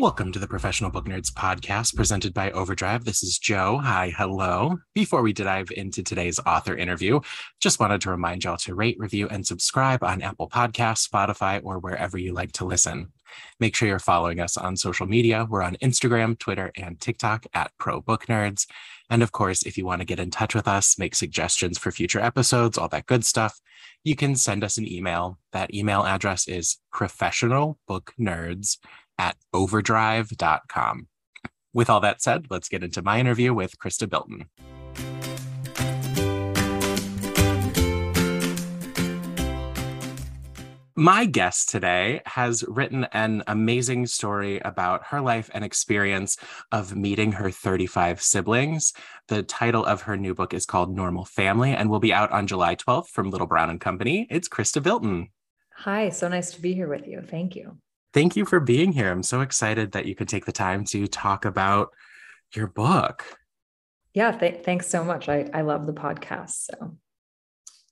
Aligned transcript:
Welcome 0.00 0.32
to 0.32 0.38
the 0.38 0.46
Professional 0.48 0.90
Book 0.90 1.06
Nerds 1.06 1.32
podcast 1.32 1.94
presented 1.94 2.32
by 2.32 2.50
Overdrive. 2.52 3.04
This 3.04 3.22
is 3.22 3.38
Joe. 3.38 3.78
Hi, 3.82 4.12
hello. 4.16 4.78
Before 4.94 5.22
we 5.22 5.32
dive 5.32 5.70
into 5.76 6.02
today's 6.02 6.40
author 6.46 6.76
interview, 6.76 7.20
just 7.60 7.78
wanted 7.78 8.00
to 8.02 8.10
remind 8.10 8.44
y'all 8.44 8.56
to 8.58 8.74
rate, 8.74 8.96
review, 8.98 9.28
and 9.28 9.46
subscribe 9.46 10.02
on 10.02 10.22
Apple 10.22 10.48
Podcasts, 10.48 11.08
Spotify, 11.08 11.60
or 11.62 11.78
wherever 11.78 12.16
you 12.16 12.32
like 12.32 12.52
to 12.52 12.64
listen. 12.64 13.12
Make 13.60 13.74
sure 13.74 13.88
you're 13.88 13.98
following 13.98 14.40
us 14.40 14.56
on 14.56 14.76
social 14.76 15.06
media. 15.06 15.46
We're 15.48 15.62
on 15.62 15.76
Instagram, 15.82 16.38
Twitter, 16.38 16.72
and 16.76 17.00
TikTok 17.00 17.46
at 17.54 17.72
Pro 17.78 18.00
Book 18.00 18.26
Nerds. 18.26 18.66
And 19.10 19.22
of 19.22 19.32
course, 19.32 19.62
if 19.62 19.78
you 19.78 19.84
want 19.84 20.00
to 20.00 20.06
get 20.06 20.20
in 20.20 20.30
touch 20.30 20.54
with 20.54 20.68
us, 20.68 20.98
make 20.98 21.14
suggestions 21.14 21.78
for 21.78 21.90
future 21.90 22.20
episodes, 22.20 22.76
all 22.76 22.88
that 22.88 23.06
good 23.06 23.24
stuff, 23.24 23.60
you 24.04 24.16
can 24.16 24.36
send 24.36 24.64
us 24.64 24.78
an 24.78 24.90
email. 24.90 25.38
That 25.52 25.74
email 25.74 26.04
address 26.04 26.46
is 26.46 26.78
professionalbooknerds 26.94 28.78
at 29.18 29.36
overdrive.com. 29.52 31.08
With 31.72 31.90
all 31.90 32.00
that 32.00 32.22
said, 32.22 32.46
let's 32.50 32.68
get 32.68 32.84
into 32.84 33.02
my 33.02 33.20
interview 33.20 33.52
with 33.52 33.78
Chrysta 33.78 34.08
Bilton. 34.08 34.48
My 40.98 41.26
guest 41.26 41.68
today 41.68 42.22
has 42.26 42.64
written 42.66 43.04
an 43.12 43.44
amazing 43.46 44.06
story 44.08 44.58
about 44.58 45.06
her 45.06 45.20
life 45.20 45.48
and 45.54 45.64
experience 45.64 46.36
of 46.72 46.96
meeting 46.96 47.30
her 47.30 47.52
35 47.52 48.20
siblings. 48.20 48.92
The 49.28 49.44
title 49.44 49.84
of 49.84 50.02
her 50.02 50.16
new 50.16 50.34
book 50.34 50.52
is 50.52 50.66
called 50.66 50.90
Normal 50.90 51.24
Family 51.24 51.70
and 51.70 51.88
will 51.88 52.00
be 52.00 52.12
out 52.12 52.32
on 52.32 52.48
July 52.48 52.74
12th 52.74 53.10
from 53.10 53.30
Little 53.30 53.46
Brown 53.46 53.70
and 53.70 53.80
Company. 53.80 54.26
It's 54.28 54.48
Chrysta 54.48 54.82
Bilton. 54.82 55.28
Hi, 55.72 56.08
so 56.08 56.26
nice 56.26 56.50
to 56.54 56.60
be 56.60 56.74
here 56.74 56.88
with 56.88 57.06
you. 57.06 57.22
Thank 57.22 57.54
you. 57.54 57.78
Thank 58.12 58.34
you 58.34 58.44
for 58.44 58.58
being 58.58 58.90
here. 58.90 59.12
I'm 59.12 59.22
so 59.22 59.40
excited 59.40 59.92
that 59.92 60.06
you 60.06 60.16
could 60.16 60.28
take 60.28 60.46
the 60.46 60.52
time 60.52 60.84
to 60.86 61.06
talk 61.06 61.44
about 61.44 61.90
your 62.56 62.66
book. 62.66 63.24
Yeah, 64.14 64.32
th- 64.32 64.64
thanks 64.64 64.88
so 64.88 65.04
much. 65.04 65.28
I, 65.28 65.48
I 65.54 65.60
love 65.60 65.86
the 65.86 65.92
podcast. 65.92 66.66
So 66.72 66.96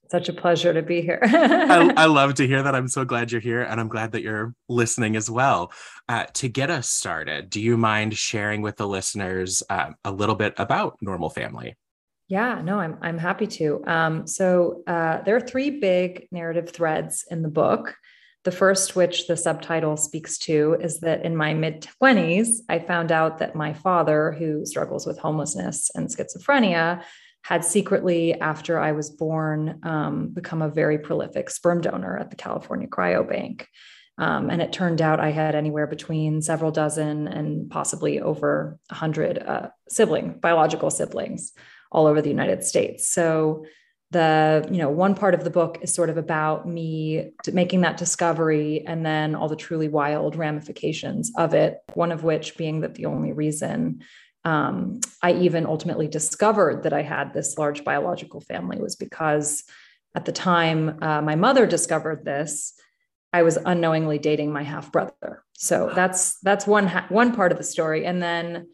such 0.09 0.29
a 0.29 0.33
pleasure 0.33 0.73
to 0.73 0.81
be 0.81 1.01
here. 1.01 1.19
I, 1.21 1.93
I, 1.97 2.05
love 2.05 2.35
to 2.35 2.47
hear 2.47 2.63
that. 2.63 2.75
I'm 2.75 2.87
so 2.87 3.05
glad 3.05 3.31
you're 3.31 3.41
here 3.41 3.61
and 3.61 3.79
I'm 3.79 3.87
glad 3.87 4.11
that 4.13 4.21
you're 4.21 4.53
listening 4.69 5.15
as 5.15 5.29
well. 5.29 5.71
Uh, 6.07 6.25
to 6.35 6.47
get 6.47 6.69
us 6.69 6.89
started, 6.89 7.49
do 7.49 7.61
you 7.61 7.77
mind 7.77 8.17
sharing 8.17 8.61
with 8.61 8.77
the 8.77 8.87
listeners 8.87 9.63
uh, 9.69 9.91
a 10.03 10.11
little 10.11 10.35
bit 10.35 10.53
about 10.57 10.97
Normal 11.01 11.29
Family? 11.29 11.75
Yeah, 12.27 12.61
no, 12.61 12.79
I'm, 12.79 12.97
I'm 13.01 13.17
happy 13.17 13.47
to. 13.47 13.83
Um, 13.87 14.27
so 14.27 14.83
uh, 14.85 15.21
there 15.21 15.35
are 15.35 15.41
three 15.41 15.69
big 15.79 16.27
narrative 16.31 16.69
threads 16.69 17.25
in 17.29 17.41
the 17.41 17.49
book. 17.49 17.95
The 18.43 18.51
first, 18.51 18.95
which 18.95 19.27
the 19.27 19.35
subtitle 19.35 19.97
speaks 19.97 20.37
to, 20.39 20.77
is 20.79 20.99
that 21.01 21.25
in 21.25 21.35
my 21.35 21.53
mid 21.53 21.87
20s, 22.01 22.47
I 22.69 22.79
found 22.79 23.11
out 23.11 23.39
that 23.39 23.55
my 23.55 23.73
father, 23.73 24.31
who 24.37 24.65
struggles 24.65 25.05
with 25.05 25.19
homelessness 25.19 25.89
and 25.95 26.07
schizophrenia, 26.07 27.03
had 27.47 27.63
secretly, 27.63 28.33
after 28.33 28.77
I 28.77 28.91
was 28.91 29.09
born, 29.09 29.79
um, 29.83 30.31
become 30.33 30.61
a 30.61 30.67
very 30.67 30.97
prolific 30.97 31.49
sperm 31.49 31.79
donor 31.79 32.17
at 32.17 32.29
the 32.29 32.35
California 32.35 32.89
Cryobank. 32.89 33.67
Um, 34.17 34.49
and 34.49 34.61
it 34.61 34.73
turned 34.73 35.01
out 35.01 35.21
I 35.21 35.31
had 35.31 35.55
anywhere 35.55 35.87
between 35.87 36.41
several 36.41 36.71
dozen 36.71 37.25
and 37.25 37.69
possibly 37.69 38.19
over 38.19 38.77
100 38.89 39.37
uh, 39.39 39.69
sibling, 39.87 40.39
biological 40.41 40.89
siblings 40.89 41.53
all 41.89 42.05
over 42.05 42.21
the 42.21 42.27
United 42.27 42.65
States. 42.65 43.07
So 43.07 43.63
the 44.11 44.67
you 44.71 44.77
know 44.77 44.89
one 44.89 45.15
part 45.15 45.33
of 45.33 45.43
the 45.43 45.49
book 45.49 45.79
is 45.81 45.93
sort 45.93 46.09
of 46.09 46.17
about 46.17 46.67
me 46.67 47.31
making 47.51 47.81
that 47.81 47.97
discovery 47.97 48.85
and 48.87 49.05
then 49.05 49.35
all 49.35 49.49
the 49.49 49.55
truly 49.55 49.89
wild 49.89 50.37
ramifications 50.37 51.29
of 51.35 51.53
it 51.53 51.79
one 51.93 52.13
of 52.13 52.23
which 52.23 52.55
being 52.55 52.79
that 52.79 52.95
the 52.95 53.05
only 53.05 53.33
reason 53.33 54.01
um, 54.47 54.99
i 55.21 55.31
even 55.33 55.65
ultimately 55.65 56.07
discovered 56.07 56.83
that 56.83 56.93
i 56.93 57.01
had 57.01 57.33
this 57.33 57.57
large 57.57 57.83
biological 57.83 58.41
family 58.41 58.79
was 58.79 58.95
because 58.95 59.63
at 60.15 60.25
the 60.25 60.31
time 60.31 60.97
uh, 61.01 61.21
my 61.21 61.35
mother 61.35 61.65
discovered 61.67 62.23
this 62.23 62.73
i 63.33 63.43
was 63.43 63.57
unknowingly 63.57 64.17
dating 64.17 64.51
my 64.51 64.63
half 64.63 64.91
brother. 64.91 65.43
So 65.53 65.91
that's 65.93 66.39
that's 66.41 66.67
one 66.67 66.87
ha- 66.87 67.07
one 67.09 67.35
part 67.35 67.51
of 67.51 67.57
the 67.57 67.63
story. 67.63 68.05
And 68.05 68.21
then 68.21 68.67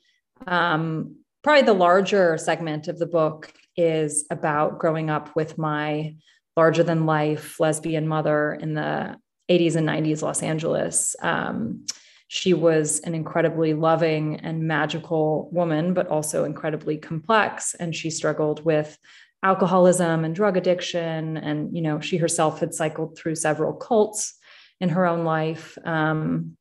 um, 0.46 1.18
probably 1.44 1.64
the 1.64 1.74
larger 1.74 2.38
segment 2.38 2.88
of 2.88 3.00
the 3.00 3.06
book 3.06 3.54
is 3.76 4.26
about 4.30 4.80
growing 4.80 5.10
up 5.10 5.36
with 5.36 5.58
my 5.58 6.16
larger 6.56 6.84
than 6.84 7.06
life 7.06 7.60
lesbian 7.60 8.08
mother 8.08 8.54
in 8.54 8.74
the 8.74 9.18
80s 9.50 9.76
and 9.76 9.88
90s 9.88 10.22
Los 10.22 10.44
Angeles. 10.44 11.16
Um, 11.22 11.86
she 12.34 12.56
was 12.56 13.00
an 13.02 13.14
incredibly 13.14 13.76
loving 13.76 14.38
and 14.38 14.64
magical 14.64 15.50
woman, 15.52 15.94
but 15.94 16.08
also 16.08 16.46
incredibly 16.46 16.98
complex. 16.98 17.76
And 17.76 17.96
she 17.96 18.10
struggled 18.10 18.66
with 18.66 18.98
alcoholism 19.44 20.26
and 20.26 20.34
drug 20.34 20.58
addiction. 20.58 21.38
And, 21.38 21.76
you 21.76 21.84
know, 21.84 22.00
she 22.00 22.18
herself 22.18 22.60
had 22.60 22.74
cycled 22.74 23.16
through 23.16 23.36
several 23.36 23.74
cults 23.74 24.34
in 24.82 24.90
her 24.90 25.06
own 25.06 25.26
life. 25.26 25.78
Um, 25.86 26.58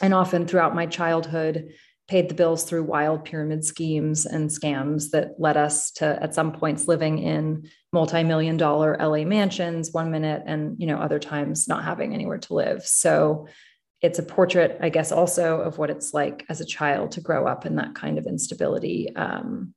and 0.00 0.14
often 0.14 0.46
throughout 0.46 0.76
my 0.76 0.86
childhood, 0.86 1.70
paid 2.06 2.28
the 2.28 2.34
bills 2.34 2.62
through 2.62 2.84
wild 2.84 3.24
pyramid 3.24 3.64
schemes 3.64 4.26
and 4.26 4.48
scams 4.48 5.10
that 5.10 5.40
led 5.40 5.56
us 5.56 5.90
to 5.90 6.22
at 6.22 6.36
some 6.36 6.52
points 6.52 6.86
living 6.86 7.18
in 7.18 7.68
multi-million 7.92 8.56
dollar 8.56 8.96
LA 9.00 9.24
mansions 9.24 9.90
one 9.90 10.12
minute 10.12 10.44
and 10.46 10.76
you 10.78 10.86
know 10.86 10.98
other 10.98 11.18
times 11.18 11.66
not 11.66 11.82
having 11.82 12.14
anywhere 12.14 12.38
to 12.38 12.54
live 12.54 12.86
so 12.86 13.48
it's 14.02 14.18
a 14.18 14.22
portrait 14.22 14.78
i 14.80 14.88
guess 14.88 15.12
also 15.12 15.60
of 15.60 15.78
what 15.78 15.90
it's 15.90 16.12
like 16.12 16.44
as 16.48 16.60
a 16.60 16.66
child 16.66 17.10
to 17.10 17.20
grow 17.20 17.46
up 17.46 17.66
in 17.66 17.76
that 17.76 17.94
kind 17.94 18.18
of 18.18 18.26
instability 18.26 19.14
um, 19.16 19.74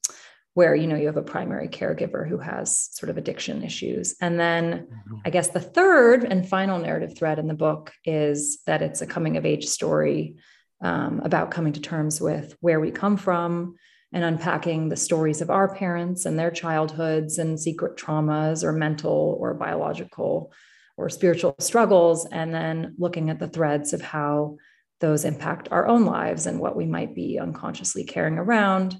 where 0.53 0.75
you 0.75 0.87
know 0.87 0.95
you 0.95 1.07
have 1.07 1.17
a 1.17 1.21
primary 1.21 1.67
caregiver 1.67 2.27
who 2.27 2.37
has 2.37 2.89
sort 2.91 3.09
of 3.09 3.17
addiction 3.17 3.63
issues 3.63 4.15
and 4.21 4.39
then 4.39 4.87
mm-hmm. 4.87 5.15
i 5.25 5.29
guess 5.29 5.49
the 5.49 5.59
third 5.59 6.23
and 6.23 6.47
final 6.47 6.79
narrative 6.79 7.17
thread 7.17 7.39
in 7.39 7.47
the 7.47 7.53
book 7.53 7.91
is 8.05 8.59
that 8.65 8.81
it's 8.81 9.01
a 9.01 9.07
coming 9.07 9.37
of 9.37 9.45
age 9.45 9.65
story 9.65 10.35
um, 10.81 11.21
about 11.23 11.51
coming 11.51 11.73
to 11.73 11.81
terms 11.81 12.21
with 12.21 12.55
where 12.61 12.79
we 12.79 12.91
come 12.91 13.17
from 13.17 13.75
and 14.11 14.23
unpacking 14.23 14.89
the 14.89 14.95
stories 14.95 15.41
of 15.41 15.49
our 15.49 15.73
parents 15.73 16.25
and 16.25 16.37
their 16.37 16.51
childhoods 16.51 17.37
and 17.37 17.59
secret 17.59 17.95
traumas 17.95 18.63
or 18.63 18.71
mental 18.71 19.37
or 19.39 19.53
biological 19.53 20.51
or 20.99 21.09
spiritual 21.09 21.55
struggles, 21.59 22.25
and 22.25 22.53
then 22.53 22.95
looking 22.97 23.29
at 23.29 23.39
the 23.39 23.47
threads 23.47 23.93
of 23.93 24.01
how 24.01 24.57
those 24.99 25.23
impact 25.23 25.69
our 25.71 25.87
own 25.87 26.05
lives 26.05 26.45
and 26.45 26.59
what 26.59 26.75
we 26.75 26.85
might 26.85 27.15
be 27.15 27.39
unconsciously 27.39 28.03
carrying 28.03 28.37
around. 28.37 28.97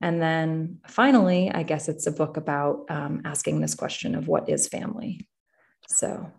And 0.00 0.20
then 0.20 0.80
finally, 0.88 1.50
I 1.50 1.62
guess 1.62 1.88
it's 1.88 2.06
a 2.06 2.12
book 2.12 2.36
about 2.36 2.86
um, 2.90 3.22
asking 3.24 3.60
this 3.60 3.74
question 3.74 4.14
of 4.14 4.28
what 4.28 4.48
is 4.48 4.68
family. 4.68 5.28
So 5.88 6.30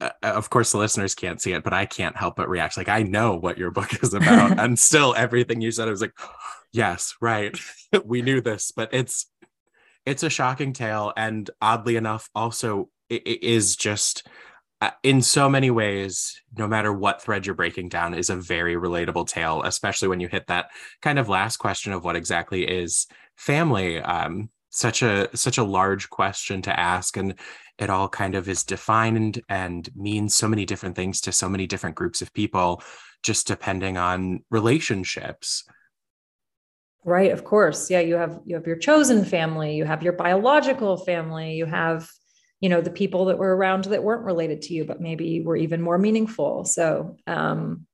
uh, 0.00 0.10
of 0.22 0.50
course 0.50 0.72
the 0.72 0.78
listeners 0.78 1.14
can't 1.14 1.40
see 1.40 1.52
it 1.52 1.62
but 1.62 1.72
i 1.72 1.86
can't 1.86 2.16
help 2.16 2.34
but 2.34 2.48
react 2.48 2.76
like 2.76 2.88
i 2.88 3.02
know 3.02 3.36
what 3.36 3.56
your 3.56 3.70
book 3.70 4.02
is 4.02 4.14
about 4.14 4.58
and 4.58 4.76
still 4.76 5.14
everything 5.16 5.60
you 5.60 5.70
said 5.70 5.86
i 5.86 5.90
was 5.92 6.00
like 6.00 6.14
yes 6.72 7.14
right 7.20 7.56
we 8.04 8.20
knew 8.20 8.40
this 8.40 8.72
but 8.74 8.92
it's 8.92 9.26
it's 10.04 10.24
a 10.24 10.30
shocking 10.30 10.72
tale 10.72 11.12
and 11.16 11.50
oddly 11.60 11.94
enough 11.94 12.28
also 12.34 12.88
it, 13.08 13.22
it 13.26 13.42
is 13.44 13.76
just 13.76 14.26
uh, 14.26 14.32
in 15.02 15.22
so 15.22 15.48
many 15.48 15.70
ways 15.70 16.40
no 16.56 16.66
matter 16.66 16.92
what 16.92 17.22
thread 17.22 17.46
you're 17.46 17.54
breaking 17.54 17.88
down 17.88 18.14
is 18.14 18.30
a 18.30 18.36
very 18.36 18.74
relatable 18.74 19.26
tale 19.26 19.62
especially 19.62 20.08
when 20.08 20.20
you 20.20 20.28
hit 20.28 20.46
that 20.46 20.70
kind 21.00 21.18
of 21.18 21.28
last 21.28 21.58
question 21.58 21.92
of 21.92 22.04
what 22.04 22.16
exactly 22.16 22.64
is 22.64 23.06
family. 23.36 24.00
Um 24.00 24.50
such 24.70 25.02
a 25.02 25.28
such 25.36 25.58
a 25.58 25.62
large 25.62 26.08
question 26.08 26.62
to 26.62 26.80
ask 26.80 27.18
and 27.18 27.34
it 27.78 27.90
all 27.90 28.08
kind 28.08 28.34
of 28.34 28.48
is 28.48 28.64
defined 28.64 29.42
and 29.48 29.90
means 29.94 30.34
so 30.34 30.48
many 30.48 30.64
different 30.64 30.96
things 30.96 31.20
to 31.20 31.32
so 31.32 31.48
many 31.48 31.66
different 31.66 31.94
groups 31.94 32.22
of 32.22 32.32
people 32.32 32.82
just 33.22 33.46
depending 33.46 33.98
on 33.98 34.42
relationships. 34.50 35.64
Right 37.04 37.32
of 37.32 37.44
course. 37.44 37.90
Yeah 37.90 38.00
you 38.00 38.14
have 38.14 38.40
you 38.46 38.56
have 38.56 38.66
your 38.66 38.76
chosen 38.76 39.24
family 39.24 39.76
you 39.76 39.84
have 39.84 40.02
your 40.02 40.14
biological 40.14 40.96
family 40.96 41.54
you 41.54 41.66
have 41.66 42.08
you 42.62 42.70
know 42.70 42.80
the 42.80 42.90
people 42.90 43.26
that 43.26 43.36
were 43.36 43.54
around 43.54 43.84
that 43.84 44.02
weren't 44.02 44.24
related 44.24 44.62
to 44.62 44.74
you 44.74 44.84
but 44.84 45.00
maybe 45.00 45.42
were 45.42 45.56
even 45.56 45.82
more 45.82 45.98
meaningful. 45.98 46.64
So 46.64 47.16
um 47.26 47.86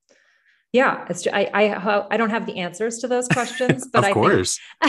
yeah 0.73 1.07
it's 1.09 1.27
I, 1.27 1.51
I 1.55 2.05
i 2.11 2.17
don't 2.19 2.29
have 2.29 2.45
the 2.45 2.59
answers 2.59 2.99
to 2.99 3.09
those 3.09 3.27
questions 3.29 3.87
but 3.93 4.01
of 4.01 4.05
i 4.05 4.13
course. 4.13 4.61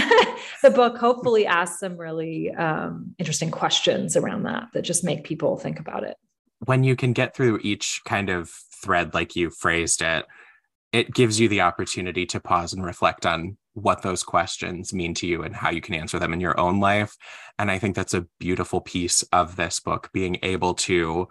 the 0.61 0.71
book 0.71 0.97
hopefully 0.97 1.47
asks 1.47 1.79
some 1.79 1.95
really 1.95 2.51
um, 2.51 3.15
interesting 3.17 3.49
questions 3.49 4.17
around 4.17 4.43
that 4.43 4.67
that 4.73 4.81
just 4.81 5.05
make 5.05 5.23
people 5.23 5.57
think 5.57 5.79
about 5.79 6.03
it. 6.03 6.17
When 6.65 6.83
you 6.83 6.97
can 6.97 7.13
get 7.13 7.33
through 7.33 7.61
each 7.63 8.01
kind 8.05 8.29
of 8.29 8.49
thread 8.83 9.13
like 9.13 9.37
you 9.37 9.49
phrased 9.49 10.01
it 10.01 10.25
it 10.91 11.13
gives 11.13 11.39
you 11.39 11.47
the 11.47 11.61
opportunity 11.61 12.25
to 12.25 12.39
pause 12.39 12.73
and 12.73 12.83
reflect 12.83 13.25
on 13.25 13.57
what 13.81 14.01
those 14.01 14.23
questions 14.23 14.93
mean 14.93 15.13
to 15.15 15.27
you 15.27 15.43
and 15.43 15.55
how 15.55 15.69
you 15.69 15.81
can 15.81 15.95
answer 15.95 16.19
them 16.19 16.33
in 16.33 16.39
your 16.39 16.59
own 16.59 16.79
life. 16.79 17.15
And 17.57 17.69
I 17.71 17.79
think 17.79 17.95
that's 17.95 18.13
a 18.13 18.25
beautiful 18.39 18.81
piece 18.81 19.23
of 19.31 19.55
this 19.55 19.79
book, 19.79 20.09
being 20.13 20.37
able 20.43 20.73
to 20.75 21.27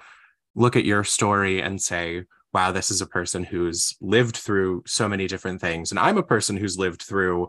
look 0.54 0.76
at 0.76 0.84
your 0.84 1.04
story 1.04 1.60
and 1.60 1.80
say, 1.80 2.24
wow, 2.52 2.72
this 2.72 2.90
is 2.90 3.00
a 3.00 3.06
person 3.06 3.44
who's 3.44 3.94
lived 4.00 4.36
through 4.36 4.82
so 4.86 5.08
many 5.08 5.26
different 5.26 5.60
things. 5.60 5.90
And 5.90 5.98
I'm 5.98 6.18
a 6.18 6.22
person 6.22 6.56
who's 6.56 6.78
lived 6.78 7.02
through, 7.02 7.48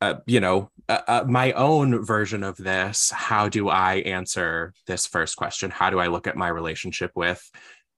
uh, 0.00 0.14
you 0.26 0.40
know, 0.40 0.70
uh, 0.88 1.00
uh, 1.06 1.24
my 1.28 1.52
own 1.52 2.04
version 2.04 2.42
of 2.42 2.56
this. 2.56 3.10
How 3.10 3.48
do 3.48 3.68
I 3.68 3.96
answer 3.96 4.72
this 4.86 5.06
first 5.06 5.36
question? 5.36 5.70
How 5.70 5.90
do 5.90 5.98
I 5.98 6.06
look 6.06 6.26
at 6.26 6.36
my 6.36 6.48
relationship 6.48 7.12
with 7.14 7.50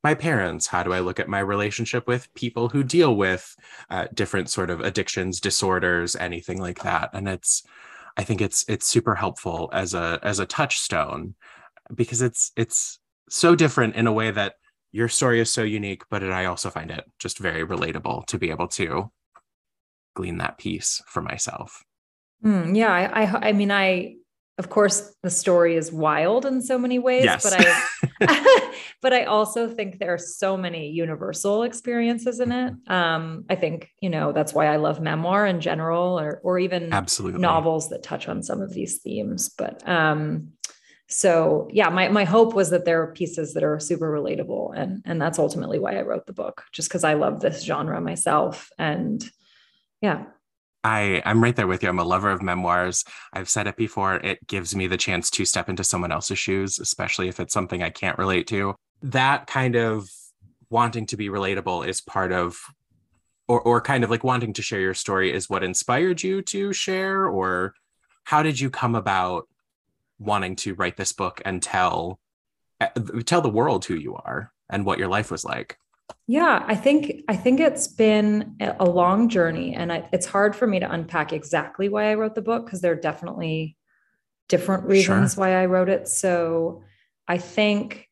my 0.02 0.14
parents? 0.14 0.66
How 0.66 0.82
do 0.82 0.92
i 0.92 1.00
look 1.00 1.20
at 1.20 1.28
my 1.28 1.40
relationship 1.40 2.06
with 2.06 2.32
people 2.34 2.68
who 2.68 2.82
deal 2.82 3.16
with 3.16 3.54
uh, 3.90 4.06
different 4.14 4.50
sort 4.50 4.70
of 4.70 4.80
addictions 4.80 5.40
disorders 5.40 6.16
anything 6.16 6.60
like 6.60 6.82
that? 6.82 7.10
And 7.12 7.28
it's 7.28 7.62
i 8.16 8.24
think 8.24 8.40
it's 8.40 8.64
it's 8.68 8.86
super 8.86 9.14
helpful 9.14 9.70
as 9.72 9.94
a 9.94 10.18
as 10.22 10.38
a 10.38 10.46
touchstone 10.46 11.34
because 11.94 12.22
it's 12.22 12.52
it's 12.56 12.98
so 13.28 13.54
different 13.54 13.94
in 13.96 14.06
a 14.06 14.12
way 14.12 14.30
that 14.30 14.54
your 14.92 15.08
story 15.08 15.40
is 15.40 15.52
so 15.52 15.62
unique 15.62 16.02
but 16.10 16.22
it, 16.22 16.30
i 16.30 16.44
also 16.44 16.70
find 16.70 16.90
it 16.90 17.04
just 17.18 17.38
very 17.38 17.66
relatable 17.66 18.24
to 18.26 18.38
be 18.38 18.50
able 18.50 18.68
to 18.68 19.10
glean 20.14 20.38
that 20.38 20.58
piece 20.58 21.02
for 21.06 21.22
myself. 21.22 21.82
Mm, 22.44 22.76
yeah 22.76 22.92
I, 22.92 23.22
I 23.22 23.48
i 23.48 23.52
mean 23.52 23.70
i 23.70 24.16
of 24.62 24.70
course 24.70 25.12
the 25.24 25.30
story 25.30 25.74
is 25.74 25.90
wild 25.90 26.46
in 26.46 26.62
so 26.62 26.78
many 26.78 27.00
ways 27.00 27.24
yes. 27.24 27.42
but 27.42 27.52
i 27.58 28.72
but 29.02 29.12
i 29.12 29.24
also 29.24 29.68
think 29.68 29.98
there 29.98 30.14
are 30.14 30.18
so 30.18 30.56
many 30.56 30.90
universal 30.90 31.64
experiences 31.64 32.38
in 32.38 32.52
it. 32.52 32.72
Um, 32.86 33.44
i 33.50 33.56
think 33.56 33.90
you 34.00 34.08
know 34.08 34.30
that's 34.30 34.54
why 34.54 34.66
i 34.66 34.76
love 34.76 35.00
memoir 35.00 35.46
in 35.46 35.60
general 35.60 36.20
or 36.20 36.40
or 36.44 36.60
even 36.60 36.92
absolutely. 36.92 37.40
novels 37.40 37.88
that 37.88 38.04
touch 38.04 38.28
on 38.28 38.40
some 38.42 38.60
of 38.62 38.72
these 38.72 38.98
themes. 38.98 39.48
But 39.58 39.86
um 39.88 40.52
so 41.08 41.68
yeah 41.72 41.88
my, 41.88 42.08
my 42.08 42.24
hope 42.24 42.54
was 42.54 42.70
that 42.70 42.84
there 42.84 43.02
are 43.02 43.12
pieces 43.12 43.54
that 43.54 43.64
are 43.64 43.80
super 43.80 44.10
relatable 44.12 44.72
and 44.76 45.02
and 45.04 45.20
that's 45.20 45.40
ultimately 45.40 45.80
why 45.80 45.98
i 45.98 46.02
wrote 46.02 46.26
the 46.26 46.32
book 46.32 46.62
just 46.72 46.88
because 46.88 47.02
i 47.04 47.14
love 47.14 47.40
this 47.40 47.64
genre 47.64 48.00
myself. 48.00 48.70
And 48.78 49.28
yeah 50.00 50.26
I, 50.84 51.22
I'm 51.24 51.42
right 51.42 51.54
there 51.54 51.66
with 51.66 51.82
you. 51.82 51.88
I'm 51.88 51.98
a 51.98 52.04
lover 52.04 52.30
of 52.30 52.42
memoirs. 52.42 53.04
I've 53.32 53.48
said 53.48 53.66
it 53.66 53.76
before. 53.76 54.16
It 54.16 54.46
gives 54.46 54.74
me 54.74 54.86
the 54.86 54.96
chance 54.96 55.30
to 55.30 55.44
step 55.44 55.68
into 55.68 55.84
someone 55.84 56.12
else's 56.12 56.38
shoes, 56.38 56.78
especially 56.78 57.28
if 57.28 57.38
it's 57.38 57.54
something 57.54 57.82
I 57.82 57.90
can't 57.90 58.18
relate 58.18 58.46
to. 58.48 58.74
That 59.02 59.46
kind 59.46 59.76
of 59.76 60.08
wanting 60.70 61.06
to 61.06 61.16
be 61.16 61.28
relatable 61.28 61.86
is 61.86 62.00
part 62.00 62.32
of, 62.32 62.58
or, 63.46 63.60
or 63.60 63.80
kind 63.80 64.02
of 64.02 64.10
like 64.10 64.24
wanting 64.24 64.54
to 64.54 64.62
share 64.62 64.80
your 64.80 64.94
story 64.94 65.32
is 65.32 65.48
what 65.48 65.62
inspired 65.62 66.22
you 66.22 66.42
to 66.42 66.72
share, 66.72 67.26
or 67.26 67.74
how 68.24 68.42
did 68.42 68.58
you 68.58 68.70
come 68.70 68.94
about 68.94 69.48
wanting 70.18 70.56
to 70.56 70.74
write 70.74 70.96
this 70.96 71.12
book 71.12 71.42
and 71.44 71.62
tell 71.62 72.18
eh, 72.80 72.88
tell 73.24 73.40
the 73.40 73.48
world 73.48 73.84
who 73.84 73.94
you 73.94 74.14
are 74.14 74.52
and 74.70 74.84
what 74.84 74.98
your 74.98 75.08
life 75.08 75.30
was 75.30 75.44
like? 75.44 75.78
Yeah, 76.26 76.64
I 76.66 76.76
think 76.76 77.22
I 77.28 77.36
think 77.36 77.60
it's 77.60 77.88
been 77.88 78.56
a 78.60 78.84
long 78.84 79.28
journey, 79.28 79.74
and 79.74 79.92
I, 79.92 80.08
it's 80.12 80.26
hard 80.26 80.54
for 80.54 80.66
me 80.66 80.80
to 80.80 80.90
unpack 80.90 81.32
exactly 81.32 81.88
why 81.88 82.10
I 82.10 82.14
wrote 82.14 82.34
the 82.34 82.42
book 82.42 82.64
because 82.64 82.80
there 82.80 82.92
are 82.92 82.96
definitely 82.96 83.76
different 84.48 84.84
reasons 84.84 85.34
sure. 85.34 85.40
why 85.42 85.60
I 85.60 85.66
wrote 85.66 85.88
it. 85.88 86.08
So 86.08 86.84
I 87.26 87.38
think 87.38 88.08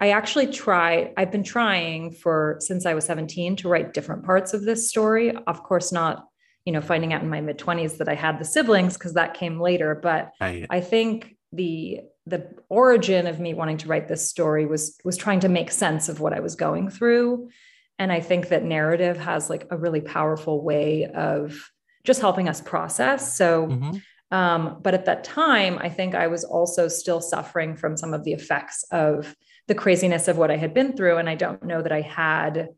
I 0.00 0.10
actually 0.10 0.48
tried. 0.48 1.14
I've 1.16 1.32
been 1.32 1.42
trying 1.42 2.12
for 2.12 2.58
since 2.60 2.84
I 2.84 2.94
was 2.94 3.04
17 3.04 3.56
to 3.56 3.68
write 3.68 3.94
different 3.94 4.24
parts 4.24 4.52
of 4.52 4.62
this 4.62 4.88
story. 4.88 5.34
Of 5.46 5.62
course, 5.62 5.92
not 5.92 6.26
you 6.66 6.72
know 6.72 6.80
finding 6.80 7.12
out 7.12 7.22
in 7.22 7.28
my 7.28 7.40
mid 7.40 7.58
20s 7.58 7.98
that 7.98 8.08
I 8.08 8.14
had 8.14 8.38
the 8.38 8.44
siblings 8.44 8.94
because 8.94 9.14
that 9.14 9.34
came 9.34 9.60
later. 9.60 9.94
But 9.94 10.32
I 10.40 10.80
think 10.80 11.36
the 11.52 12.00
the 12.26 12.50
origin 12.68 13.26
of 13.26 13.38
me 13.38 13.54
wanting 13.54 13.78
to 13.78 13.88
write 13.88 14.08
this 14.08 14.28
story 14.28 14.66
was 14.66 14.98
was 15.04 15.16
trying 15.16 15.40
to 15.40 15.48
make 15.48 15.70
sense 15.70 16.08
of 16.08 16.20
what 16.20 16.32
I 16.32 16.40
was 16.40 16.56
going 16.56 16.90
through. 16.90 17.50
And 17.98 18.12
I 18.12 18.20
think 18.20 18.48
that 18.48 18.64
narrative 18.64 19.16
has 19.16 19.48
like 19.48 19.66
a 19.70 19.76
really 19.76 20.00
powerful 20.00 20.62
way 20.62 21.06
of 21.06 21.70
just 22.04 22.20
helping 22.20 22.48
us 22.48 22.60
process. 22.60 23.36
So 23.36 23.68
mm-hmm. 23.68 23.96
Um, 24.30 24.78
but 24.82 24.94
at 24.94 25.04
that 25.04 25.24
time, 25.24 25.78
I 25.80 25.88
think 25.88 26.14
I 26.14 26.26
was 26.26 26.44
also 26.44 26.88
still 26.88 27.20
suffering 27.20 27.76
from 27.76 27.96
some 27.96 28.12
of 28.12 28.24
the 28.24 28.32
effects 28.32 28.84
of 28.90 29.36
the 29.68 29.74
craziness 29.74 30.28
of 30.28 30.36
what 30.36 30.50
I 30.50 30.56
had 30.56 30.74
been 30.74 30.96
through. 30.96 31.18
And 31.18 31.28
I 31.28 31.34
don't 31.34 31.62
know 31.62 31.82
that 31.82 31.92
I 31.92 32.00
had 32.00 32.70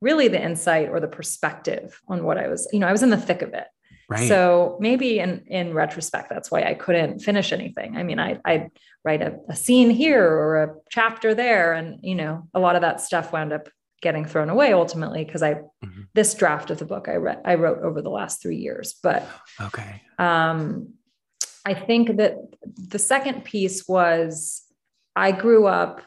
really 0.00 0.28
the 0.28 0.42
insight 0.42 0.88
or 0.88 1.00
the 1.00 1.08
perspective 1.08 2.00
on 2.08 2.24
what 2.24 2.38
I 2.38 2.48
was, 2.48 2.68
you 2.72 2.78
know, 2.78 2.86
I 2.86 2.92
was 2.92 3.02
in 3.02 3.10
the 3.10 3.16
thick 3.16 3.42
of 3.42 3.54
it. 3.54 3.66
Right. 4.08 4.26
So 4.28 4.76
maybe 4.80 5.20
in 5.20 5.44
in 5.46 5.72
retrospect, 5.72 6.28
that's 6.30 6.50
why 6.50 6.64
I 6.64 6.74
couldn't 6.74 7.20
finish 7.20 7.52
anything. 7.52 7.96
I 7.96 8.02
mean, 8.02 8.18
I 8.18 8.40
I'd 8.44 8.70
write 9.04 9.22
a, 9.22 9.38
a 9.48 9.56
scene 9.56 9.90
here 9.90 10.24
or 10.24 10.62
a 10.62 10.74
chapter 10.90 11.34
there, 11.34 11.72
and 11.72 12.00
you 12.02 12.14
know, 12.14 12.48
a 12.54 12.60
lot 12.60 12.76
of 12.76 12.82
that 12.82 13.00
stuff 13.00 13.32
wound 13.32 13.52
up 13.52 13.68
getting 14.02 14.24
thrown 14.24 14.48
away 14.48 14.72
ultimately 14.72 15.24
because 15.24 15.42
I 15.42 15.54
mm-hmm. 15.54 16.02
this 16.14 16.34
draft 16.34 16.70
of 16.70 16.78
the 16.78 16.86
book 16.86 17.08
I 17.08 17.16
read 17.16 17.42
I 17.44 17.56
wrote 17.56 17.82
over 17.82 18.00
the 18.00 18.10
last 18.10 18.40
three 18.40 18.56
years. 18.56 18.94
But 19.02 19.28
okay, 19.60 20.02
um, 20.18 20.94
I 21.64 21.74
think 21.74 22.16
that 22.16 22.36
the 22.76 22.98
second 22.98 23.44
piece 23.44 23.86
was 23.88 24.62
I 25.16 25.32
grew 25.32 25.66
up. 25.66 26.02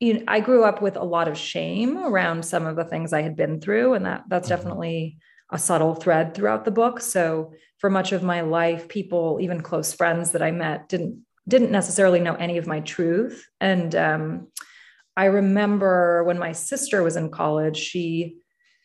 You 0.00 0.14
know, 0.14 0.24
I 0.26 0.40
grew 0.40 0.64
up 0.64 0.82
with 0.82 0.96
a 0.96 1.04
lot 1.04 1.28
of 1.28 1.38
shame 1.38 1.96
around 1.96 2.44
some 2.44 2.66
of 2.66 2.74
the 2.74 2.84
things 2.84 3.12
I 3.12 3.22
had 3.22 3.36
been 3.36 3.60
through, 3.60 3.94
and 3.94 4.06
that 4.06 4.24
that's 4.28 4.48
mm-hmm. 4.48 4.56
definitely 4.56 5.18
a 5.50 5.58
subtle 5.58 5.94
thread 5.94 6.34
throughout 6.34 6.64
the 6.64 6.70
book. 6.70 7.00
So 7.00 7.52
for 7.78 7.90
much 7.90 8.12
of 8.12 8.22
my 8.22 8.40
life, 8.40 8.88
people, 8.88 9.38
even 9.40 9.60
close 9.60 9.92
friends 9.92 10.32
that 10.32 10.42
I 10.42 10.50
met, 10.50 10.88
didn't 10.88 11.24
didn't 11.48 11.70
necessarily 11.70 12.20
know 12.20 12.34
any 12.34 12.58
of 12.58 12.66
my 12.66 12.80
truth. 12.80 13.46
And 13.60 13.94
um, 13.94 14.48
I 15.16 15.26
remember 15.26 16.24
when 16.24 16.38
my 16.38 16.52
sister 16.52 17.02
was 17.02 17.16
in 17.16 17.30
college, 17.30 17.76
she 17.76 18.38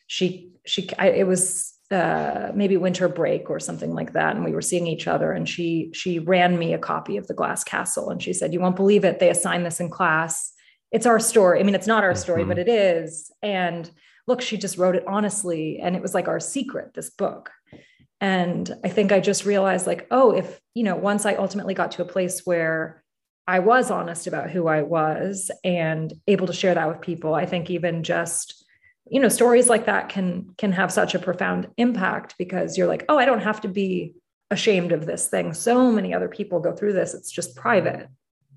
she 0.06 0.50
she 0.66 0.88
I, 0.98 1.10
it 1.10 1.26
was 1.26 1.74
uh, 1.90 2.50
maybe 2.54 2.76
winter 2.76 3.08
break 3.08 3.48
or 3.48 3.60
something 3.60 3.94
like 3.94 4.12
that, 4.12 4.36
and 4.36 4.44
we 4.44 4.52
were 4.52 4.62
seeing 4.62 4.86
each 4.86 5.06
other. 5.06 5.32
And 5.32 5.48
she 5.48 5.90
she 5.94 6.18
ran 6.18 6.58
me 6.58 6.74
a 6.74 6.78
copy 6.78 7.16
of 7.16 7.26
the 7.26 7.34
Glass 7.34 7.64
Castle, 7.64 8.10
and 8.10 8.22
she 8.22 8.32
said, 8.32 8.52
"You 8.52 8.60
won't 8.60 8.76
believe 8.76 9.04
it. 9.04 9.20
They 9.20 9.30
assigned 9.30 9.64
this 9.64 9.80
in 9.80 9.88
class. 9.88 10.52
It's 10.90 11.06
our 11.06 11.20
story. 11.20 11.60
I 11.60 11.62
mean, 11.62 11.74
it's 11.74 11.86
not 11.86 12.04
our 12.04 12.14
story, 12.14 12.42
mm-hmm. 12.42 12.50
but 12.50 12.58
it 12.58 12.68
is." 12.68 13.30
And 13.42 13.90
look, 14.26 14.42
she 14.42 14.58
just 14.58 14.76
wrote 14.76 14.96
it 14.96 15.04
honestly. 15.06 15.80
And 15.82 15.96
it 15.96 16.02
was 16.02 16.14
like 16.14 16.28
our 16.28 16.40
secret, 16.40 16.92
this 16.94 17.10
book. 17.10 17.50
And 18.20 18.74
I 18.84 18.88
think 18.88 19.12
I 19.12 19.20
just 19.20 19.44
realized, 19.44 19.86
like, 19.86 20.06
oh, 20.10 20.32
if, 20.32 20.60
you 20.74 20.82
know, 20.82 20.96
once 20.96 21.24
I 21.24 21.34
ultimately 21.34 21.74
got 21.74 21.92
to 21.92 22.02
a 22.02 22.06
place 22.06 22.42
where 22.44 23.02
I 23.46 23.60
was 23.60 23.90
honest 23.90 24.26
about 24.26 24.50
who 24.50 24.66
I 24.66 24.82
was 24.82 25.50
and 25.64 26.12
able 26.26 26.46
to 26.48 26.52
share 26.52 26.74
that 26.74 26.88
with 26.88 27.00
people, 27.00 27.34
I 27.34 27.46
think 27.46 27.70
even 27.70 28.02
just, 28.02 28.64
you 29.10 29.20
know, 29.20 29.28
stories 29.28 29.68
like 29.68 29.86
that 29.86 30.08
can 30.08 30.54
can 30.58 30.72
have 30.72 30.92
such 30.92 31.14
a 31.14 31.18
profound 31.18 31.68
impact 31.76 32.34
because 32.38 32.76
you're 32.76 32.88
like, 32.88 33.04
oh, 33.08 33.18
I 33.18 33.24
don't 33.24 33.42
have 33.42 33.60
to 33.62 33.68
be 33.68 34.14
ashamed 34.50 34.92
of 34.92 35.06
this 35.06 35.28
thing. 35.28 35.54
So 35.54 35.92
many 35.92 36.12
other 36.12 36.28
people 36.28 36.60
go 36.60 36.74
through 36.74 36.94
this. 36.94 37.14
It's 37.14 37.30
just 37.30 37.56
private. 37.56 38.08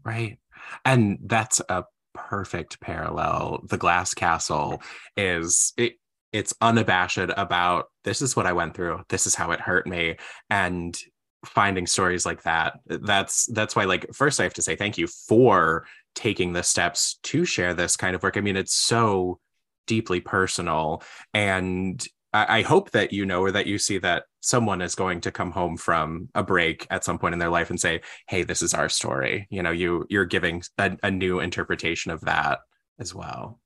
Right. 0.03 0.39
And 0.83 1.19
that's 1.23 1.61
a 1.69 1.85
perfect 2.13 2.79
parallel. 2.79 3.61
The 3.69 3.77
Glass 3.77 4.13
Castle 4.13 4.81
is 5.15 5.73
it, 5.77 5.93
it's 6.31 6.53
unabashed 6.61 7.17
about 7.17 7.85
this 8.03 8.21
is 8.21 8.35
what 8.35 8.47
I 8.47 8.53
went 8.53 8.73
through. 8.73 9.03
This 9.09 9.27
is 9.27 9.35
how 9.35 9.51
it 9.51 9.59
hurt 9.59 9.87
me. 9.87 10.17
And 10.49 10.97
finding 11.45 11.87
stories 11.87 12.25
like 12.25 12.43
that 12.43 12.79
that's 12.85 13.47
that's 13.47 13.75
why 13.75 13.85
like 13.85 14.05
first 14.13 14.39
i 14.39 14.43
have 14.43 14.53
to 14.53 14.61
say 14.61 14.75
thank 14.75 14.97
you 14.97 15.07
for 15.07 15.85
taking 16.13 16.53
the 16.53 16.61
steps 16.61 17.17
to 17.23 17.45
share 17.45 17.73
this 17.73 17.97
kind 17.97 18.15
of 18.15 18.21
work 18.21 18.37
i 18.37 18.41
mean 18.41 18.55
it's 18.55 18.75
so 18.75 19.39
deeply 19.87 20.19
personal 20.19 21.01
and 21.33 22.07
I, 22.33 22.61
hope 22.61 22.91
that 22.91 23.11
you 23.11 23.25
know 23.25 23.41
or 23.41 23.51
that 23.51 23.67
you 23.67 23.77
see 23.77 23.97
that 23.97 24.23
someone 24.39 24.81
is 24.81 24.95
going 24.95 25.19
to 25.21 25.31
come 25.31 25.51
home 25.51 25.75
from 25.75 26.29
a 26.33 26.41
break 26.41 26.87
at 26.89 27.03
some 27.03 27.19
point 27.19 27.33
in 27.33 27.39
their 27.39 27.49
life 27.49 27.69
and 27.69 27.77
say 27.79 28.01
hey 28.29 28.43
this 28.43 28.61
is 28.61 28.73
our 28.73 28.87
story 28.87 29.47
you 29.49 29.61
know 29.61 29.71
you 29.71 30.05
you're 30.09 30.23
giving 30.23 30.63
a, 30.77 30.97
a 31.03 31.11
new 31.11 31.41
interpretation 31.41 32.09
of 32.09 32.21
that 32.21 32.59
as 32.99 33.13
well 33.13 33.59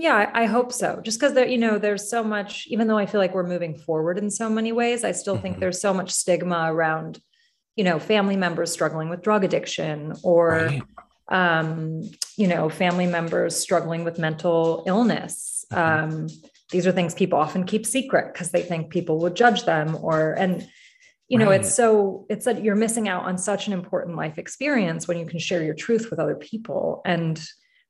Yeah, 0.00 0.30
I 0.32 0.44
hope 0.44 0.72
so. 0.72 1.00
Just 1.02 1.18
because 1.18 1.34
there, 1.34 1.48
you 1.48 1.58
know, 1.58 1.76
there's 1.76 2.08
so 2.08 2.22
much, 2.22 2.68
even 2.68 2.86
though 2.86 2.96
I 2.96 3.04
feel 3.04 3.20
like 3.20 3.34
we're 3.34 3.42
moving 3.42 3.76
forward 3.76 4.16
in 4.16 4.30
so 4.30 4.48
many 4.48 4.70
ways, 4.70 5.02
I 5.02 5.10
still 5.10 5.36
think 5.36 5.54
mm-hmm. 5.54 5.60
there's 5.60 5.80
so 5.80 5.92
much 5.92 6.12
stigma 6.12 6.72
around, 6.72 7.20
you 7.74 7.82
know, 7.82 7.98
family 7.98 8.36
members 8.36 8.70
struggling 8.70 9.08
with 9.08 9.22
drug 9.22 9.42
addiction 9.42 10.14
or 10.22 10.50
right. 10.50 10.82
um, 11.60 12.02
you 12.36 12.46
know, 12.46 12.68
family 12.68 13.08
members 13.08 13.56
struggling 13.56 14.04
with 14.04 14.20
mental 14.20 14.84
illness. 14.86 15.64
Mm-hmm. 15.72 16.14
Um, 16.14 16.26
these 16.70 16.86
are 16.86 16.92
things 16.92 17.12
people 17.12 17.40
often 17.40 17.64
keep 17.64 17.84
secret 17.84 18.32
because 18.32 18.52
they 18.52 18.62
think 18.62 18.90
people 18.90 19.18
would 19.18 19.34
judge 19.34 19.64
them 19.64 19.98
or 20.00 20.34
and 20.34 20.68
you 21.28 21.38
know 21.38 21.46
right. 21.46 21.60
it's 21.60 21.74
so 21.74 22.26
it's 22.28 22.44
that 22.44 22.62
you're 22.62 22.76
missing 22.76 23.08
out 23.08 23.24
on 23.24 23.38
such 23.38 23.66
an 23.66 23.72
important 23.72 24.16
life 24.16 24.38
experience 24.38 25.08
when 25.08 25.18
you 25.18 25.26
can 25.26 25.38
share 25.38 25.62
your 25.62 25.74
truth 25.74 26.10
with 26.10 26.18
other 26.18 26.36
people 26.36 27.00
and 27.04 27.42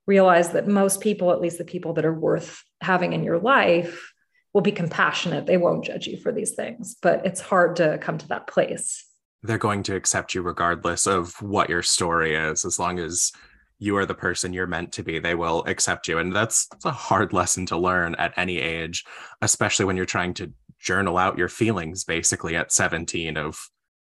realize 0.09 0.53
that 0.53 0.67
most 0.67 1.01
people 1.01 1.31
at 1.31 1.41
least 1.41 1.59
the 1.59 1.65
people 1.65 1.93
that 1.93 2.07
are 2.07 2.19
worth 2.19 2.65
having 2.81 3.13
in 3.13 3.23
your 3.23 3.39
life 3.39 4.13
will 4.55 4.63
be 4.63 4.73
compassionate. 4.73 5.45
They 5.45 5.59
won't 5.59 5.85
judge 5.85 6.07
you 6.07 6.17
for 6.17 6.33
these 6.33 6.55
things 6.55 6.97
but 7.01 7.25
it's 7.25 7.41
hard 7.41 7.77
to 7.77 7.99
come 7.99 8.19
to 8.19 8.29
that 8.29 8.49
place. 8.49 9.05
They're 9.43 9.59
going 9.59 9.85
to 9.85 9.95
accept 9.95 10.35
you 10.35 10.43
regardless 10.43 11.07
of 11.07 11.41
what 11.41 11.69
your 11.69 11.83
story 11.83 12.35
is. 12.35 12.65
As 12.65 12.79
long 12.79 12.99
as 12.99 13.31
you 13.79 13.97
are 13.97 14.07
the 14.07 14.15
person 14.15 14.53
you're 14.53 14.67
meant 14.67 14.93
to 14.93 15.05
be 15.05 15.19
they 15.19 15.35
will 15.35 15.63
accept 15.67 16.09
you. 16.09 16.19
And 16.19 16.35
that's, 16.35 16.67
that's 16.69 16.87
a 16.87 16.91
hard 16.91 17.33
lesson 17.33 17.67
to 17.67 17.77
learn 17.77 18.15
at 18.17 18.33
any 18.37 18.59
age 18.59 19.05
especially 19.43 19.85
when 19.85 19.97
you're 19.97 20.07
trying 20.07 20.35
to 20.35 20.53
journal 20.81 21.19
out 21.19 21.39
your 21.39 21.49
feelings 21.49 22.05
basically 22.05 22.57
at 22.57 22.73
17 22.73 23.37
of 23.37 23.59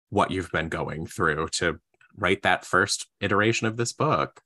what 0.10 0.30
you've 0.30 0.52
been 0.52 0.70
going 0.70 1.08
through 1.08 1.48
to 1.48 1.80
write 2.16 2.44
that 2.44 2.64
first 2.64 3.08
iteration 3.22 3.66
of 3.66 3.76
this 3.76 3.92
book 3.92 4.42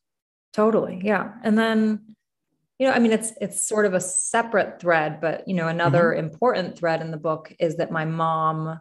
totally 0.54 1.00
yeah 1.04 1.34
and 1.44 1.58
then 1.58 2.02
you 2.80 2.88
know 2.88 2.94
i 2.94 3.00
mean 3.00 3.12
it's 3.12 3.34
it's 3.40 3.68
sort 3.68 3.86
of 3.86 3.94
a 3.94 4.00
separate 4.02 4.80
thread 4.80 5.20
but 5.22 5.48
you 5.48 5.54
know 5.54 5.68
another 5.68 6.06
mm-hmm. 6.06 6.26
important 6.26 6.78
thread 6.78 7.02
in 7.02 7.12
the 7.12 7.18
book 7.18 7.54
is 7.60 7.78
that 7.78 7.92
my 7.92 8.06
mom 8.06 8.80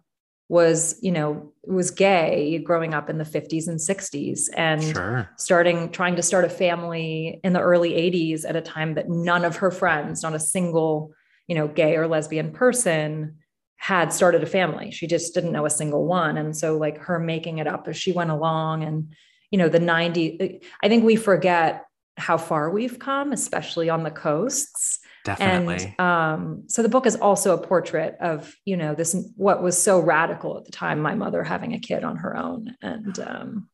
was 0.48 0.98
you 1.02 1.12
know 1.12 1.52
was 1.66 1.90
gay 1.90 2.58
growing 2.58 2.94
up 2.94 3.10
in 3.10 3.18
the 3.18 3.25
50s 3.25 3.68
and 3.68 3.78
60s 3.78 4.48
and 4.56 4.82
sure. 4.82 5.30
starting 5.37 5.90
trying 5.90 6.16
to 6.16 6.22
start 6.22 6.44
a 6.44 6.48
family 6.48 7.38
in 7.44 7.52
the 7.52 7.60
early 7.60 7.90
80s 7.92 8.48
at 8.48 8.56
a 8.56 8.62
time 8.62 8.94
that 8.94 9.10
none 9.10 9.44
of 9.44 9.56
her 9.56 9.70
friends 9.70 10.22
not 10.22 10.34
a 10.34 10.40
single 10.40 11.12
you 11.48 11.54
know 11.54 11.68
gay 11.68 11.96
or 11.96 12.06
lesbian 12.06 12.50
person 12.50 13.37
had 13.76 14.12
started 14.12 14.42
a 14.42 14.46
family 14.46 14.90
she 14.90 15.06
just 15.06 15.34
didn't 15.34 15.52
know 15.52 15.66
a 15.66 15.70
single 15.70 16.06
one 16.06 16.38
and 16.38 16.56
so 16.56 16.78
like 16.78 16.98
her 16.98 17.18
making 17.18 17.58
it 17.58 17.66
up 17.66 17.87
as 17.87 17.96
she 17.96 18.12
went 18.12 18.30
along 18.30 18.82
and 18.82 19.14
you 19.50 19.58
know 19.58 19.68
the 19.68 19.78
90 19.78 20.60
i 20.82 20.88
think 20.88 21.04
we 21.04 21.16
forget 21.16 21.84
how 22.16 22.36
far 22.36 22.70
we've 22.70 22.98
come 22.98 23.32
especially 23.32 23.90
on 23.90 24.02
the 24.02 24.10
coasts 24.10 25.00
Definitely. 25.24 25.94
And 25.98 26.00
um, 26.00 26.62
so 26.68 26.82
the 26.82 26.88
book 26.88 27.04
is 27.04 27.16
also 27.16 27.52
a 27.52 27.60
portrait 27.60 28.16
of, 28.18 28.54
you 28.64 28.78
know, 28.78 28.94
this 28.94 29.14
what 29.36 29.62
was 29.62 29.80
so 29.80 30.00
radical 30.00 30.56
at 30.56 30.64
the 30.64 30.72
time, 30.72 31.00
my 31.00 31.14
mother 31.14 31.42
having 31.42 31.74
a 31.74 31.78
kid 31.78 32.02
on 32.02 32.16
her 32.16 32.34
own 32.34 32.74
and 32.80 33.18
um, 33.18 33.68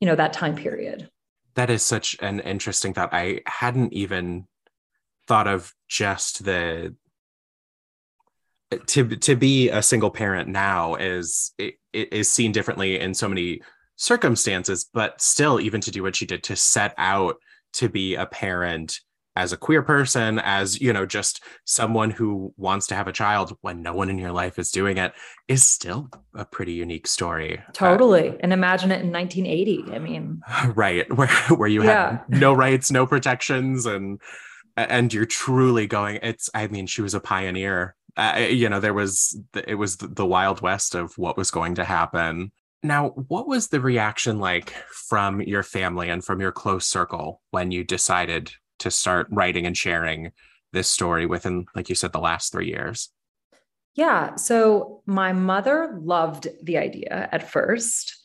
you 0.00 0.06
know, 0.06 0.14
that 0.14 0.32
time 0.32 0.54
period. 0.54 1.08
That 1.54 1.70
is 1.70 1.82
such 1.82 2.16
an 2.20 2.40
interesting 2.40 2.94
thought. 2.94 3.12
I 3.12 3.40
hadn't 3.46 3.92
even 3.92 4.46
thought 5.26 5.48
of 5.48 5.74
just 5.88 6.44
the 6.44 6.94
to 8.86 9.16
to 9.16 9.34
be 9.34 9.70
a 9.70 9.82
single 9.82 10.10
parent 10.10 10.48
now 10.48 10.94
is 10.94 11.52
it, 11.58 11.74
it 11.92 12.12
is 12.12 12.30
seen 12.30 12.52
differently 12.52 13.00
in 13.00 13.14
so 13.14 13.28
many 13.28 13.62
circumstances, 13.98 14.88
but 14.94 15.20
still, 15.20 15.60
even 15.60 15.82
to 15.82 15.90
do 15.90 16.02
what 16.02 16.16
she 16.16 16.24
did 16.24 16.42
to 16.44 16.56
set 16.56 16.94
out 16.96 17.36
to 17.74 17.88
be 17.88 18.14
a 18.14 18.24
parent 18.24 19.00
as 19.36 19.52
a 19.52 19.56
queer 19.56 19.82
person, 19.82 20.40
as, 20.40 20.80
you 20.80 20.92
know, 20.92 21.06
just 21.06 21.44
someone 21.64 22.10
who 22.10 22.52
wants 22.56 22.88
to 22.88 22.96
have 22.96 23.06
a 23.06 23.12
child 23.12 23.56
when 23.60 23.82
no 23.82 23.94
one 23.94 24.10
in 24.10 24.18
your 24.18 24.32
life 24.32 24.58
is 24.58 24.72
doing 24.72 24.98
it 24.98 25.12
is 25.46 25.68
still 25.68 26.08
a 26.34 26.44
pretty 26.44 26.72
unique 26.72 27.06
story. 27.06 27.62
Totally. 27.72 28.30
Uh, 28.30 28.36
and 28.40 28.52
imagine 28.52 28.90
it 28.90 29.00
in 29.00 29.12
1980. 29.12 29.94
I 29.94 29.98
mean, 30.00 30.42
right. 30.74 31.12
Where, 31.16 31.28
where 31.56 31.68
you 31.68 31.84
yeah. 31.84 32.18
had 32.28 32.40
no 32.40 32.52
rights, 32.52 32.90
no 32.90 33.06
protections 33.06 33.86
and, 33.86 34.20
and 34.76 35.14
you're 35.14 35.24
truly 35.24 35.86
going, 35.86 36.18
it's, 36.22 36.50
I 36.52 36.66
mean, 36.66 36.88
she 36.88 37.02
was 37.02 37.14
a 37.14 37.20
pioneer. 37.20 37.94
Uh, 38.16 38.46
you 38.50 38.68
know, 38.68 38.80
there 38.80 38.94
was, 38.94 39.40
it 39.54 39.76
was 39.76 39.98
the 39.98 40.26
wild 40.26 40.62
west 40.62 40.96
of 40.96 41.16
what 41.16 41.36
was 41.36 41.52
going 41.52 41.76
to 41.76 41.84
happen. 41.84 42.50
Now, 42.82 43.08
what 43.08 43.48
was 43.48 43.68
the 43.68 43.80
reaction 43.80 44.38
like 44.38 44.70
from 44.90 45.40
your 45.40 45.62
family 45.62 46.08
and 46.08 46.24
from 46.24 46.40
your 46.40 46.52
close 46.52 46.86
circle 46.86 47.40
when 47.50 47.70
you 47.70 47.82
decided 47.82 48.52
to 48.80 48.90
start 48.90 49.26
writing 49.30 49.66
and 49.66 49.76
sharing 49.76 50.32
this 50.72 50.88
story 50.88 51.26
within, 51.26 51.66
like 51.74 51.88
you 51.88 51.94
said, 51.94 52.12
the 52.12 52.20
last 52.20 52.52
three 52.52 52.68
years? 52.68 53.10
Yeah. 53.94 54.36
So 54.36 55.02
my 55.06 55.32
mother 55.32 55.98
loved 56.00 56.46
the 56.62 56.78
idea 56.78 57.28
at 57.32 57.50
first 57.50 58.16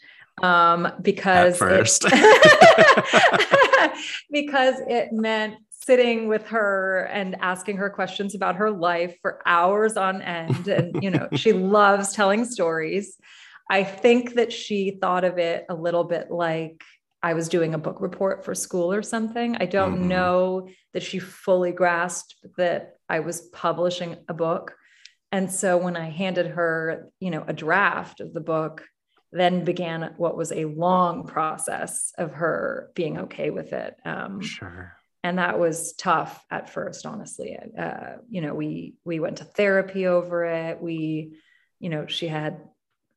um, 0.43 0.91
because 1.01 1.53
at 1.53 1.59
first. 1.59 2.03
It, 2.05 3.93
because 4.31 4.75
it 4.87 5.11
meant 5.11 5.55
sitting 5.69 6.27
with 6.27 6.47
her 6.47 7.09
and 7.11 7.35
asking 7.41 7.77
her 7.77 7.89
questions 7.89 8.35
about 8.35 8.55
her 8.55 8.71
life 8.71 9.17
for 9.21 9.41
hours 9.45 9.97
on 9.97 10.21
end 10.21 10.67
and 10.67 11.03
you 11.03 11.09
know 11.09 11.27
she 11.33 11.51
loves 11.77 12.13
telling 12.13 12.45
stories 12.45 13.17
i 13.73 13.83
think 13.83 14.35
that 14.35 14.51
she 14.51 14.97
thought 15.01 15.23
of 15.23 15.37
it 15.37 15.65
a 15.69 15.75
little 15.75 16.03
bit 16.03 16.31
like 16.31 16.83
I 17.23 17.33
was 17.33 17.47
doing 17.47 17.73
a 17.73 17.77
book 17.77 18.01
report 18.01 18.43
for 18.43 18.53
school 18.53 18.91
or 18.91 19.01
something. 19.01 19.55
I 19.55 19.65
don't 19.65 19.95
mm-hmm. 19.95 20.09
know 20.09 20.67
that 20.91 21.03
she 21.03 21.19
fully 21.19 21.71
grasped 21.71 22.35
that 22.57 22.97
I 23.07 23.21
was 23.21 23.43
publishing 23.53 24.17
a 24.27 24.33
book. 24.33 24.75
And 25.31 25.49
so 25.49 25.77
when 25.77 25.95
I 25.95 26.09
handed 26.09 26.47
her, 26.47 27.09
you 27.21 27.31
know, 27.31 27.45
a 27.47 27.53
draft 27.53 28.19
of 28.19 28.33
the 28.33 28.41
book, 28.41 28.83
then 29.31 29.63
began 29.63 30.13
what 30.17 30.37
was 30.37 30.51
a 30.51 30.65
long 30.65 31.25
process 31.25 32.11
of 32.17 32.33
her 32.33 32.91
being 32.93 33.17
okay 33.17 33.49
with 33.49 33.71
it. 33.71 33.95
Um, 34.05 34.41
sure. 34.41 34.93
And 35.23 35.39
that 35.39 35.57
was 35.57 35.93
tough 35.93 36.45
at 36.51 36.69
first, 36.69 37.05
honestly. 37.05 37.57
Uh, 37.79 38.17
you 38.29 38.41
know, 38.41 38.53
we 38.53 38.95
we 39.05 39.21
went 39.21 39.37
to 39.37 39.45
therapy 39.45 40.05
over 40.05 40.43
it. 40.43 40.81
We, 40.81 41.37
you 41.79 41.89
know, 41.89 42.05
she 42.05 42.27
had, 42.27 42.59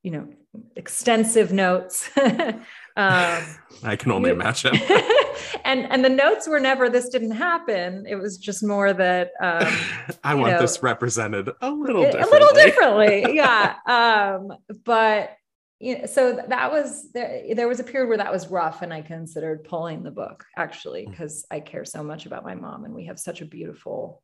you 0.06 0.12
know, 0.12 0.28
extensive 0.76 1.52
notes 1.52 2.08
Um, 2.96 3.42
I 3.82 3.94
can 3.96 4.10
only 4.10 4.30
imagine. 4.30 4.74
and 5.64 5.86
and 5.92 6.02
the 6.02 6.08
notes 6.08 6.48
were 6.48 6.58
never 6.58 6.88
this 6.88 7.10
didn't 7.10 7.32
happen. 7.32 8.06
It 8.08 8.14
was 8.14 8.38
just 8.38 8.64
more 8.64 8.92
that 8.94 9.32
um, 9.40 9.66
I 10.24 10.34
want 10.34 10.52
know, 10.52 10.60
this 10.60 10.82
represented 10.82 11.50
a 11.60 11.70
little 11.70 12.02
differently. 12.02 12.30
a 12.30 12.32
little 12.32 12.54
differently, 12.54 13.36
yeah. 13.36 13.74
Um, 13.86 14.50
but 14.84 15.36
you 15.78 15.98
know, 15.98 16.06
so 16.06 16.42
that 16.48 16.72
was 16.72 17.12
there. 17.12 17.54
There 17.54 17.68
was 17.68 17.80
a 17.80 17.84
period 17.84 18.08
where 18.08 18.16
that 18.16 18.32
was 18.32 18.48
rough, 18.48 18.80
and 18.80 18.94
I 18.94 19.02
considered 19.02 19.64
pulling 19.64 20.02
the 20.02 20.10
book 20.10 20.46
actually 20.56 21.06
because 21.06 21.42
mm. 21.42 21.56
I 21.56 21.60
care 21.60 21.84
so 21.84 22.02
much 22.02 22.24
about 22.24 22.44
my 22.44 22.54
mom, 22.54 22.86
and 22.86 22.94
we 22.94 23.04
have 23.06 23.20
such 23.20 23.42
a 23.42 23.46
beautiful 23.46 24.22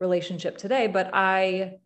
relationship 0.00 0.58
today. 0.58 0.86
But 0.86 1.10
I, 1.12 1.78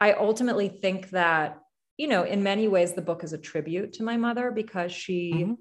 I 0.00 0.14
ultimately 0.14 0.70
think 0.70 1.10
that 1.10 1.61
you 1.96 2.08
know, 2.08 2.24
in 2.24 2.42
many 2.42 2.68
ways, 2.68 2.92
the 2.92 3.02
book 3.02 3.24
is 3.24 3.32
a 3.32 3.38
tribute 3.38 3.94
to 3.94 4.02
my 4.02 4.16
mother 4.16 4.50
because 4.50 4.92
she 4.92 5.32
mm-hmm. 5.34 5.52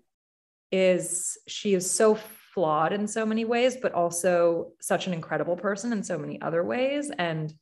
is 0.72 1.38
she 1.48 1.74
is 1.74 1.90
so 1.90 2.18
flawed 2.54 2.94
in 2.94 3.08
so 3.08 3.26
many 3.26 3.46
ways, 3.46 3.78
but 3.82 3.94
also 3.94 4.72
such 4.80 5.08
an 5.08 5.14
incredible 5.14 5.56
person 5.56 5.92
in 5.94 6.04
so 6.04 6.18
many 6.18 6.42
other 6.42 6.64
ways. 6.64 7.12
And 7.18 7.54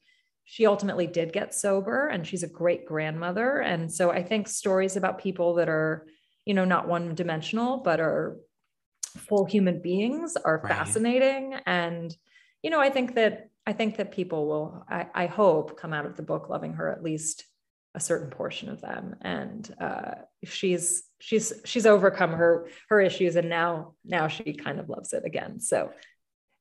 she 0.46 0.66
ultimately 0.66 1.06
did 1.06 1.32
get 1.32 1.54
sober 1.54 2.08
and 2.08 2.26
she's 2.26 2.42
a 2.42 2.48
great 2.48 2.86
grandmother. 2.86 3.60
And 3.60 3.92
so 3.92 4.10
I 4.10 4.24
think 4.24 4.48
stories 4.48 4.96
about 4.96 5.20
people 5.20 5.56
that 5.56 5.70
are, 5.70 6.08
you 6.46 6.56
know, 6.56 6.66
not 6.66 6.88
one 6.88 7.14
dimensional, 7.14 7.78
but 7.78 8.00
are 8.00 8.38
full 9.16 9.46
human 9.46 9.82
beings 9.82 10.36
are 10.38 10.60
right. 10.64 10.74
fascinating. 10.74 11.56
And, 11.66 12.16
you 12.64 12.72
know, 12.72 12.80
I 12.80 12.90
think 12.90 13.16
that 13.16 13.50
I 13.68 13.74
think 13.74 13.98
that 13.98 14.12
people 14.12 14.48
will, 14.48 14.86
I, 14.90 15.06
I 15.14 15.26
hope, 15.28 15.78
come 15.78 15.94
out 15.94 16.08
of 16.08 16.16
the 16.16 16.24
book 16.24 16.50
loving 16.50 16.74
her 16.74 16.92
at 16.92 17.04
least 17.04 17.46
a 17.96 18.00
certain 18.00 18.30
portion 18.30 18.70
of 18.70 18.82
them. 18.82 19.16
And 19.22 19.76
uh, 19.80 20.12
she's 20.44 21.04
she's 21.20 21.54
she's 21.66 21.86
overcome 21.86 22.32
her 22.32 22.70
her 22.90 23.02
issues 23.02 23.36
and 23.36 23.50
now 23.50 23.94
now 24.06 24.28
she 24.28 24.54
kind 24.54 24.80
of 24.80 24.90
loves 24.90 25.14
it 25.14 25.24
again. 25.26 25.60
So 25.60 25.92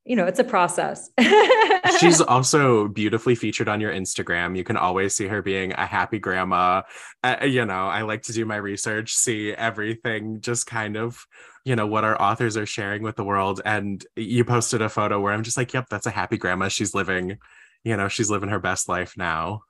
you 0.04 0.16
know 0.16 0.24
it's 0.24 0.38
a 0.38 0.44
process. 0.44 1.10
She's 2.00 2.20
also 2.20 2.88
beautifully 2.88 3.34
featured 3.34 3.68
on 3.68 3.80
your 3.80 3.92
instagram. 3.92 4.56
You 4.56 4.64
can 4.64 4.76
always 4.76 5.14
see 5.14 5.26
her 5.26 5.42
being 5.42 5.72
a 5.72 5.84
happy 5.84 6.18
grandma. 6.18 6.82
Uh, 7.22 7.44
you 7.44 7.66
know 7.66 7.86
i 7.86 8.02
like 8.02 8.22
to 8.22 8.32
do 8.32 8.46
my 8.46 8.56
research 8.56 9.12
see 9.12 9.52
everything 9.52 10.40
just 10.40 10.66
kind 10.66 10.96
of 10.96 11.26
you 11.64 11.76
know 11.76 11.86
what 11.86 12.04
our 12.04 12.20
authors 12.20 12.56
are 12.56 12.66
sharing 12.66 13.02
with 13.02 13.16
the 13.16 13.24
world. 13.24 13.60
And 13.64 14.04
you 14.16 14.44
posted 14.44 14.80
a 14.80 14.88
photo 14.88 15.20
where 15.20 15.34
i'm 15.34 15.42
just 15.42 15.58
like 15.58 15.74
yep 15.74 15.88
that's 15.90 16.06
a 16.06 16.10
happy 16.10 16.38
grandma. 16.38 16.68
She's 16.68 16.94
living 16.94 17.38
you 17.84 17.96
know 17.96 18.08
she's 18.08 18.30
living 18.30 18.48
her 18.48 18.60
best 18.60 18.88
life 18.88 19.14
now. 19.18 19.62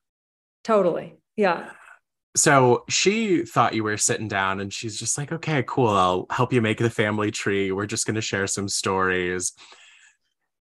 Totally 0.62 1.17
yeah. 1.38 1.70
So 2.36 2.84
she 2.88 3.44
thought 3.44 3.74
you 3.74 3.84
were 3.84 3.96
sitting 3.96 4.28
down 4.28 4.60
and 4.60 4.72
she's 4.72 4.98
just 4.98 5.16
like, 5.16 5.32
okay, 5.32 5.64
cool. 5.66 5.88
I'll 5.88 6.26
help 6.30 6.52
you 6.52 6.60
make 6.60 6.78
the 6.78 6.90
family 6.90 7.30
tree. 7.30 7.72
We're 7.72 7.86
just 7.86 8.06
going 8.06 8.16
to 8.16 8.20
share 8.20 8.46
some 8.46 8.68
stories. 8.68 9.54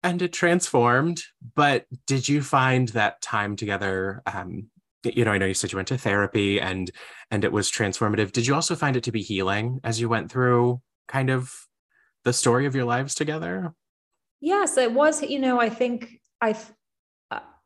and 0.03 0.23
it 0.23 0.33
transformed. 0.33 1.23
But 1.55 1.87
did 2.07 2.29
you 2.29 2.43
find 2.43 2.88
that 2.91 3.21
time 3.21 3.57
together? 3.57 4.23
Um, 4.27 4.69
you 5.05 5.25
know, 5.25 5.33
I 5.33 5.38
know 5.38 5.47
you 5.47 5.55
said 5.55 5.73
you 5.73 5.77
went 5.77 5.88
to 5.88 5.99
therapy 5.99 6.61
and 6.61 6.91
and 7.31 7.45
it 7.45 7.53
was 7.53 7.71
transformative. 7.71 8.33
Did 8.33 8.47
you 8.47 8.55
also 8.55 8.75
find 8.77 8.97
it 8.97 9.05
to 9.05 9.12
be 9.12 9.23
healing 9.23 9.81
as 9.85 10.00
you 10.00 10.09
went 10.09 10.31
through 10.31 10.81
kind 11.09 11.31
of 11.31 11.53
the 12.25 12.33
story 12.33 12.67
of 12.67 12.75
your 12.75 12.85
lives 12.85 13.15
together? 13.15 13.73
Yes, 14.41 14.77
it 14.77 14.93
was. 14.93 15.23
You 15.23 15.38
know, 15.38 15.61
I 15.61 15.69
think 15.69 16.21
I 16.41 16.57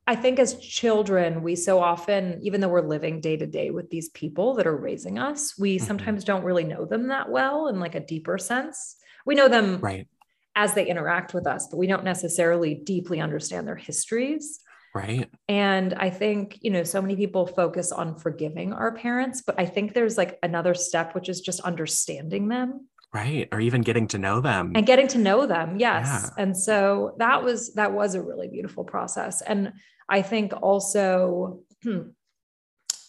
I 0.06 0.16
think 0.16 0.40
as 0.40 0.58
children, 0.58 1.42
we 1.42 1.54
so 1.54 1.80
often, 1.80 2.40
even 2.42 2.60
though 2.60 2.68
we're 2.68 2.86
living 2.86 3.20
day 3.20 3.36
to 3.36 3.46
day 3.46 3.70
with 3.70 3.88
these 3.90 4.08
people 4.10 4.54
that 4.54 4.66
are 4.66 4.76
raising 4.76 5.18
us, 5.18 5.56
we 5.58 5.76
mm-hmm. 5.76 5.86
sometimes 5.86 6.24
don't 6.24 6.44
really 6.44 6.64
know 6.64 6.84
them 6.84 7.08
that 7.08 7.30
well 7.30 7.68
in 7.68 7.78
like 7.78 7.94
a 7.94 8.00
deeper 8.00 8.36
sense. 8.36 8.96
We 9.24 9.36
know 9.36 9.48
them 9.48 9.78
right 9.80 10.06
as 10.54 10.74
they 10.74 10.86
interact 10.86 11.34
with 11.34 11.46
us, 11.46 11.68
but 11.68 11.78
we 11.78 11.86
don't 11.86 12.04
necessarily 12.04 12.74
deeply 12.74 13.20
understand 13.20 13.66
their 13.66 13.76
histories. 13.76 14.60
Right. 14.94 15.30
And 15.48 15.94
I 15.94 16.10
think, 16.10 16.58
you 16.60 16.70
know, 16.70 16.82
so 16.82 17.00
many 17.00 17.16
people 17.16 17.46
focus 17.46 17.92
on 17.92 18.18
forgiving 18.18 18.74
our 18.74 18.92
parents, 18.92 19.40
but 19.40 19.58
I 19.58 19.64
think 19.64 19.94
there's 19.94 20.18
like 20.18 20.38
another 20.42 20.74
step, 20.74 21.14
which 21.14 21.30
is 21.30 21.40
just 21.40 21.60
understanding 21.60 22.48
them. 22.48 22.88
Right. 23.12 23.48
Or 23.52 23.60
even 23.60 23.82
getting 23.82 24.08
to 24.08 24.18
know 24.18 24.40
them. 24.40 24.72
And 24.74 24.86
getting 24.86 25.08
to 25.08 25.18
know 25.18 25.46
them. 25.46 25.76
Yes. 25.78 26.30
Yeah. 26.36 26.42
And 26.42 26.56
so 26.56 27.14
that 27.18 27.42
was, 27.42 27.74
that 27.74 27.92
was 27.92 28.14
a 28.14 28.22
really 28.22 28.48
beautiful 28.48 28.84
process. 28.84 29.42
And 29.42 29.72
I 30.08 30.22
think 30.22 30.52
also, 30.62 31.60
hmm, 31.82 32.00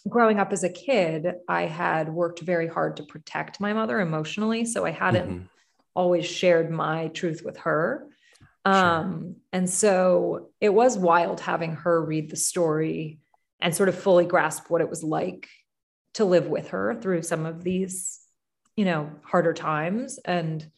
growing 0.06 0.38
up 0.38 0.52
as 0.52 0.62
a 0.62 0.68
kid, 0.68 1.26
I 1.48 1.62
had 1.62 2.10
worked 2.10 2.40
very 2.40 2.68
hard 2.68 2.98
to 2.98 3.02
protect 3.04 3.60
my 3.60 3.72
mother 3.72 4.00
emotionally. 4.00 4.66
So 4.66 4.84
I 4.84 4.90
hadn't 4.90 5.28
mm-hmm 5.28 5.44
always 5.94 6.26
shared 6.26 6.70
my 6.70 7.08
truth 7.08 7.42
with 7.44 7.58
her. 7.58 8.06
Um, 8.64 9.36
and 9.52 9.68
so 9.68 10.50
it 10.60 10.70
was 10.70 10.98
wild 10.98 11.40
having 11.40 11.76
her 11.76 12.04
read 12.04 12.30
the 12.30 12.36
story 12.36 13.20
and 13.60 13.74
sort 13.74 13.88
of 13.88 13.94
fully 13.94 14.24
grasp 14.24 14.70
what 14.70 14.80
it 14.80 14.88
was 14.88 15.04
like 15.04 15.48
to 16.14 16.24
live 16.24 16.48
with 16.48 16.68
her 16.68 16.94
through 16.94 17.22
some 17.22 17.46
of 17.46 17.62
these, 17.62 18.20
you 18.76 18.84
know, 18.84 19.10
harder 19.24 19.52
times. 19.52 20.18
And 20.24 20.68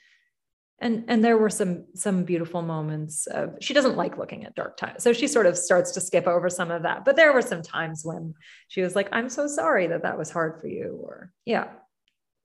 and 0.78 1.04
and 1.08 1.24
there 1.24 1.38
were 1.38 1.48
some 1.50 1.86
some 1.94 2.24
beautiful 2.24 2.60
moments 2.60 3.26
of 3.28 3.54
she 3.60 3.72
doesn't 3.72 3.96
like 3.96 4.18
looking 4.18 4.44
at 4.44 4.54
dark 4.54 4.76
times. 4.76 5.02
So 5.02 5.12
she 5.12 5.26
sort 5.26 5.46
of 5.46 5.56
starts 5.56 5.92
to 5.92 6.00
skip 6.00 6.26
over 6.26 6.50
some 6.50 6.70
of 6.70 6.82
that. 6.82 7.04
But 7.04 7.16
there 7.16 7.32
were 7.32 7.42
some 7.42 7.62
times 7.62 8.02
when 8.04 8.34
she 8.68 8.82
was 8.82 8.94
like 8.94 9.08
i'm 9.12 9.28
so 9.28 9.46
sorry 9.46 9.86
that 9.86 10.02
that 10.02 10.18
was 10.18 10.30
hard 10.30 10.60
for 10.60 10.66
you 10.66 10.98
or 11.02 11.32
yeah. 11.44 11.68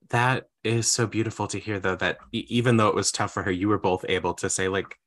That 0.09 0.49
is 0.63 0.91
so 0.91 1.07
beautiful 1.07 1.47
to 1.47 1.59
hear 1.59 1.79
though 1.79 1.95
that 1.95 2.17
even 2.31 2.77
though 2.77 2.89
it 2.89 2.95
was 2.95 3.11
tough 3.11 3.33
for 3.33 3.43
her 3.43 3.51
you 3.51 3.67
were 3.67 3.79
both 3.79 4.05
able 4.07 4.33
to 4.35 4.49
say 4.49 4.67
like 4.67 4.97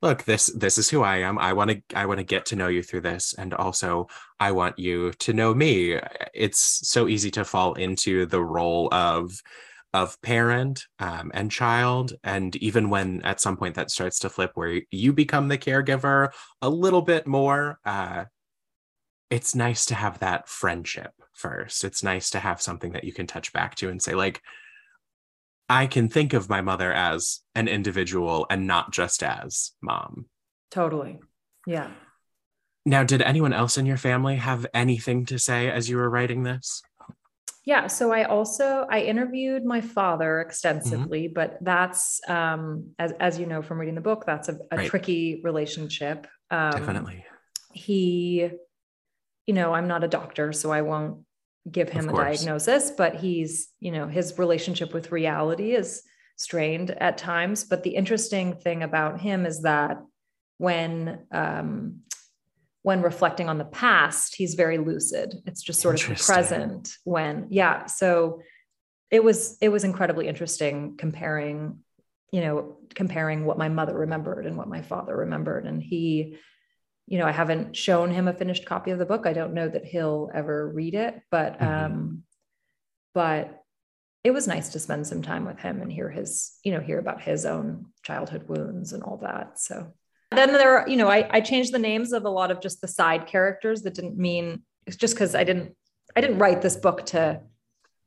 look 0.00 0.24
this 0.24 0.46
this 0.54 0.78
is 0.78 0.90
who 0.90 1.02
i 1.02 1.16
am. 1.16 1.38
I 1.38 1.54
want 1.54 1.70
to 1.70 1.82
i 1.94 2.04
want 2.04 2.18
to 2.18 2.24
get 2.24 2.44
to 2.46 2.56
know 2.56 2.68
you 2.68 2.82
through 2.82 3.00
this. 3.00 3.34
And 3.38 3.54
also 3.54 4.08
i 4.40 4.52
want 4.52 4.78
you 4.78 5.12
to 5.12 5.32
know 5.32 5.54
me. 5.54 5.98
It's 6.34 6.86
so 6.86 7.08
easy 7.08 7.30
to 7.30 7.46
fall 7.46 7.72
into 7.74 8.26
the 8.26 8.42
role 8.42 8.92
of 8.92 9.40
of 9.94 10.20
parent 10.20 10.84
um, 10.98 11.30
and 11.34 11.50
child 11.50 12.12
and 12.22 12.54
even 12.56 12.90
when 12.90 13.22
at 13.22 13.40
some 13.40 13.56
point 13.56 13.74
that 13.74 13.90
starts 13.90 14.18
to 14.18 14.28
flip 14.28 14.52
where 14.54 14.82
you 14.90 15.12
become 15.12 15.48
the 15.48 15.58
caregiver 15.58 16.28
a 16.60 16.68
little 16.68 17.02
bit 17.02 17.26
more 17.26 17.78
uh, 17.84 18.24
it's 19.30 19.54
nice 19.54 19.86
to 19.86 19.94
have 19.94 20.18
that 20.18 20.48
friendship 20.48 21.12
first 21.32 21.84
it's 21.84 22.02
nice 22.02 22.30
to 22.30 22.38
have 22.38 22.60
something 22.60 22.92
that 22.92 23.04
you 23.04 23.12
can 23.12 23.26
touch 23.26 23.52
back 23.52 23.74
to 23.74 23.88
and 23.88 24.02
say 24.02 24.14
like 24.14 24.42
I 25.68 25.86
can 25.86 26.08
think 26.08 26.32
of 26.32 26.48
my 26.48 26.62
mother 26.62 26.92
as 26.92 27.40
an 27.54 27.68
individual 27.68 28.46
and 28.48 28.66
not 28.66 28.90
just 28.90 29.22
as 29.22 29.72
mom. 29.82 30.26
Totally. 30.70 31.18
Yeah. 31.66 31.90
Now, 32.86 33.04
did 33.04 33.20
anyone 33.20 33.52
else 33.52 33.76
in 33.76 33.84
your 33.84 33.98
family 33.98 34.36
have 34.36 34.66
anything 34.72 35.26
to 35.26 35.38
say 35.38 35.70
as 35.70 35.90
you 35.90 35.98
were 35.98 36.08
writing 36.08 36.42
this? 36.42 36.80
Yeah, 37.64 37.86
so 37.86 38.12
I 38.12 38.24
also 38.24 38.86
I 38.88 39.00
interviewed 39.00 39.64
my 39.64 39.80
father 39.80 40.40
extensively, 40.40 41.24
mm-hmm. 41.24 41.34
but 41.34 41.58
that's 41.60 42.20
um, 42.28 42.90
as 42.98 43.12
as 43.20 43.38
you 43.38 43.46
know 43.46 43.62
from 43.62 43.78
reading 43.78 43.94
the 43.94 44.00
book, 44.00 44.24
that's 44.26 44.48
a, 44.48 44.58
a 44.70 44.76
right. 44.76 44.88
tricky 44.88 45.40
relationship. 45.44 46.26
Um, 46.50 46.72
Definitely. 46.72 47.24
He, 47.72 48.48
you 49.46 49.54
know, 49.54 49.74
I'm 49.74 49.86
not 49.86 50.02
a 50.02 50.08
doctor, 50.08 50.52
so 50.52 50.72
I 50.72 50.82
won't 50.82 51.24
give 51.70 51.90
him 51.90 52.08
a 52.08 52.12
diagnosis, 52.12 52.90
but 52.90 53.16
he's, 53.16 53.68
you 53.80 53.92
know, 53.92 54.06
his 54.06 54.38
relationship 54.38 54.94
with 54.94 55.12
reality 55.12 55.74
is 55.74 56.02
strained 56.36 56.90
at 56.90 57.18
times. 57.18 57.64
But 57.64 57.82
the 57.82 57.94
interesting 57.94 58.54
thing 58.56 58.82
about 58.82 59.20
him 59.20 59.44
is 59.44 59.62
that 59.62 59.98
when 60.56 61.26
um, 61.30 62.00
when 62.88 63.02
reflecting 63.02 63.50
on 63.50 63.58
the 63.58 63.66
past, 63.66 64.34
he's 64.34 64.54
very 64.54 64.78
lucid. 64.78 65.34
It's 65.44 65.62
just 65.62 65.82
sort 65.82 66.02
of 66.02 66.08
the 66.08 66.24
present 66.24 66.96
when, 67.04 67.48
yeah. 67.50 67.84
So 67.84 68.40
it 69.10 69.22
was 69.22 69.58
it 69.60 69.68
was 69.68 69.84
incredibly 69.84 70.26
interesting 70.26 70.96
comparing, 70.96 71.80
you 72.32 72.40
know, 72.40 72.78
comparing 72.94 73.44
what 73.44 73.58
my 73.58 73.68
mother 73.68 73.94
remembered 73.94 74.46
and 74.46 74.56
what 74.56 74.68
my 74.68 74.80
father 74.80 75.14
remembered. 75.14 75.66
And 75.66 75.82
he 75.82 76.38
you 77.06 77.18
know, 77.18 77.26
I 77.26 77.32
haven't 77.32 77.76
shown 77.76 78.10
him 78.10 78.26
a 78.26 78.32
finished 78.32 78.64
copy 78.64 78.90
of 78.90 78.98
the 78.98 79.04
book. 79.04 79.26
I 79.26 79.34
don't 79.34 79.52
know 79.52 79.68
that 79.68 79.84
he'll 79.84 80.30
ever 80.32 80.70
read 80.70 80.94
it, 80.94 81.20
but 81.30 81.60
mm-hmm. 81.60 81.84
um, 81.84 82.22
but 83.12 83.64
it 84.24 84.30
was 84.30 84.48
nice 84.48 84.70
to 84.70 84.78
spend 84.78 85.06
some 85.06 85.20
time 85.20 85.44
with 85.44 85.58
him 85.58 85.82
and 85.82 85.92
hear 85.92 86.08
his, 86.08 86.52
you 86.64 86.72
know, 86.72 86.80
hear 86.80 86.98
about 86.98 87.20
his 87.20 87.44
own 87.44 87.92
childhood 88.02 88.48
wounds 88.48 88.94
and 88.94 89.02
all 89.02 89.18
that. 89.18 89.58
So 89.58 89.92
then 90.30 90.52
there 90.52 90.78
are, 90.78 90.88
you 90.88 90.96
know, 90.96 91.08
I, 91.08 91.28
I 91.30 91.40
changed 91.40 91.72
the 91.72 91.78
names 91.78 92.12
of 92.12 92.24
a 92.24 92.30
lot 92.30 92.50
of 92.50 92.60
just 92.60 92.80
the 92.80 92.88
side 92.88 93.26
characters 93.26 93.82
that 93.82 93.94
didn't 93.94 94.18
mean 94.18 94.62
it's 94.86 94.96
just 94.96 95.14
because 95.14 95.34
I 95.34 95.44
didn't 95.44 95.74
I 96.16 96.20
didn't 96.20 96.38
write 96.38 96.62
this 96.62 96.76
book 96.76 97.06
to 97.06 97.40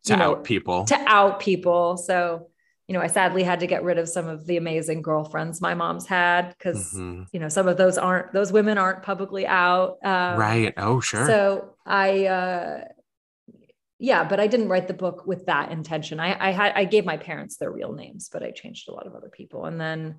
to 0.06 0.18
know, 0.18 0.24
out 0.24 0.44
people 0.44 0.86
to 0.86 0.96
out 1.08 1.40
people. 1.40 1.98
So 1.98 2.48
you 2.88 2.98
know, 2.98 3.04
I 3.04 3.08
sadly 3.08 3.44
had 3.44 3.62
to 3.62 3.68
get 3.68 3.84
rid 3.84 3.98
of 3.98 4.10
some 4.10 4.28
of 4.28 4.46
the 4.46 4.58
amazing 4.58 5.02
girlfriends 5.02 5.62
my 5.62 5.74
mom's 5.74 6.06
had 6.06 6.50
because, 6.50 6.94
mm-hmm. 6.94 7.24
you 7.32 7.40
know, 7.40 7.48
some 7.48 7.70
of 7.70 7.78
those 7.78 7.98
aren't, 7.98 8.34
those 8.34 8.52
women 8.52 8.78
aren't 8.78 9.02
publicly 9.02 9.48
out. 9.48 9.98
Um, 10.04 10.38
right. 10.38 10.74
Oh, 10.76 11.00
sure. 11.00 11.26
So 11.26 11.76
I, 11.86 12.26
uh, 12.26 12.86
yeah, 13.98 14.26
but 14.26 14.42
I 14.42 14.48
didn't 14.48 14.68
write 14.68 14.90
the 14.90 14.94
book 14.94 15.26
with 15.26 15.46
that 15.46 15.72
intention. 15.72 16.20
I, 16.20 16.50
I 16.50 16.52
had, 16.52 16.74
I 16.76 16.84
gave 16.84 17.06
my 17.06 17.16
parents 17.16 17.56
their 17.56 17.72
real 17.72 17.94
names, 17.94 18.28
but 18.30 18.44
I 18.44 18.52
changed 18.52 18.90
a 18.90 18.94
lot 18.94 19.08
of 19.08 19.16
other 19.16 19.30
people. 19.30 19.64
And 19.64 19.80
then, 19.80 20.18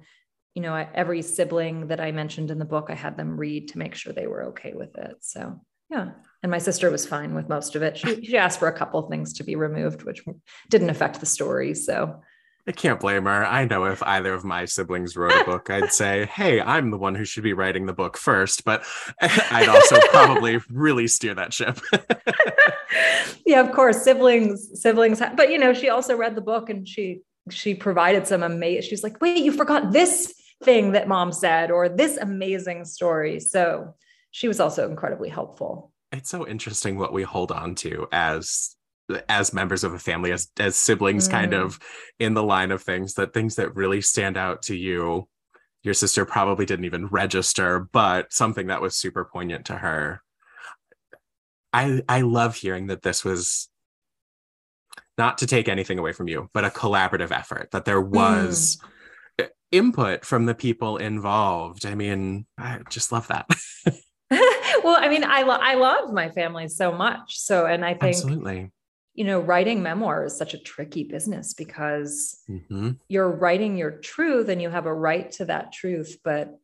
you 0.54 0.62
know, 0.62 0.74
every 0.94 1.22
sibling 1.22 1.88
that 1.88 2.00
I 2.00 2.12
mentioned 2.12 2.50
in 2.50 2.58
the 2.58 2.64
book, 2.64 2.86
I 2.88 2.94
had 2.94 3.16
them 3.16 3.38
read 3.38 3.68
to 3.68 3.78
make 3.78 3.94
sure 3.94 4.12
they 4.12 4.26
were 4.26 4.44
okay 4.48 4.72
with 4.74 4.96
it. 4.98 5.16
So, 5.20 5.60
yeah. 5.90 6.10
And 6.42 6.50
my 6.50 6.58
sister 6.58 6.90
was 6.90 7.06
fine 7.06 7.34
with 7.34 7.48
most 7.48 7.74
of 7.74 7.82
it. 7.82 7.96
She, 7.96 8.24
she 8.24 8.36
asked 8.36 8.58
for 8.58 8.68
a 8.68 8.76
couple 8.76 9.00
things 9.02 9.34
to 9.34 9.44
be 9.44 9.56
removed, 9.56 10.02
which 10.02 10.24
didn't 10.68 10.90
affect 10.90 11.20
the 11.20 11.26
story. 11.26 11.74
So, 11.74 12.20
I 12.66 12.70
can't 12.70 13.00
blame 13.00 13.24
her. 13.24 13.44
I 13.44 13.64
know 13.64 13.86
if 13.86 14.02
either 14.04 14.32
of 14.32 14.44
my 14.44 14.66
siblings 14.66 15.16
wrote 15.16 15.32
a 15.32 15.44
book, 15.50 15.68
I'd 15.68 15.92
say, 15.92 16.26
hey, 16.26 16.60
I'm 16.60 16.90
the 16.90 16.98
one 16.98 17.14
who 17.14 17.24
should 17.24 17.42
be 17.42 17.54
writing 17.54 17.86
the 17.86 17.92
book 17.92 18.16
first, 18.16 18.64
but 18.64 18.84
I'd 19.20 19.68
also 19.68 19.98
probably 20.10 20.60
really 20.70 21.08
steer 21.08 21.34
that 21.34 21.52
ship. 21.52 21.80
yeah, 23.46 23.60
of 23.60 23.72
course, 23.72 24.02
siblings, 24.02 24.80
siblings, 24.80 25.20
but 25.36 25.50
you 25.50 25.58
know, 25.58 25.74
she 25.74 25.88
also 25.88 26.16
read 26.16 26.36
the 26.36 26.40
book 26.40 26.70
and 26.70 26.86
she 26.86 27.20
she 27.50 27.74
provided 27.74 28.24
some 28.24 28.44
amazing 28.44 28.88
she's 28.88 29.02
like, 29.02 29.20
wait, 29.20 29.42
you 29.42 29.50
forgot 29.50 29.90
this 29.90 30.32
thing 30.62 30.92
that 30.92 31.08
mom 31.08 31.32
said 31.32 31.70
or 31.70 31.88
this 31.88 32.16
amazing 32.16 32.84
story. 32.84 33.40
So 33.40 33.94
she 34.30 34.48
was 34.48 34.60
also 34.60 34.88
incredibly 34.88 35.28
helpful. 35.28 35.92
It's 36.10 36.30
so 36.30 36.46
interesting 36.46 36.98
what 36.98 37.12
we 37.12 37.22
hold 37.22 37.52
on 37.52 37.74
to 37.76 38.06
as 38.12 38.76
as 39.28 39.52
members 39.52 39.84
of 39.84 39.92
a 39.92 39.98
family 39.98 40.32
as 40.32 40.48
as 40.58 40.76
siblings 40.76 41.28
mm. 41.28 41.32
kind 41.32 41.54
of 41.54 41.78
in 42.18 42.34
the 42.34 42.42
line 42.42 42.70
of 42.70 42.82
things 42.82 43.14
that 43.14 43.34
things 43.34 43.56
that 43.56 43.74
really 43.74 44.00
stand 44.00 44.36
out 44.36 44.62
to 44.62 44.76
you 44.76 45.28
your 45.82 45.92
sister 45.92 46.24
probably 46.24 46.64
didn't 46.64 46.84
even 46.84 47.06
register 47.06 47.88
but 47.92 48.32
something 48.32 48.68
that 48.68 48.80
was 48.80 48.96
super 48.96 49.24
poignant 49.24 49.66
to 49.66 49.74
her 49.74 50.22
i 51.72 52.00
i 52.08 52.20
love 52.20 52.54
hearing 52.54 52.86
that 52.86 53.02
this 53.02 53.24
was 53.24 53.68
not 55.18 55.38
to 55.38 55.46
take 55.46 55.68
anything 55.68 55.98
away 55.98 56.12
from 56.12 56.28
you 56.28 56.48
but 56.54 56.64
a 56.64 56.70
collaborative 56.70 57.32
effort 57.32 57.68
that 57.72 57.84
there 57.84 58.00
was 58.00 58.76
mm. 58.76 58.88
Input 59.72 60.24
from 60.24 60.46
the 60.46 60.54
people 60.54 60.96
involved 60.98 61.84
i 61.84 61.94
mean 61.94 62.46
i 62.58 62.78
just 62.90 63.10
love 63.10 63.26
that 63.28 63.46
well 64.84 64.96
i 65.00 65.08
mean 65.08 65.24
i 65.24 65.42
lo- 65.42 65.58
i 65.60 65.74
love 65.74 66.12
my 66.12 66.28
family 66.30 66.68
so 66.68 66.92
much 66.92 67.38
so 67.38 67.66
and 67.66 67.84
i 67.84 67.94
think 67.94 68.14
absolutely 68.14 68.70
you 69.14 69.24
know, 69.24 69.40
writing 69.40 69.82
memoir 69.82 70.24
is 70.24 70.36
such 70.36 70.54
a 70.54 70.58
tricky 70.58 71.04
business 71.04 71.52
because 71.52 72.40
mm-hmm. 72.48 72.92
you're 73.08 73.30
writing 73.30 73.76
your 73.76 73.90
truth 73.90 74.48
and 74.48 74.62
you 74.62 74.70
have 74.70 74.86
a 74.86 74.94
right 74.94 75.30
to 75.32 75.44
that 75.46 75.72
truth. 75.72 76.18
But 76.24 76.56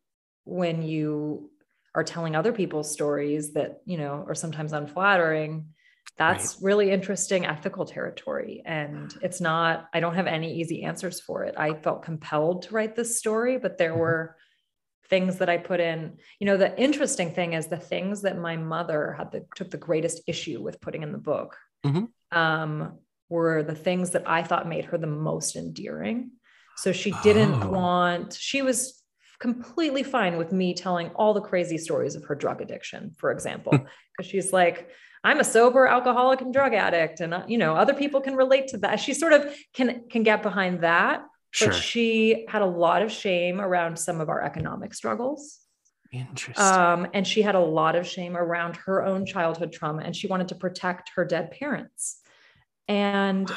when 0.45 0.83
you 0.83 1.51
are 1.95 2.05
telling 2.05 2.35
other 2.35 2.53
people's 2.53 2.91
stories 2.91 3.53
that, 3.53 3.81
you 3.85 3.99
know, 3.99 4.25
are 4.27 4.35
sometimes 4.35 4.73
unflattering, 4.73 5.67
that's 6.19 6.57
right. 6.57 6.67
really 6.67 6.91
interesting 6.91 7.47
ethical 7.47 7.87
territory. 7.87 8.63
And 8.65 9.15
it's 9.23 9.41
not, 9.41 9.89
I 9.95 10.01
don't 10.01 10.15
have 10.15 10.27
any 10.27 10.55
easy 10.55 10.83
answers 10.83 11.21
for 11.21 11.45
it. 11.45 11.55
I 11.57 11.75
felt 11.75 12.03
compelled 12.03 12.63
to 12.63 12.75
write 12.75 12.97
this 12.97 13.19
story, 13.19 13.59
but 13.59 13.79
there 13.79 13.93
mm-hmm. 13.93 14.01
were 14.01 14.37
things 15.09 15.39
that 15.39 15.49
I 15.49 15.57
put 15.57 15.81
in. 15.81 16.19
You 16.39 16.47
know, 16.47 16.57
the 16.57 16.79
interesting 16.79 17.33
thing 17.33 17.55
is 17.55 17.67
the 17.67 17.77
things 17.79 18.23
that 18.23 18.37
my 18.37 18.57
mother 18.57 19.15
had 19.17 19.33
the 19.33 19.47
took 19.55 19.71
the 19.71 19.79
greatest 19.79 20.23
issue 20.27 20.61
with 20.61 20.81
putting 20.81 21.03
in 21.03 21.13
the 21.13 21.19
book 21.19 21.57
mm-hmm. 21.87 22.39
um, 22.39 22.99
were 23.29 23.63
the 23.63 23.75
things 23.75 24.11
that 24.11 24.29
I 24.29 24.43
thought 24.43 24.69
made 24.69 24.87
her 24.87 24.99
the 24.99 25.07
most 25.07 25.57
endearing. 25.57 26.33
So 26.77 26.93
she 26.93 27.13
didn't 27.23 27.63
oh. 27.63 27.71
want, 27.71 28.35
she 28.35 28.63
was 28.63 29.03
completely 29.41 30.03
fine 30.03 30.37
with 30.37 30.53
me 30.53 30.75
telling 30.75 31.09
all 31.11 31.33
the 31.33 31.41
crazy 31.41 31.79
stories 31.79 32.15
of 32.15 32.25
her 32.25 32.35
drug 32.35 32.61
addiction, 32.61 33.13
for 33.17 33.31
example, 33.31 33.73
because 34.17 34.31
she's 34.31 34.53
like, 34.53 34.91
I'm 35.25 35.41
a 35.41 35.45
sober 35.45 35.87
alcoholic 35.87 36.41
and 36.41 36.53
drug 36.53 36.75
addict, 36.75 37.21
and 37.21 37.35
uh, 37.35 37.43
you 37.47 37.59
know 37.59 37.75
other 37.75 37.95
people 37.95 38.21
can 38.21 38.37
relate 38.37 38.69
to 38.69 38.79
that. 38.79 39.01
She 39.01 39.15
sort 39.15 39.33
of 39.33 39.55
can 39.75 40.05
can 40.09 40.23
get 40.23 40.43
behind 40.43 40.83
that, 40.83 41.23
sure. 41.51 41.69
but 41.69 41.77
she 41.77 42.47
had 42.49 42.63
a 42.63 42.67
lot 42.67 43.03
of 43.03 43.11
shame 43.11 43.61
around 43.61 43.99
some 43.99 44.21
of 44.21 44.29
our 44.29 44.43
economic 44.43 44.95
struggles. 44.95 45.59
Interesting. 46.13 46.65
Um, 46.65 47.09
and 47.13 47.27
she 47.27 47.43
had 47.43 47.55
a 47.55 47.61
lot 47.61 47.95
of 47.95 48.07
shame 48.07 48.37
around 48.37 48.77
her 48.77 49.05
own 49.05 49.27
childhood 49.27 49.73
trauma, 49.73 50.03
and 50.03 50.17
she 50.17 50.27
wanted 50.27 50.49
to 50.49 50.55
protect 50.55 51.11
her 51.17 51.25
dead 51.25 51.51
parents. 51.51 52.21
And 52.87 53.51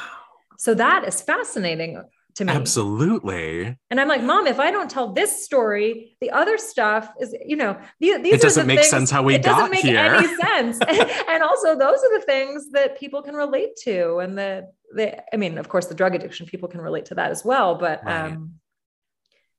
so 0.58 0.74
that 0.74 1.08
is 1.08 1.22
fascinating 1.22 2.02
to 2.36 2.44
me. 2.44 2.52
Absolutely. 2.52 3.76
And 3.90 4.00
I'm 4.00 4.08
like, 4.08 4.22
Mom, 4.22 4.46
if 4.46 4.58
I 4.58 4.70
don't 4.70 4.90
tell 4.90 5.12
this 5.12 5.44
story, 5.44 6.16
the 6.20 6.30
other 6.30 6.58
stuff 6.58 7.10
is, 7.20 7.34
you 7.44 7.56
know, 7.56 7.78
these, 8.00 8.20
these 8.22 8.34
it 8.34 8.40
doesn't 8.40 8.66
make 8.66 8.80
things, 8.80 8.90
sense 8.90 9.10
how 9.10 9.22
we 9.22 9.38
got 9.38 9.74
here. 9.74 9.90
it 9.90 9.92
doesn't 9.92 10.18
make 10.18 10.24
any 10.24 10.36
sense. 10.36 10.78
and 11.28 11.42
also, 11.42 11.76
those 11.76 11.98
are 11.98 12.18
the 12.18 12.24
things 12.24 12.70
that 12.72 12.98
people 12.98 13.22
can 13.22 13.34
relate 13.34 13.76
to, 13.84 14.18
and 14.18 14.36
the 14.36 14.68
the. 14.94 15.22
I 15.32 15.36
mean, 15.36 15.58
of 15.58 15.68
course, 15.68 15.86
the 15.86 15.94
drug 15.94 16.14
addiction 16.14 16.46
people 16.46 16.68
can 16.68 16.80
relate 16.80 17.06
to 17.06 17.14
that 17.16 17.30
as 17.30 17.44
well, 17.44 17.74
but 17.76 18.04
right. 18.04 18.32
um, 18.32 18.54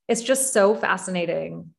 it's 0.08 0.22
just 0.22 0.54
so 0.54 0.76
fascinating. 0.76 1.74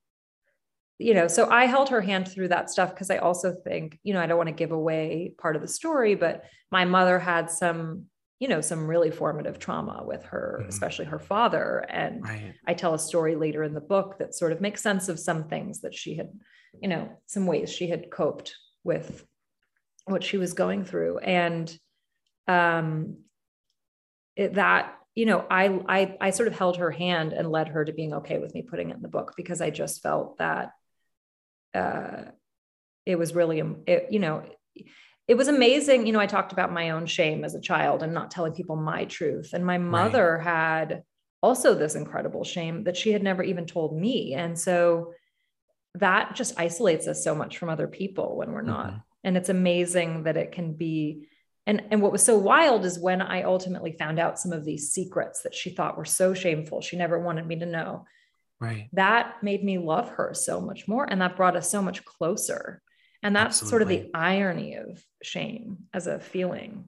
You 0.98 1.14
know, 1.14 1.26
so 1.26 1.50
I 1.50 1.66
held 1.66 1.88
her 1.88 2.00
hand 2.00 2.28
through 2.28 2.48
that 2.48 2.70
stuff 2.70 2.90
because 2.90 3.11
I 3.11 3.16
also 3.16 3.52
think, 3.52 3.98
you 4.04 4.14
know, 4.14 4.20
I 4.20 4.26
don't 4.26 4.38
want 4.38 4.48
to 4.48 4.54
give 4.54 4.70
away 4.70 5.35
part 5.37 5.57
of 5.57 5.62
the 5.62 5.68
story, 5.68 6.14
but 6.14 6.44
my 6.70 6.85
mother 6.85 7.18
had 7.18 7.50
some 7.50 8.07
you 8.44 8.48
know 8.48 8.61
some 8.61 8.87
really 8.87 9.11
formative 9.11 9.59
trauma 9.59 10.02
with 10.04 10.22
her 10.22 10.59
mm-hmm. 10.61 10.68
especially 10.68 11.07
her 11.07 11.18
father 11.18 11.83
and 11.88 12.22
right. 12.22 12.52
i 12.66 12.74
tell 12.74 12.92
a 12.92 12.98
story 12.98 13.37
later 13.37 13.62
in 13.64 13.72
the 13.72 13.80
book 13.80 14.18
that 14.18 14.35
sort 14.35 14.52
of 14.52 14.61
makes 14.61 14.83
sense 14.83 15.09
of 15.09 15.18
some 15.18 15.44
things 15.44 15.80
that 15.80 15.94
she 15.94 16.14
had 16.14 16.28
you 16.83 16.87
know 16.87 17.09
some 17.24 17.46
ways 17.46 17.72
she 17.72 17.88
had 17.88 18.11
coped 18.11 18.54
with 18.83 19.24
what 20.04 20.22
she 20.22 20.37
was 20.37 20.52
going 20.52 20.85
through 20.85 21.16
and 21.16 21.74
um 22.46 23.16
it, 24.37 24.52
that 24.52 24.94
you 25.14 25.24
know 25.24 25.46
I, 25.50 25.80
I 25.88 26.16
i 26.20 26.28
sort 26.30 26.48
of 26.48 26.59
held 26.59 26.76
her 26.76 26.90
hand 26.90 27.33
and 27.33 27.50
led 27.50 27.68
her 27.68 27.83
to 27.83 27.94
being 27.94 28.12
okay 28.12 28.38
with 28.38 28.52
me 28.52 28.61
putting 28.61 28.90
it 28.90 28.96
in 28.96 29.02
the 29.02 29.09
book 29.09 29.33
because 29.38 29.62
i 29.62 29.70
just 29.70 30.02
felt 30.02 30.37
that 30.37 30.72
uh 31.72 32.24
it 33.07 33.18
was 33.18 33.35
really 33.35 33.62
it, 33.87 34.09
you 34.11 34.18
know 34.18 34.44
it 35.26 35.34
was 35.34 35.48
amazing. 35.48 36.06
You 36.06 36.12
know, 36.12 36.20
I 36.20 36.26
talked 36.26 36.52
about 36.52 36.72
my 36.72 36.90
own 36.90 37.06
shame 37.06 37.44
as 37.44 37.54
a 37.54 37.60
child 37.60 38.02
and 38.02 38.12
not 38.12 38.30
telling 38.30 38.52
people 38.52 38.76
my 38.76 39.06
truth. 39.06 39.50
And 39.52 39.64
my 39.64 39.78
mother 39.78 40.37
right. 40.37 40.44
had 40.44 41.02
also 41.42 41.74
this 41.74 41.94
incredible 41.94 42.44
shame 42.44 42.84
that 42.84 42.96
she 42.96 43.12
had 43.12 43.22
never 43.22 43.42
even 43.42 43.66
told 43.66 43.98
me. 43.98 44.34
And 44.34 44.58
so 44.58 45.12
that 45.94 46.34
just 46.34 46.58
isolates 46.58 47.06
us 47.06 47.24
so 47.24 47.34
much 47.34 47.58
from 47.58 47.68
other 47.70 47.87
people 47.87 48.37
when 48.37 48.52
we're 48.52 48.62
not. 48.62 48.88
Mm-hmm. 48.88 48.98
And 49.24 49.37
it's 49.37 49.48
amazing 49.48 50.24
that 50.24 50.37
it 50.37 50.52
can 50.52 50.74
be. 50.74 51.26
And, 51.66 51.82
and 51.90 52.02
what 52.02 52.12
was 52.12 52.22
so 52.22 52.37
wild 52.37 52.84
is 52.84 52.98
when 52.98 53.22
I 53.22 53.42
ultimately 53.42 53.92
found 53.92 54.18
out 54.18 54.38
some 54.38 54.52
of 54.52 54.66
these 54.66 54.92
secrets 54.92 55.42
that 55.42 55.54
she 55.54 55.70
thought 55.70 55.96
were 55.96 56.04
so 56.04 56.34
shameful, 56.34 56.82
she 56.82 56.96
never 56.96 57.18
wanted 57.18 57.46
me 57.46 57.58
to 57.60 57.66
know. 57.66 58.04
Right. 58.60 58.88
That 58.92 59.42
made 59.42 59.64
me 59.64 59.78
love 59.78 60.10
her 60.10 60.32
so 60.34 60.60
much 60.60 60.87
more. 60.87 61.10
And 61.10 61.22
that 61.22 61.37
brought 61.37 61.56
us 61.56 61.70
so 61.70 61.80
much 61.80 62.04
closer. 62.04 62.82
And 63.24 63.34
that's 63.34 63.62
Absolutely. 63.62 63.70
sort 63.70 63.82
of 63.82 63.88
the 63.88 64.10
irony 64.16 64.76
of 64.76 65.02
shame 65.22 65.78
as 65.92 66.06
a 66.06 66.20
feeling. 66.20 66.84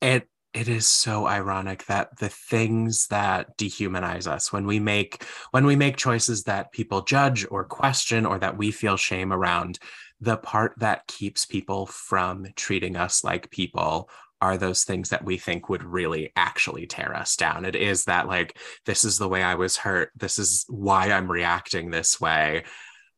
It 0.00 0.28
it 0.54 0.68
is 0.68 0.86
so 0.86 1.26
ironic 1.26 1.84
that 1.86 2.16
the 2.18 2.30
things 2.30 3.08
that 3.08 3.58
dehumanize 3.58 4.26
us 4.26 4.52
when 4.52 4.66
we 4.66 4.78
make 4.78 5.24
when 5.50 5.66
we 5.66 5.76
make 5.76 5.96
choices 5.96 6.44
that 6.44 6.72
people 6.72 7.02
judge 7.02 7.46
or 7.50 7.64
question 7.64 8.24
or 8.24 8.38
that 8.38 8.56
we 8.56 8.70
feel 8.70 8.96
shame 8.96 9.32
around 9.32 9.78
the 10.20 10.36
part 10.36 10.74
that 10.78 11.06
keeps 11.06 11.44
people 11.44 11.86
from 11.86 12.46
treating 12.56 12.96
us 12.96 13.24
like 13.24 13.50
people 13.50 14.08
are 14.40 14.56
those 14.56 14.84
things 14.84 15.10
that 15.10 15.24
we 15.24 15.38
think 15.38 15.68
would 15.68 15.82
really 15.82 16.32
actually 16.36 16.86
tear 16.86 17.14
us 17.14 17.36
down. 17.36 17.64
It 17.64 17.74
is 17.74 18.04
that, 18.04 18.26
like, 18.26 18.58
this 18.84 19.04
is 19.04 19.16
the 19.16 19.28
way 19.28 19.42
I 19.42 19.54
was 19.54 19.78
hurt. 19.78 20.10
This 20.14 20.38
is 20.38 20.66
why 20.68 21.10
I'm 21.10 21.30
reacting 21.30 21.90
this 21.90 22.20
way. 22.20 22.64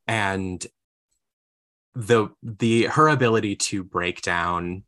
And 0.07 0.64
the 1.94 2.29
the 2.42 2.85
her 2.85 3.09
ability 3.09 3.57
to 3.57 3.83
break 3.83 4.22
down 4.22 4.85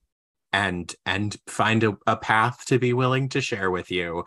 and 0.53 0.95
and 1.07 1.37
find 1.47 1.85
a, 1.85 1.97
a 2.07 2.17
path 2.17 2.65
to 2.67 2.79
be 2.79 2.93
willing 2.93 3.29
to 3.31 3.41
share 3.41 3.71
with 3.71 3.91
you 3.91 4.25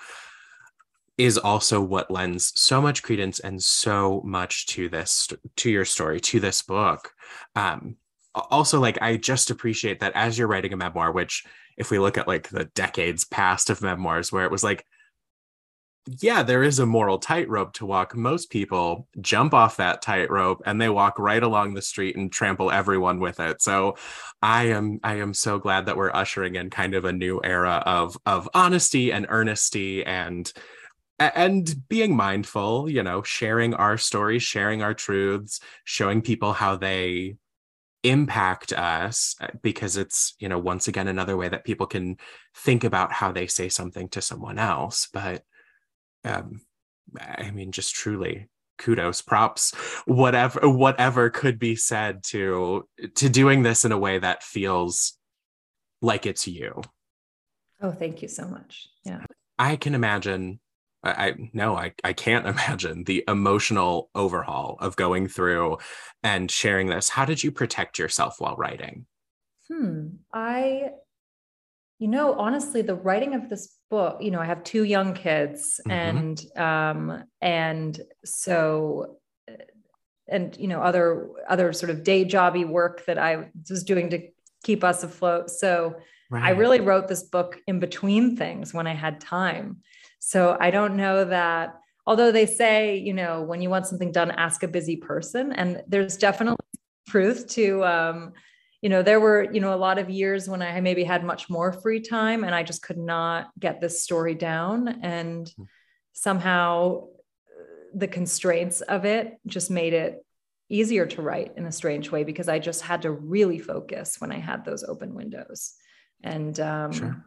is 1.18 1.38
also 1.38 1.80
what 1.80 2.10
lends 2.10 2.52
so 2.56 2.82
much 2.82 3.04
credence 3.04 3.40
and 3.40 3.62
so 3.62 4.22
much 4.26 4.66
to 4.66 4.90
this 4.90 5.28
to 5.56 5.70
your 5.70 5.86
story 5.86 6.20
to 6.20 6.40
this 6.40 6.62
book. 6.62 7.12
Um 7.56 7.98
also 8.36 8.80
like 8.80 8.98
i 9.02 9.16
just 9.16 9.52
appreciate 9.52 10.00
that 10.00 10.14
as 10.16 10.38
you're 10.38 10.48
writing 10.48 10.74
a 10.74 10.78
memoir 10.78 11.12
which 11.12 11.44
if 11.78 11.92
we 11.92 12.00
look 12.00 12.18
at 12.18 12.28
like 12.28 12.50
the 12.50 12.66
decades 12.76 13.26
past 13.26 13.70
of 13.70 13.82
memoirs 13.82 14.32
where 14.32 14.46
it 14.46 14.52
was 14.52 14.64
like 14.64 14.86
yeah, 16.06 16.44
there 16.44 16.64
is 16.64 16.80
a 16.80 16.86
moral 16.86 17.18
tightrope 17.18 17.74
to 17.74 17.86
walk. 17.86 18.16
Most 18.16 18.50
people 18.50 19.08
jump 19.22 19.54
off 19.54 19.78
that 19.78 20.02
tightrope 20.02 20.62
and 20.66 20.80
they 20.80 20.90
walk 20.90 21.18
right 21.18 21.42
along 21.42 21.74
the 21.74 21.82
street 21.82 22.18
and 22.18 22.32
trample 22.32 22.72
everyone 22.72 23.20
with 23.20 23.40
it. 23.40 23.62
So 23.62 23.96
I 24.42 24.66
am 24.66 25.00
I 25.04 25.16
am 25.16 25.34
so 25.34 25.60
glad 25.60 25.86
that 25.86 25.96
we're 25.96 26.12
ushering 26.14 26.56
in 26.56 26.70
kind 26.70 26.94
of 26.94 27.06
a 27.06 27.14
new 27.14 27.40
era 27.44 27.82
of 27.86 28.18
of 28.26 28.50
honesty 28.54 29.14
and 29.14 29.28
earnesty 29.30 30.06
and 30.06 30.52
and 31.20 31.74
being 31.88 32.18
mindful, 32.18 32.90
you 32.90 33.02
know, 33.04 33.24
sharing 33.24 33.74
our 33.74 33.98
stories, 33.98 34.44
sharing 34.44 34.82
our 34.82 34.94
truths, 34.94 35.62
showing 35.86 36.22
people 36.22 36.52
how 36.52 36.76
they 36.76 37.36
impact 38.04 38.74
us 38.74 39.36
uh, 39.40 39.48
because 39.62 39.96
it's 39.96 40.36
you 40.38 40.50
know 40.50 40.60
once 40.60 40.90
again 40.90 41.08
another 41.08 41.38
way 41.38 41.48
that 41.48 41.64
people 41.64 41.88
can 41.88 42.18
think 42.54 42.84
about 42.84 43.14
how 43.14 43.32
they 43.32 43.48
say 43.48 43.70
something 43.70 44.10
to 44.10 44.22
someone 44.22 44.60
else 44.60 45.08
but 45.14 45.46
um, 46.24 46.62
I 47.20 47.52
mean, 47.52 47.72
just 47.72 47.94
truly 47.94 48.50
kudos, 48.78 49.22
props, 49.22 49.74
whatever, 50.06 50.68
whatever 50.68 51.30
could 51.30 51.60
be 51.60 51.76
said 51.76 52.24
to 52.24 52.88
to 53.16 53.30
doing 53.30 53.64
this 53.64 53.86
in 53.86 53.92
a 53.92 53.98
way 53.98 54.20
that 54.20 54.44
feels 54.44 55.18
like 56.02 56.26
it's 56.26 56.48
you. 56.48 56.82
Oh, 57.82 57.92
thank 57.92 58.22
you 58.22 58.28
so 58.28 58.48
much. 58.48 58.88
Yeah. 59.04 59.26
I 59.60 59.76
can 59.76 59.94
imagine 59.94 60.60
I 61.04 61.36
no, 61.52 61.76
I, 61.76 61.94
I 62.04 62.14
can't 62.14 62.48
imagine 62.56 63.04
the 63.04 63.24
emotional 63.28 64.10
overhaul 64.16 64.78
of 64.80 64.96
going 64.96 65.28
through 65.28 65.78
and 66.24 66.50
sharing 66.50 66.88
this. 66.88 67.10
How 67.10 67.26
did 67.26 67.44
you 67.44 67.52
protect 67.52 68.00
yourself 68.00 68.36
while 68.40 68.56
writing? 68.56 69.06
Hmm. 69.70 70.08
I 70.34 70.92
you 72.00 72.08
know, 72.08 72.34
honestly, 72.34 72.82
the 72.82 72.96
writing 72.96 73.34
of 73.34 73.50
this 73.50 73.78
book, 73.90 74.18
you 74.22 74.32
know, 74.32 74.40
I 74.40 74.46
have 74.46 74.64
two 74.64 74.84
young 74.84 75.14
kids 75.14 75.80
mm-hmm. 75.88 75.92
and 75.92 76.58
um 76.58 77.24
and 77.42 78.00
so 78.26 79.18
and 80.28 80.58
you 80.58 80.68
know 80.68 80.82
other 80.82 81.30
other 81.48 81.74
sort 81.74 81.90
of 81.90 82.04
day 82.04 82.26
jobby 82.26 82.68
work 82.68 83.06
that 83.06 83.18
I 83.18 83.50
was 83.70 83.84
doing 83.84 84.10
to 84.12 84.28
keep 84.64 84.84
us 84.84 85.04
afloat. 85.04 85.50
So 85.50 85.96
right. 86.32 86.44
I 86.44 86.50
really 86.52 86.80
wrote 86.80 87.08
this 87.08 87.24
book 87.24 87.60
in 87.68 87.80
between 87.80 88.36
things 88.38 88.74
when 88.74 88.88
I 88.88 88.94
had 88.94 89.20
time. 89.20 89.78
So 90.20 90.58
I 90.60 90.72
don't 90.72 90.96
know 90.96 91.26
that 91.26 91.76
although 92.06 92.32
they 92.32 92.46
say, 92.46 92.98
you 92.98 93.14
know, 93.14 93.44
when 93.44 93.62
you 93.62 93.70
want 93.70 93.88
something 93.88 94.12
done, 94.12 94.32
ask 94.32 94.64
a 94.64 94.68
busy 94.68 94.96
person. 94.96 95.52
And 95.52 95.84
there's 95.88 96.18
definitely 96.18 96.66
truth 97.08 97.48
to 97.50 97.84
um, 97.84 98.34
you 98.84 98.90
know 98.90 99.02
there 99.02 99.22
were 99.22 99.48
you 99.52 99.62
know 99.62 99.74
a 99.74 99.78
lot 99.88 99.98
of 99.98 100.10
years 100.10 100.48
when 100.48 100.62
i 100.62 100.80
maybe 100.82 101.06
had 101.06 101.24
much 101.24 101.50
more 101.50 101.72
free 101.72 102.02
time 102.02 102.44
and 102.44 102.54
i 102.54 102.62
just 102.62 102.84
could 102.84 102.98
not 102.98 103.48
get 103.58 103.80
this 103.80 104.04
story 104.04 104.36
down 104.36 105.00
and 105.02 105.50
hmm. 105.56 105.64
somehow 106.12 106.98
uh, 106.98 107.64
the 107.96 108.08
constraints 108.08 108.82
of 108.82 109.06
it 109.06 109.38
just 109.48 109.72
made 109.72 109.94
it 109.94 110.24
easier 110.70 111.06
to 111.06 111.22
write 111.22 111.54
in 111.56 111.66
a 111.66 111.72
strange 111.72 112.12
way 112.12 112.26
because 112.26 112.50
i 112.50 112.60
just 112.60 112.82
had 112.82 113.02
to 113.02 113.12
really 113.12 113.58
focus 113.58 114.18
when 114.20 114.32
i 114.32 114.38
had 114.38 114.66
those 114.66 114.84
open 114.84 115.16
windows 115.16 115.76
and 116.22 116.60
um, 116.60 116.92
sure. 116.92 117.26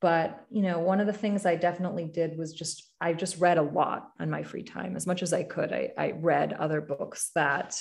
but 0.00 0.44
you 0.50 0.62
know 0.62 0.80
one 0.80 1.00
of 1.00 1.06
the 1.06 1.12
things 1.12 1.46
i 1.46 1.54
definitely 1.54 2.04
did 2.04 2.36
was 2.36 2.52
just 2.52 2.90
i 3.00 3.12
just 3.12 3.38
read 3.38 3.58
a 3.58 3.62
lot 3.62 4.10
on 4.18 4.28
my 4.28 4.42
free 4.42 4.64
time 4.64 4.96
as 4.96 5.06
much 5.06 5.22
as 5.22 5.32
i 5.32 5.44
could 5.44 5.72
i, 5.72 5.90
I 5.96 6.10
read 6.12 6.52
other 6.52 6.80
books 6.80 7.30
that 7.36 7.80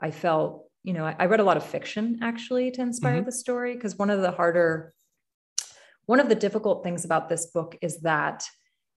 i 0.00 0.10
felt 0.10 0.70
you 0.84 0.92
know, 0.92 1.04
I, 1.04 1.16
I 1.18 1.26
read 1.26 1.40
a 1.40 1.44
lot 1.44 1.56
of 1.56 1.64
fiction 1.64 2.18
actually 2.22 2.70
to 2.72 2.82
inspire 2.82 3.16
mm-hmm. 3.16 3.26
the 3.26 3.32
story 3.32 3.74
because 3.74 3.96
one 3.96 4.10
of 4.10 4.20
the 4.20 4.30
harder, 4.30 4.92
one 6.06 6.20
of 6.20 6.28
the 6.28 6.34
difficult 6.34 6.82
things 6.82 7.04
about 7.04 7.28
this 7.28 7.46
book 7.46 7.76
is 7.80 8.00
that 8.00 8.44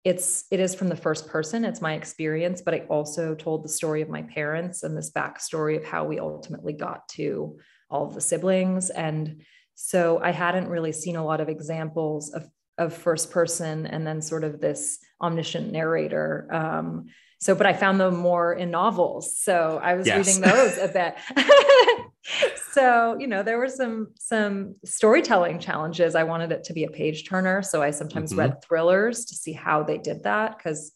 it's 0.04 0.46
it 0.52 0.60
is 0.60 0.76
from 0.76 0.89
the 0.89 0.96
first 0.96 1.28
person 1.28 1.63
it's 1.63 1.82
my 1.82 1.93
experience 1.93 2.62
but 2.62 2.74
i 2.74 2.80
also 2.89 3.34
told 3.34 3.63
the 3.63 3.69
story 3.69 4.02
of 4.02 4.10
my 4.10 4.22
parents 4.24 4.84
and 4.84 4.98
this 4.98 5.12
backstory 5.12 5.78
of 5.78 5.86
how 5.86 6.04
we 6.04 6.19
ultimately 6.19 6.74
got 6.74 7.08
to 7.08 7.58
all 7.89 8.06
of 8.06 8.13
the 8.13 8.22
siblings 8.22 8.89
and 8.89 9.41
so 9.76 10.19
i 10.22 10.32
hadn't 10.32 10.67
really 10.67 10.91
seen 10.91 11.15
a 11.15 11.24
lot 11.24 11.39
of 11.39 11.50
examples 11.50 12.34
of 12.34 12.48
of 12.78 12.93
first 12.93 13.32
person 13.32 13.86
and 13.86 14.06
then 14.06 14.22
sort 14.22 14.43
of 14.43 14.60
this 14.60 15.00
omniscient 15.22 15.72
narrator 15.72 16.48
um, 16.52 17.06
so 17.44 17.54
but 17.54 17.66
i 17.66 17.74
found 17.74 18.00
them 18.00 18.16
more 18.16 18.54
in 18.54 18.72
novels 18.72 19.38
so 19.38 19.80
i 19.84 19.94
was 19.96 20.08
yes. 20.08 20.26
reading 20.26 20.42
those 20.42 20.78
a 20.78 20.88
bit 20.88 21.16
so 22.72 23.18
you 23.20 23.28
know 23.28 23.44
there 23.44 23.58
were 23.58 23.68
some 23.68 24.08
some 24.18 24.76
storytelling 24.86 25.60
challenges 25.60 26.16
i 26.16 26.24
wanted 26.24 26.52
it 26.52 26.64
to 26.64 26.74
be 26.74 26.86
a 26.86 26.90
page 26.90 27.28
turner 27.28 27.62
so 27.62 27.82
i 27.82 27.92
sometimes 27.92 28.32
mm-hmm. 28.32 28.40
read 28.40 28.64
thrillers 28.64 29.26
to 29.26 29.36
see 29.36 29.52
how 29.52 29.84
they 29.84 29.98
did 29.98 30.24
that 30.24 30.58
because 30.58 30.94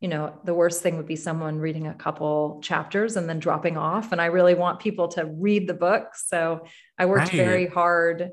you 0.00 0.08
know 0.08 0.38
the 0.44 0.52
worst 0.52 0.82
thing 0.82 0.98
would 0.98 1.06
be 1.06 1.16
someone 1.16 1.58
reading 1.58 1.86
a 1.86 1.94
couple 1.94 2.60
chapters 2.62 3.16
and 3.16 3.26
then 3.28 3.38
dropping 3.38 3.78
off 3.78 4.12
and 4.12 4.20
i 4.20 4.26
really 4.26 4.54
want 4.54 4.78
people 4.78 5.08
to 5.08 5.24
read 5.24 5.66
the 5.66 5.74
book 5.74 6.08
so 6.14 6.66
i 6.98 7.06
worked 7.06 7.32
right. 7.32 7.36
very 7.36 7.66
hard 7.66 8.30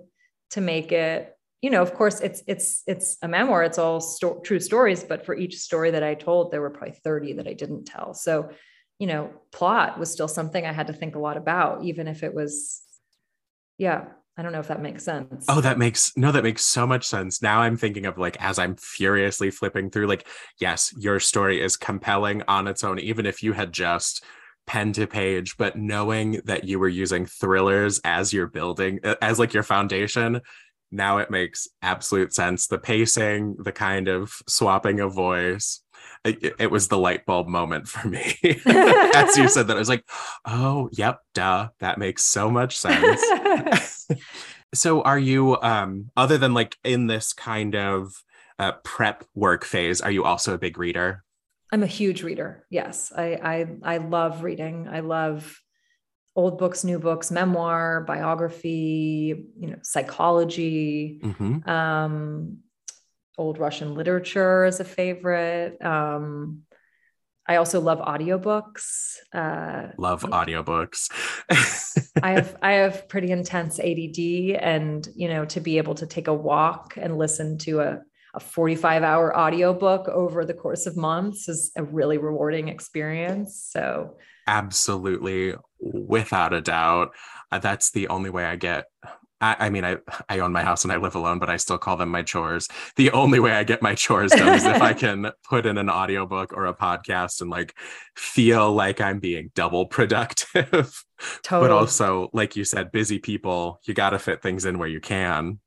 to 0.50 0.60
make 0.60 0.92
it 0.92 1.33
you 1.64 1.72
know 1.72 1.82
of 1.82 1.94
course 1.96 2.20
it's 2.20 2.44
it's 2.46 2.84
it's 2.86 3.18
a 3.24 3.28
memoir 3.28 3.64
it's 3.64 3.80
all 3.80 4.00
sto- 4.00 4.40
true 4.44 4.60
stories 4.60 5.04
but 5.04 5.26
for 5.26 5.36
each 5.36 5.58
story 5.58 5.90
that 5.90 6.04
i 6.04 6.14
told 6.14 6.52
there 6.52 6.62
were 6.62 6.70
probably 6.70 6.96
30 7.04 7.34
that 7.34 7.48
i 7.48 7.54
didn't 7.54 7.86
tell 7.86 8.14
so 8.14 8.50
you 9.00 9.08
know, 9.08 9.32
plot 9.52 10.00
was 10.00 10.12
still 10.12 10.28
something 10.28 10.66
I 10.66 10.72
had 10.72 10.88
to 10.88 10.94
think 10.94 11.16
a 11.16 11.20
lot 11.20 11.38
about, 11.38 11.84
even 11.84 12.08
if 12.08 12.24
it 12.24 12.34
was, 12.34 12.82
yeah, 13.78 14.06
I 14.38 14.42
don't 14.42 14.52
know 14.52 14.60
if 14.60 14.70
that 14.70 14.82
makes 14.82 15.04
sense. 15.04 15.46
Oh, 15.48 15.62
that 15.62 15.78
makes 15.78 16.16
no, 16.16 16.32
that 16.32 16.44
makes 16.44 16.64
so 16.64 16.88
much 16.88 17.06
sense. 17.06 17.42
Now 17.42 17.60
I'm 17.60 17.78
thinking 17.78 18.06
of 18.06 18.18
like 18.18 18.38
as 18.40 18.58
I'm 18.58 18.76
furiously 18.78 19.52
flipping 19.52 19.90
through, 19.90 20.08
like, 20.08 20.28
yes, 20.60 20.94
your 20.98 21.20
story 21.20 21.62
is 21.62 21.78
compelling 21.78 22.44
on 22.48 22.68
its 22.68 22.84
own, 22.84 22.98
even 23.00 23.26
if 23.26 23.44
you 23.44 23.54
had 23.54 23.74
just 23.74 24.24
pen 24.66 24.94
to 24.94 25.06
page, 25.06 25.58
but 25.58 25.78
knowing 25.78 26.40
that 26.46 26.64
you 26.64 26.80
were 26.80 26.88
using 26.88 27.26
thrillers 27.26 28.00
as 28.06 28.32
your 28.32 28.48
building, 28.48 29.00
as 29.22 29.38
like 29.38 29.54
your 29.54 29.64
foundation, 29.64 30.40
now 30.94 31.18
it 31.18 31.32
makes 31.32 31.68
absolute 31.82 32.34
sense. 32.34 32.68
The 32.68 32.78
pacing, 32.78 33.58
the 33.60 33.72
kind 33.72 34.08
of 34.08 34.32
swapping 34.48 35.00
of 35.00 35.14
voice, 35.14 35.82
it, 36.24 36.56
it, 36.60 36.72
was 36.72 36.88
the 36.88 36.98
light 36.98 37.26
bulb 37.26 37.48
moment 37.48 37.88
for 37.88 38.08
me. 38.08 38.38
As 38.66 39.36
you 39.36 39.50
said 39.50 39.68
that, 39.68 39.76
I 39.76 39.80
was 39.80 39.90
like, 39.90 40.06
oh, 40.46 40.90
yep, 40.94 41.20
duh, 41.34 41.70
that 41.80 41.98
makes 41.98 42.24
so 42.24 42.50
much 42.50 42.78
sense. 42.78 44.08
so 44.74 45.02
are 45.02 45.20
you, 45.20 45.60
um, 45.62 46.12
other 46.16 46.38
than 46.38 46.54
like 46.54 46.78
in 46.84 47.08
this 47.08 47.34
kind 47.34 47.76
of 47.76 48.14
uh, 48.60 48.74
prep 48.84 49.26
work 49.34 49.66
phase, 49.66 50.00
are 50.00 50.12
you 50.12 50.24
also 50.24 50.54
a 50.54 50.60
big 50.60 50.78
reader? 50.78 51.24
I'm 51.72 51.84
a 51.84 51.88
huge 51.88 52.22
reader. 52.22 52.66
Yes. 52.70 53.12
I, 53.16 53.40
I, 53.44 53.96
I 53.96 53.98
love 53.98 54.44
reading. 54.44 54.88
I 54.90 55.00
love 55.00 55.60
old 56.36 56.58
books, 56.58 56.84
new 56.84 57.00
books, 57.00 57.32
memoir, 57.32 58.02
biography, 58.02 59.46
you 59.60 59.68
know, 59.68 59.78
psychology. 59.84 61.20
Mm-hmm. 61.24 61.70
Um, 61.70 62.58
old 63.38 63.60
Russian 63.60 63.96
literature 63.96 64.66
is 64.66 64.80
a 64.80 64.84
favorite. 64.84 65.84
Um, 65.84 66.64
I 67.48 67.58
also 67.58 67.82
love 67.82 68.00
audiobooks. 68.00 69.18
Uh, 69.34 69.90
love 69.98 70.24
audiobooks. 70.24 71.10
I 72.24 72.32
have 72.32 72.56
I 72.62 72.72
have 72.74 73.10
pretty 73.10 73.32
intense 73.32 73.80
ADD, 73.80 74.58
and 74.62 75.08
you 75.16 75.28
know, 75.28 75.46
to 75.46 75.60
be 75.60 75.78
able 75.78 75.96
to 75.96 76.08
take 76.08 76.30
a 76.30 76.34
walk 76.34 76.94
and 76.96 77.18
listen 77.18 77.58
to 77.60 77.82
a 77.82 78.02
a 78.36 78.40
45 78.40 79.04
hour 79.04 79.38
audiobook 79.38 80.08
over 80.08 80.44
the 80.44 80.54
course 80.54 80.88
of 80.88 80.98
months 80.98 81.48
is 81.48 81.72
a 81.76 81.84
really 81.84 82.18
rewarding 82.18 82.68
experience. 82.68 83.68
So, 83.70 84.16
absolutely, 84.48 85.56
without 85.80 86.54
a 86.54 86.62
doubt, 86.62 87.12
uh, 87.52 87.60
that's 87.60 87.92
the 87.92 88.08
only 88.08 88.30
way 88.30 88.46
I 88.46 88.56
get 88.56 88.86
I, 89.44 89.66
I, 89.66 89.70
mean, 89.70 89.84
I, 89.84 89.98
I 90.30 90.40
own 90.40 90.54
my 90.54 90.64
house 90.64 90.86
and 90.86 90.94
I 90.94 90.96
live 90.96 91.16
alone, 91.16 91.38
but 91.38 91.50
I 91.50 91.58
still 91.58 91.78
call 91.78 91.98
them 91.98 92.10
my 92.10 92.24
chores. 92.24 92.70
The 92.96 93.12
only 93.12 93.42
way 93.42 93.52
I 93.52 93.66
get 93.66 93.82
my 93.82 93.94
chores 93.94 94.32
done 94.32 94.56
is 94.56 94.64
if 94.64 94.82
I 94.82 94.94
can 95.04 95.32
put 95.44 95.66
in 95.66 95.78
an 95.78 95.90
audiobook 95.90 96.54
or 96.54 96.66
a 96.66 96.74
podcast 96.74 97.42
and 97.42 97.50
like 97.50 97.76
feel 98.16 98.72
like 98.72 99.02
I'm 99.02 99.20
being 99.20 99.52
double 99.54 99.86
productive. 99.86 101.04
Totally. 101.44 101.68
But 101.68 101.72
also, 101.72 102.30
like 102.32 102.56
you 102.56 102.64
said, 102.64 102.94
busy 102.94 103.20
people, 103.20 103.82
you 103.84 103.94
got 103.94 104.12
to 104.12 104.20
fit 104.20 104.42
things 104.42 104.64
in 104.64 104.80
where 104.80 104.88
you 104.88 105.02
can. 105.02 105.60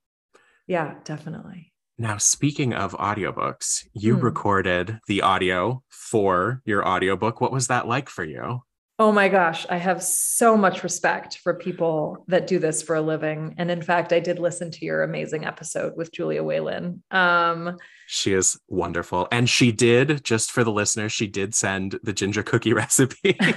Yeah, 0.67 0.95
definitely. 1.05 1.75
Now, 1.99 2.19
speaking 2.19 2.75
of 2.75 2.93
audiobooks, 2.93 3.87
you 3.95 4.17
hmm. 4.17 4.21
recorded 4.21 5.01
the 5.07 5.23
audio 5.23 5.83
for 5.89 6.63
your 6.65 6.87
audiobook. 6.87 7.41
What 7.41 7.53
was 7.53 7.69
that 7.69 7.89
like 7.89 8.09
for 8.09 8.25
you? 8.25 8.63
Oh 8.99 9.13
my 9.13 9.29
gosh, 9.29 9.67
I 9.69 9.77
have 9.77 10.03
so 10.03 10.57
much 10.57 10.83
respect 10.83 11.39
for 11.39 11.53
people 11.53 12.25
that 12.29 12.47
do 12.47 12.59
this 12.59 12.83
for 12.83 12.97
a 12.97 13.03
living. 13.03 13.55
And 13.59 13.71
in 13.71 13.83
fact, 13.83 14.13
I 14.13 14.21
did 14.21 14.39
listen 14.39 14.71
to 14.71 14.87
your 14.87 15.03
amazing 15.03 15.45
episode 15.45 15.95
with 15.97 16.13
Julia 16.13 16.43
Whelan. 16.43 17.03
Um, 17.11 17.77
she 18.07 18.33
is 18.33 18.59
wonderful. 18.69 19.29
And 19.31 19.51
she 19.51 19.71
did, 19.71 20.25
just 20.25 20.51
for 20.51 20.65
the 20.65 20.73
listeners, 20.73 21.13
she 21.13 21.27
did 21.27 21.55
send 21.55 21.99
the 22.03 22.15
ginger 22.15 22.43
cookie 22.43 22.73
recipe. 22.75 23.39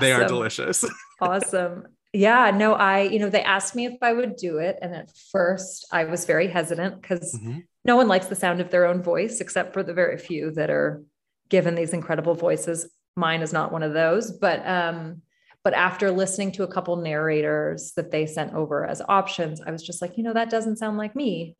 They 0.00 0.12
are 0.12 0.26
delicious. 0.26 0.84
awesome. 1.20 1.84
Yeah, 2.12 2.50
no, 2.50 2.72
I, 2.74 3.02
you 3.02 3.18
know, 3.18 3.28
they 3.28 3.42
asked 3.42 3.74
me 3.74 3.84
if 3.84 3.98
I 4.00 4.12
would 4.12 4.36
do 4.36 4.58
it. 4.58 4.78
And 4.80 4.94
at 4.94 5.10
first 5.30 5.86
I 5.92 6.04
was 6.04 6.24
very 6.24 6.48
hesitant 6.48 7.00
because 7.00 7.38
mm-hmm. 7.38 7.58
no 7.84 7.96
one 7.96 8.08
likes 8.08 8.26
the 8.26 8.34
sound 8.34 8.60
of 8.60 8.70
their 8.70 8.86
own 8.86 9.02
voice 9.02 9.40
except 9.40 9.74
for 9.74 9.82
the 9.82 9.94
very 9.94 10.16
few 10.16 10.50
that 10.52 10.70
are 10.70 11.02
given 11.48 11.74
these 11.74 11.92
incredible 11.92 12.34
voices 12.34 12.88
mine 13.18 13.42
is 13.42 13.52
not 13.52 13.72
one 13.72 13.82
of 13.82 13.92
those 13.92 14.30
but 14.30 14.66
um 14.66 15.20
but 15.64 15.74
after 15.74 16.10
listening 16.10 16.52
to 16.52 16.62
a 16.62 16.68
couple 16.68 16.96
narrators 16.96 17.92
that 17.96 18.10
they 18.10 18.24
sent 18.24 18.54
over 18.54 18.86
as 18.86 19.02
options 19.08 19.60
i 19.60 19.70
was 19.70 19.82
just 19.82 20.00
like 20.00 20.16
you 20.16 20.22
know 20.22 20.32
that 20.32 20.50
doesn't 20.50 20.76
sound 20.76 20.96
like 20.96 21.14
me 21.14 21.56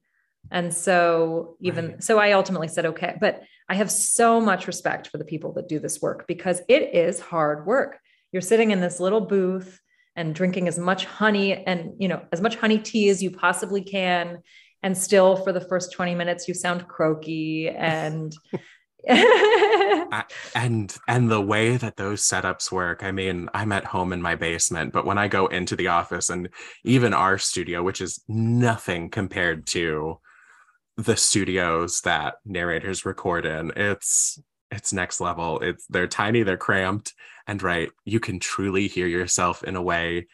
and 0.50 0.72
so 0.72 1.56
even 1.60 1.88
right. 1.88 2.02
so 2.02 2.18
i 2.18 2.32
ultimately 2.32 2.68
said 2.68 2.86
okay 2.86 3.16
but 3.20 3.42
i 3.68 3.74
have 3.74 3.90
so 3.90 4.40
much 4.40 4.66
respect 4.66 5.08
for 5.08 5.18
the 5.18 5.24
people 5.24 5.52
that 5.52 5.68
do 5.68 5.78
this 5.78 6.00
work 6.00 6.26
because 6.26 6.62
it 6.68 6.94
is 6.94 7.20
hard 7.20 7.66
work 7.66 7.98
you're 8.32 8.40
sitting 8.40 8.70
in 8.70 8.80
this 8.80 9.00
little 9.00 9.20
booth 9.20 9.80
and 10.18 10.34
drinking 10.34 10.68
as 10.68 10.78
much 10.78 11.04
honey 11.06 11.64
and 11.64 11.92
you 11.98 12.08
know 12.08 12.20
as 12.32 12.40
much 12.40 12.56
honey 12.56 12.78
tea 12.78 13.08
as 13.08 13.22
you 13.22 13.30
possibly 13.30 13.82
can. 13.82 14.42
And 14.82 14.96
still 14.96 15.34
for 15.36 15.52
the 15.52 15.60
first 15.60 15.92
20 15.92 16.14
minutes 16.14 16.46
you 16.46 16.54
sound 16.54 16.86
croaky 16.86 17.68
and 17.68 18.32
and 20.54 20.96
and 21.06 21.30
the 21.30 21.40
way 21.40 21.76
that 21.76 21.96
those 21.96 22.22
setups 22.22 22.72
work 22.72 23.04
i 23.04 23.12
mean 23.12 23.48
i'm 23.54 23.70
at 23.70 23.84
home 23.84 24.12
in 24.12 24.20
my 24.20 24.34
basement 24.34 24.92
but 24.92 25.06
when 25.06 25.16
i 25.16 25.28
go 25.28 25.46
into 25.46 25.76
the 25.76 25.86
office 25.86 26.28
and 26.28 26.48
even 26.84 27.14
our 27.14 27.38
studio 27.38 27.80
which 27.80 28.00
is 28.00 28.22
nothing 28.26 29.08
compared 29.08 29.66
to 29.66 30.18
the 30.96 31.16
studios 31.16 32.00
that 32.00 32.34
narrators 32.44 33.06
record 33.06 33.46
in 33.46 33.72
it's 33.76 34.42
it's 34.70 34.92
next 34.92 35.20
level 35.20 35.58
it's 35.60 35.86
they're 35.86 36.06
tiny 36.06 36.42
they're 36.42 36.56
cramped 36.56 37.14
and 37.46 37.62
right 37.62 37.90
you 38.04 38.20
can 38.20 38.38
truly 38.38 38.86
hear 38.86 39.06
yourself 39.06 39.64
in 39.64 39.76
a 39.76 39.82
way 39.82 40.26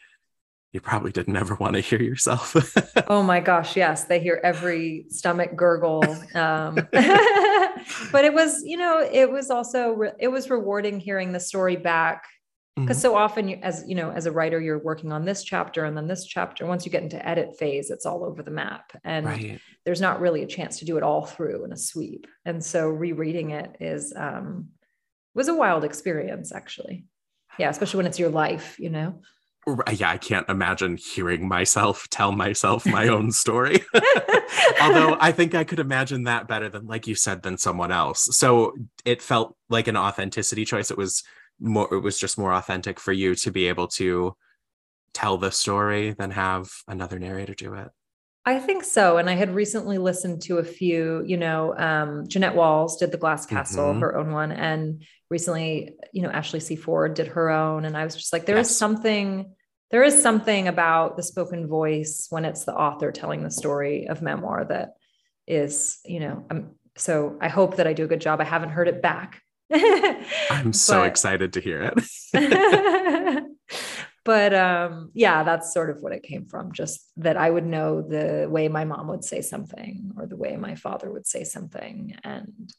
you 0.74 0.80
probably 0.80 1.12
didn't 1.12 1.36
ever 1.36 1.54
want 1.54 1.74
to 1.74 1.80
hear 1.80 2.02
yourself. 2.02 2.56
oh 3.08 3.22
my 3.22 3.38
gosh, 3.38 3.76
yes, 3.76 4.04
they 4.04 4.18
hear 4.18 4.40
every 4.42 5.06
stomach 5.08 5.54
gurgle. 5.54 6.02
Um, 6.34 6.74
but 8.12 8.24
it 8.24 8.34
was, 8.34 8.60
you 8.64 8.76
know, 8.76 8.98
it 9.00 9.30
was 9.30 9.50
also 9.50 9.92
re- 9.92 10.12
it 10.18 10.26
was 10.26 10.50
rewarding 10.50 10.98
hearing 10.98 11.30
the 11.30 11.38
story 11.38 11.76
back 11.76 12.24
because 12.76 12.96
mm-hmm. 12.96 13.02
so 13.02 13.16
often 13.16 13.48
you, 13.48 13.58
as 13.62 13.84
you 13.86 13.94
know 13.94 14.10
as 14.10 14.26
a 14.26 14.32
writer 14.32 14.60
you're 14.60 14.78
working 14.78 15.12
on 15.12 15.24
this 15.24 15.44
chapter 15.44 15.84
and 15.84 15.96
then 15.96 16.06
this 16.06 16.24
chapter 16.24 16.66
once 16.66 16.84
you 16.84 16.90
get 16.90 17.02
into 17.02 17.28
edit 17.28 17.56
phase 17.56 17.90
it's 17.90 18.06
all 18.06 18.24
over 18.24 18.42
the 18.42 18.50
map 18.50 18.92
and 19.04 19.26
right. 19.26 19.60
there's 19.84 20.00
not 20.00 20.20
really 20.20 20.42
a 20.42 20.46
chance 20.46 20.78
to 20.78 20.84
do 20.84 20.96
it 20.96 21.02
all 21.02 21.24
through 21.24 21.64
in 21.64 21.72
a 21.72 21.76
sweep 21.76 22.26
and 22.44 22.64
so 22.64 22.88
rereading 22.88 23.50
it 23.50 23.76
is 23.80 24.12
um 24.16 24.68
was 25.34 25.48
a 25.48 25.54
wild 25.54 25.84
experience 25.84 26.52
actually 26.52 27.04
yeah 27.58 27.70
especially 27.70 27.98
when 27.98 28.06
it's 28.06 28.18
your 28.18 28.30
life 28.30 28.76
you 28.78 28.90
know 28.90 29.20
yeah, 29.90 30.10
I 30.10 30.18
can't 30.18 30.48
imagine 30.48 30.98
hearing 30.98 31.48
myself 31.48 32.06
tell 32.10 32.32
myself 32.32 32.84
my 32.84 33.08
own 33.08 33.32
story. 33.32 33.82
Although 34.80 35.16
I 35.18 35.32
think 35.32 35.54
I 35.54 35.64
could 35.64 35.78
imagine 35.78 36.24
that 36.24 36.48
better 36.48 36.68
than, 36.68 36.86
like 36.86 37.06
you 37.06 37.14
said, 37.14 37.42
than 37.42 37.56
someone 37.56 37.90
else. 37.90 38.28
So 38.36 38.74
it 39.04 39.22
felt 39.22 39.56
like 39.70 39.88
an 39.88 39.96
authenticity 39.96 40.64
choice. 40.64 40.90
It 40.90 40.98
was 40.98 41.22
more, 41.60 41.92
it 41.92 42.00
was 42.00 42.18
just 42.18 42.38
more 42.38 42.52
authentic 42.52 42.98
for 43.00 43.12
you 43.12 43.34
to 43.36 43.50
be 43.50 43.68
able 43.68 43.88
to 43.88 44.34
tell 45.12 45.38
the 45.38 45.50
story 45.50 46.12
than 46.12 46.30
have 46.32 46.68
another 46.88 47.18
narrator 47.18 47.54
do 47.54 47.74
it. 47.74 47.88
I 48.46 48.58
think 48.58 48.84
so. 48.84 49.16
And 49.16 49.30
I 49.30 49.34
had 49.34 49.54
recently 49.54 49.96
listened 49.96 50.42
to 50.42 50.58
a 50.58 50.64
few, 50.64 51.22
you 51.24 51.38
know, 51.38 51.74
um, 51.78 52.28
Jeannette 52.28 52.54
Walls 52.54 52.98
did 52.98 53.10
the 53.10 53.16
Glass 53.16 53.46
Castle, 53.46 53.86
mm-hmm. 53.86 54.00
her 54.00 54.16
own 54.16 54.32
one. 54.32 54.52
And 54.52 55.02
recently, 55.30 55.94
you 56.12 56.20
know, 56.20 56.30
Ashley 56.30 56.60
C. 56.60 56.76
Ford 56.76 57.14
did 57.14 57.28
her 57.28 57.48
own. 57.48 57.86
And 57.86 57.96
I 57.96 58.04
was 58.04 58.14
just 58.14 58.34
like, 58.34 58.44
there 58.44 58.56
yes. 58.56 58.70
is 58.70 58.76
something, 58.76 59.54
there 59.90 60.02
is 60.02 60.20
something 60.20 60.68
about 60.68 61.16
the 61.16 61.22
spoken 61.22 61.66
voice 61.66 62.26
when 62.28 62.44
it's 62.44 62.64
the 62.64 62.74
author 62.74 63.12
telling 63.12 63.42
the 63.42 63.50
story 63.50 64.08
of 64.08 64.20
memoir 64.20 64.66
that 64.66 64.90
is, 65.46 66.00
you 66.04 66.20
know, 66.20 66.44
um, 66.50 66.72
so 66.96 67.38
I 67.40 67.48
hope 67.48 67.76
that 67.76 67.86
I 67.86 67.94
do 67.94 68.04
a 68.04 68.08
good 68.08 68.20
job. 68.20 68.40
I 68.40 68.44
haven't 68.44 68.70
heard 68.70 68.88
it 68.88 69.00
back. 69.00 69.40
I'm 69.72 70.72
so 70.72 71.00
but, 71.00 71.06
excited 71.06 71.52
to 71.54 71.60
hear 71.60 71.92
it. 71.94 73.44
but 74.24 74.54
um, 74.54 75.10
yeah, 75.14 75.42
that's 75.42 75.72
sort 75.72 75.90
of 75.90 76.00
what 76.00 76.12
it 76.12 76.22
came 76.22 76.46
from. 76.46 76.72
Just 76.72 77.10
that 77.16 77.36
I 77.36 77.50
would 77.50 77.66
know 77.66 78.02
the 78.02 78.46
way 78.48 78.68
my 78.68 78.84
mom 78.84 79.08
would 79.08 79.24
say 79.24 79.40
something 79.40 80.12
or 80.16 80.26
the 80.26 80.36
way 80.36 80.56
my 80.56 80.74
father 80.74 81.10
would 81.10 81.26
say 81.26 81.44
something, 81.44 82.16
and 82.24 82.72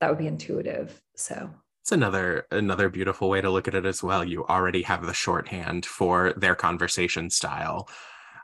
that 0.00 0.10
would 0.10 0.18
be 0.18 0.26
intuitive. 0.26 1.00
So 1.16 1.50
it's 1.82 1.92
another 1.92 2.46
another 2.50 2.88
beautiful 2.88 3.28
way 3.30 3.40
to 3.40 3.50
look 3.50 3.68
at 3.68 3.74
it 3.74 3.86
as 3.86 4.02
well. 4.02 4.24
You 4.24 4.46
already 4.46 4.82
have 4.82 5.06
the 5.06 5.14
shorthand 5.14 5.86
for 5.86 6.32
their 6.36 6.54
conversation 6.54 7.30
style. 7.30 7.88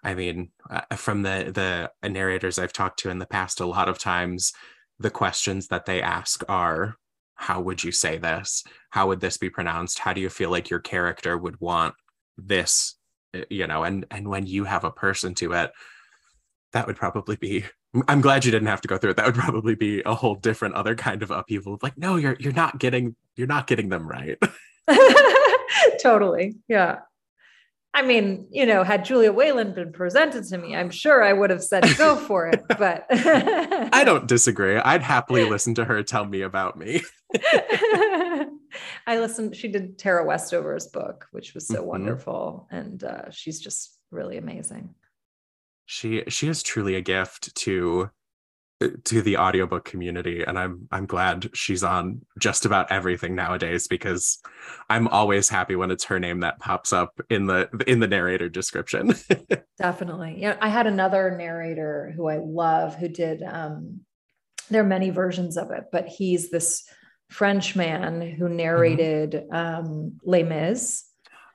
I 0.03 0.15
mean, 0.15 0.51
uh, 0.71 0.97
from 0.97 1.23
the 1.23 1.91
the 2.03 2.09
narrators 2.09 2.59
I've 2.59 2.73
talked 2.73 3.01
to 3.01 3.11
in 3.11 3.19
the 3.19 3.27
past, 3.27 3.61
a 3.61 3.67
lot 3.67 3.89
of 3.89 3.99
times 3.99 4.53
the 4.99 5.11
questions 5.11 5.69
that 5.69 5.85
they 5.85 6.01
ask 6.01 6.43
are 6.49 6.97
how 7.37 7.61
would 7.61 7.85
you 7.85 7.93
say 7.93 8.19
this? 8.19 8.65
How 8.91 9.07
would 9.09 9.21
this 9.21 9.37
be 9.37 9.51
pronounced? 9.51 10.01
How 10.01 10.13
do 10.13 10.21
you 10.21 10.29
feel 10.29 10.51
like 10.51 10.71
your 10.71 10.81
character 10.81 11.39
would 11.39 11.61
want 11.61 11.95
this 12.39 12.95
eh, 13.35 13.45
you 13.51 13.67
know 13.67 13.85
and 13.85 14.07
and 14.11 14.29
when 14.29 14.47
you 14.47 14.65
have 14.65 14.85
a 14.85 14.91
person 14.91 15.35
to 15.35 15.53
it 15.53 15.73
that 16.73 16.87
would 16.87 16.97
probably 16.97 17.37
be 17.37 17.65
i'm 18.09 18.21
glad 18.21 18.45
you 18.45 18.51
didn't 18.51 18.69
have 18.69 18.81
to 18.81 18.89
go 18.89 18.99
through 18.99 19.11
it. 19.11 19.17
That 19.17 19.27
would 19.27 19.35
probably 19.35 19.75
be 19.75 20.03
a 20.05 20.15
whole 20.15 20.35
different 20.35 20.75
other 20.75 20.95
kind 20.95 21.23
of 21.23 21.31
upheaval 21.31 21.79
like 21.83 21.97
no 21.97 22.17
you're 22.17 22.37
you're 22.39 22.53
not 22.53 22.79
getting 22.79 23.17
you're 23.37 23.47
not 23.47 23.67
getting 23.67 23.89
them 23.89 24.07
right. 24.07 24.39
Totally 26.01 26.57
yeah 26.69 27.01
I 27.97 28.03
mean, 28.03 28.47
you 28.51 28.67
know, 28.67 28.85
had 28.85 29.07
Julia 29.07 29.33
Whelan 29.33 29.73
been 29.73 29.91
presented 29.91 30.45
to 30.49 30.59
me, 30.59 30.77
I'm 30.77 30.91
sure 30.91 31.25
I 31.25 31.33
would 31.33 31.49
have 31.49 31.65
said 31.65 31.83
go 31.97 32.15
for 32.15 32.47
it. 32.47 32.63
But 32.69 33.07
I 33.11 34.03
don't 34.05 34.29
disagree. 34.29 34.77
I'd 34.77 35.03
happily 35.03 35.49
listen 35.49 35.75
to 35.77 35.85
her 35.87 36.03
tell 36.03 36.27
me 36.27 36.43
about 36.43 36.79
me. 36.79 37.03
I 39.07 39.19
listened. 39.19 39.57
She 39.57 39.69
did 39.69 39.99
Tara 39.99 40.27
Westover's 40.27 40.89
book, 40.89 41.27
which 41.31 41.55
was 41.55 41.67
so 41.67 41.77
mm-hmm. 41.77 41.87
wonderful, 41.87 42.69
and 42.71 43.03
uh, 43.03 43.31
she's 43.31 43.61
just 43.61 43.97
really 44.11 44.37
amazing. 44.37 44.95
She 45.87 46.25
she 46.29 46.49
is 46.49 46.63
truly 46.63 46.97
a 46.97 47.01
gift 47.01 47.57
to 47.57 48.11
to 49.05 49.23
the 49.23 49.39
audiobook 49.39 49.87
community 49.87 50.43
and 50.43 50.59
i'm 50.59 50.87
i'm 50.93 51.07
glad 51.07 51.49
she's 51.55 51.83
on 51.83 52.21
just 52.39 52.67
about 52.67 52.91
everything 52.93 53.35
nowadays 53.35 53.89
because 53.89 54.39
i'm 54.91 55.09
always 55.09 55.49
happy 55.49 55.75
when 55.75 55.91
it's 55.91 56.05
her 56.05 56.21
name 56.21 56.41
that 56.41 56.59
pops 56.59 56.93
up 56.93 57.19
in 57.31 57.47
the 57.47 57.69
in 57.87 58.01
the 58.01 58.07
narrator 58.07 58.51
description 58.51 59.15
definitely 59.79 60.37
yeah 60.39 60.57
i 60.61 60.69
had 60.69 60.87
another 60.87 61.35
narrator 61.39 62.13
who 62.17 62.29
i 62.29 62.37
love 62.37 62.95
who 62.97 63.09
did 63.09 63.43
um 63.43 64.01
there 64.69 64.83
are 64.83 64.87
many 64.87 65.09
versions 65.09 65.57
of 65.57 65.71
it 65.71 65.85
but 65.91 66.07
he's 66.07 66.51
this 66.51 66.85
french 67.31 67.77
man 67.77 68.21
who 68.21 68.45
mm-hmm. 68.45 68.57
narrated 68.57 69.33
mm-hmm. 69.33 69.55
um 69.55 70.21
les 70.23 70.43
mis 70.43 71.06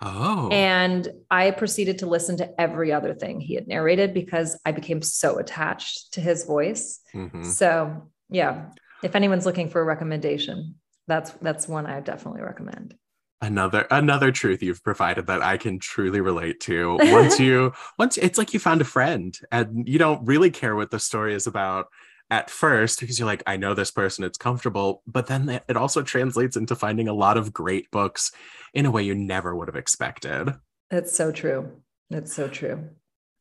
Oh. 0.01 0.49
And 0.49 1.07
I 1.29 1.51
proceeded 1.51 1.99
to 1.99 2.07
listen 2.07 2.37
to 2.37 2.59
every 2.59 2.91
other 2.91 3.13
thing 3.13 3.39
he 3.39 3.53
had 3.53 3.67
narrated 3.67 4.13
because 4.13 4.59
I 4.65 4.71
became 4.71 5.01
so 5.01 5.37
attached 5.37 6.13
to 6.13 6.21
his 6.21 6.45
voice. 6.45 6.99
Mm-hmm. 7.13 7.43
So, 7.43 8.09
yeah, 8.29 8.69
if 9.03 9.15
anyone's 9.15 9.45
looking 9.45 9.69
for 9.69 9.81
a 9.81 9.85
recommendation, 9.85 10.75
that's 11.07 11.31
that's 11.41 11.67
one 11.67 11.85
I 11.85 11.99
definitely 11.99 12.41
recommend. 12.41 12.95
Another 13.41 13.87
another 13.89 14.31
truth 14.31 14.61
you've 14.61 14.83
provided 14.83 15.27
that 15.27 15.41
I 15.41 15.57
can 15.57 15.79
truly 15.79 16.21
relate 16.21 16.59
to. 16.61 16.97
Once 17.01 17.39
you 17.39 17.73
once 17.97 18.17
it's 18.17 18.37
like 18.37 18.53
you 18.53 18.59
found 18.59 18.81
a 18.81 18.85
friend 18.85 19.37
and 19.51 19.87
you 19.87 19.97
don't 19.97 20.25
really 20.25 20.51
care 20.51 20.75
what 20.75 20.91
the 20.91 20.99
story 20.99 21.33
is 21.33 21.47
about 21.47 21.87
at 22.31 22.49
first 22.49 23.01
because 23.01 23.19
you're 23.19 23.27
like, 23.27 23.43
I 23.45 23.57
know 23.57 23.73
this 23.73 23.91
person, 23.91 24.23
it's 24.23 24.37
comfortable. 24.37 25.03
But 25.05 25.27
then 25.27 25.61
it 25.67 25.77
also 25.77 26.01
translates 26.01 26.55
into 26.55 26.75
finding 26.75 27.07
a 27.07 27.13
lot 27.13 27.37
of 27.37 27.53
great 27.53 27.91
books 27.91 28.31
in 28.73 28.85
a 28.85 28.91
way 28.91 29.03
you 29.03 29.13
never 29.13 29.55
would 29.55 29.67
have 29.67 29.75
expected. 29.75 30.55
It's 30.89 31.15
so 31.15 31.31
true. 31.31 31.69
It's 32.09 32.33
so 32.33 32.47
true. 32.47 32.89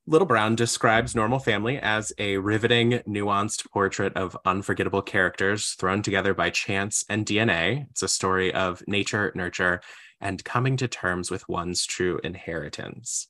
Little 0.06 0.26
Brown 0.26 0.56
describes 0.56 1.14
Normal 1.14 1.38
Family 1.38 1.78
as 1.78 2.12
a 2.18 2.36
riveting, 2.38 3.00
nuanced 3.06 3.70
portrait 3.70 4.16
of 4.16 4.36
unforgettable 4.44 5.02
characters 5.02 5.74
thrown 5.78 6.02
together 6.02 6.34
by 6.34 6.50
chance 6.50 7.04
and 7.08 7.24
DNA. 7.24 7.86
It's 7.90 8.02
a 8.02 8.08
story 8.08 8.52
of 8.52 8.82
nature, 8.88 9.30
nurture, 9.36 9.80
and 10.20 10.44
coming 10.44 10.76
to 10.78 10.88
terms 10.88 11.30
with 11.30 11.48
one's 11.48 11.86
true 11.86 12.18
inheritance. 12.24 13.28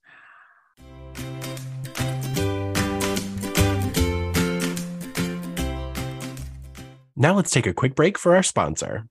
Now 7.20 7.34
let's 7.34 7.50
take 7.50 7.66
a 7.66 7.74
quick 7.74 7.94
break 7.94 8.16
for 8.16 8.34
our 8.34 8.42
sponsor. 8.42 9.06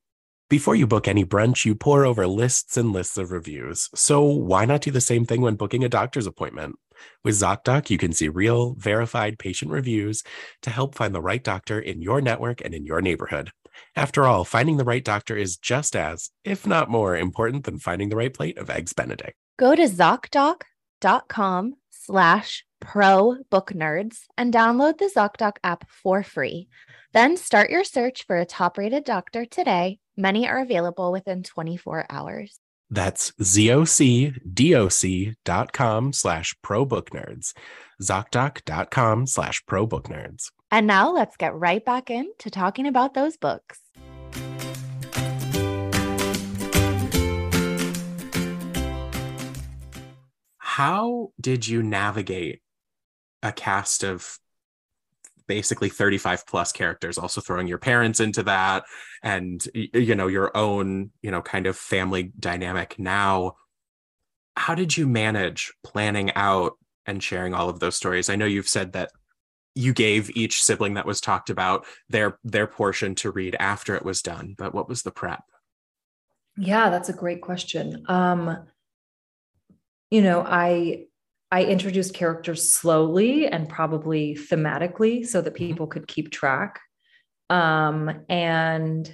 Before 0.49 0.73
you 0.73 0.87
book 0.87 1.07
any 1.07 1.23
brunch, 1.23 1.63
you 1.63 1.75
pour 1.75 2.07
over 2.07 2.25
lists 2.25 2.75
and 2.75 2.91
lists 2.91 3.19
of 3.19 3.29
reviews. 3.29 3.87
So 3.93 4.23
why 4.23 4.65
not 4.65 4.81
do 4.81 4.89
the 4.89 4.99
same 4.99 5.27
thing 5.27 5.41
when 5.41 5.53
booking 5.53 5.83
a 5.83 5.89
doctor's 5.89 6.25
appointment? 6.25 6.77
With 7.23 7.35
ZocDoc, 7.35 7.91
you 7.91 7.99
can 7.99 8.11
see 8.11 8.27
real, 8.27 8.73
verified 8.73 9.37
patient 9.37 9.69
reviews 9.69 10.23
to 10.63 10.71
help 10.71 10.95
find 10.95 11.13
the 11.13 11.21
right 11.21 11.43
doctor 11.43 11.79
in 11.79 12.01
your 12.01 12.19
network 12.19 12.61
and 12.65 12.73
in 12.73 12.83
your 12.83 12.99
neighborhood. 12.99 13.51
After 13.95 14.25
all, 14.25 14.43
finding 14.43 14.77
the 14.77 14.83
right 14.83 15.05
doctor 15.05 15.37
is 15.37 15.55
just 15.55 15.95
as, 15.95 16.31
if 16.43 16.65
not 16.65 16.89
more, 16.89 17.15
important 17.15 17.65
than 17.65 17.77
finding 17.77 18.09
the 18.09 18.15
right 18.15 18.33
plate 18.33 18.57
of 18.57 18.71
eggs 18.71 18.91
benedict. 18.91 19.35
Go 19.59 19.75
to 19.75 19.83
ZocDoc.com 19.83 21.75
slash 21.91 22.65
pro 22.79 23.37
book 23.49 23.71
nerds 23.73 24.21
and 24.37 24.53
download 24.53 24.97
the 24.97 25.11
ZocDoc 25.15 25.57
app 25.63 25.89
for 25.89 26.23
free. 26.23 26.67
Then 27.13 27.37
start 27.37 27.69
your 27.69 27.83
search 27.83 28.25
for 28.25 28.37
a 28.37 28.45
top 28.45 28.77
rated 28.77 29.03
doctor 29.03 29.45
today. 29.45 29.99
Many 30.15 30.47
are 30.47 30.59
available 30.59 31.11
within 31.11 31.43
24 31.43 32.05
hours. 32.09 32.59
That's 32.91 33.31
zocdoc.com 33.33 34.33
slash 36.13 36.55
probooknerds. 36.65 37.53
Zocdoc.com 38.01 39.27
slash 39.27 39.65
pro 39.65 39.85
book 39.85 40.07
nerds. 40.07 40.51
And 40.71 40.87
now 40.87 41.11
let's 41.11 41.37
get 41.37 41.53
right 41.55 41.83
back 41.83 42.09
into 42.09 42.49
talking 42.49 42.87
about 42.87 43.13
those 43.13 43.37
books. 43.37 43.79
How 50.57 51.31
did 51.41 51.67
you 51.67 51.83
navigate 51.83 52.61
a 53.41 53.51
cast 53.51 54.03
of 54.03 54.37
basically 55.47 55.89
35 55.89 56.45
plus 56.45 56.71
characters 56.71 57.17
also 57.17 57.41
throwing 57.41 57.67
your 57.67 57.79
parents 57.79 58.19
into 58.19 58.43
that 58.43 58.83
and 59.23 59.67
you 59.73 60.13
know 60.13 60.27
your 60.27 60.55
own 60.55 61.09
you 61.23 61.31
know 61.31 61.41
kind 61.41 61.65
of 61.67 61.75
family 61.75 62.31
dynamic 62.39 62.97
now. 62.99 63.55
How 64.55 64.75
did 64.75 64.95
you 64.95 65.07
manage 65.07 65.73
planning 65.83 66.31
out 66.35 66.73
and 67.05 67.23
sharing 67.23 67.53
all 67.53 67.69
of 67.69 67.79
those 67.79 67.95
stories? 67.95 68.29
I 68.29 68.35
know 68.35 68.45
you've 68.45 68.67
said 68.67 68.93
that 68.93 69.11
you 69.73 69.93
gave 69.93 70.29
each 70.35 70.61
sibling 70.61 70.95
that 70.95 71.05
was 71.05 71.21
talked 71.21 71.49
about 71.49 71.85
their 72.09 72.37
their 72.43 72.67
portion 72.67 73.15
to 73.15 73.31
read 73.31 73.55
after 73.59 73.95
it 73.95 74.05
was 74.05 74.21
done 74.21 74.53
but 74.57 74.73
what 74.73 74.87
was 74.87 75.01
the 75.01 75.11
prep? 75.11 75.43
Yeah 76.57 76.89
that's 76.89 77.09
a 77.09 77.13
great 77.13 77.41
question. 77.41 78.03
Um 78.07 78.67
you 80.11 80.21
know 80.21 80.43
i 80.45 81.05
I 81.51 81.63
introduced 81.63 82.13
characters 82.13 82.71
slowly 82.71 83.47
and 83.47 83.67
probably 83.67 84.35
thematically 84.35 85.25
so 85.25 85.41
that 85.41 85.55
mm-hmm. 85.55 85.65
people 85.65 85.87
could 85.87 86.07
keep 86.07 86.31
track. 86.31 86.79
Um, 87.49 88.25
and 88.29 89.11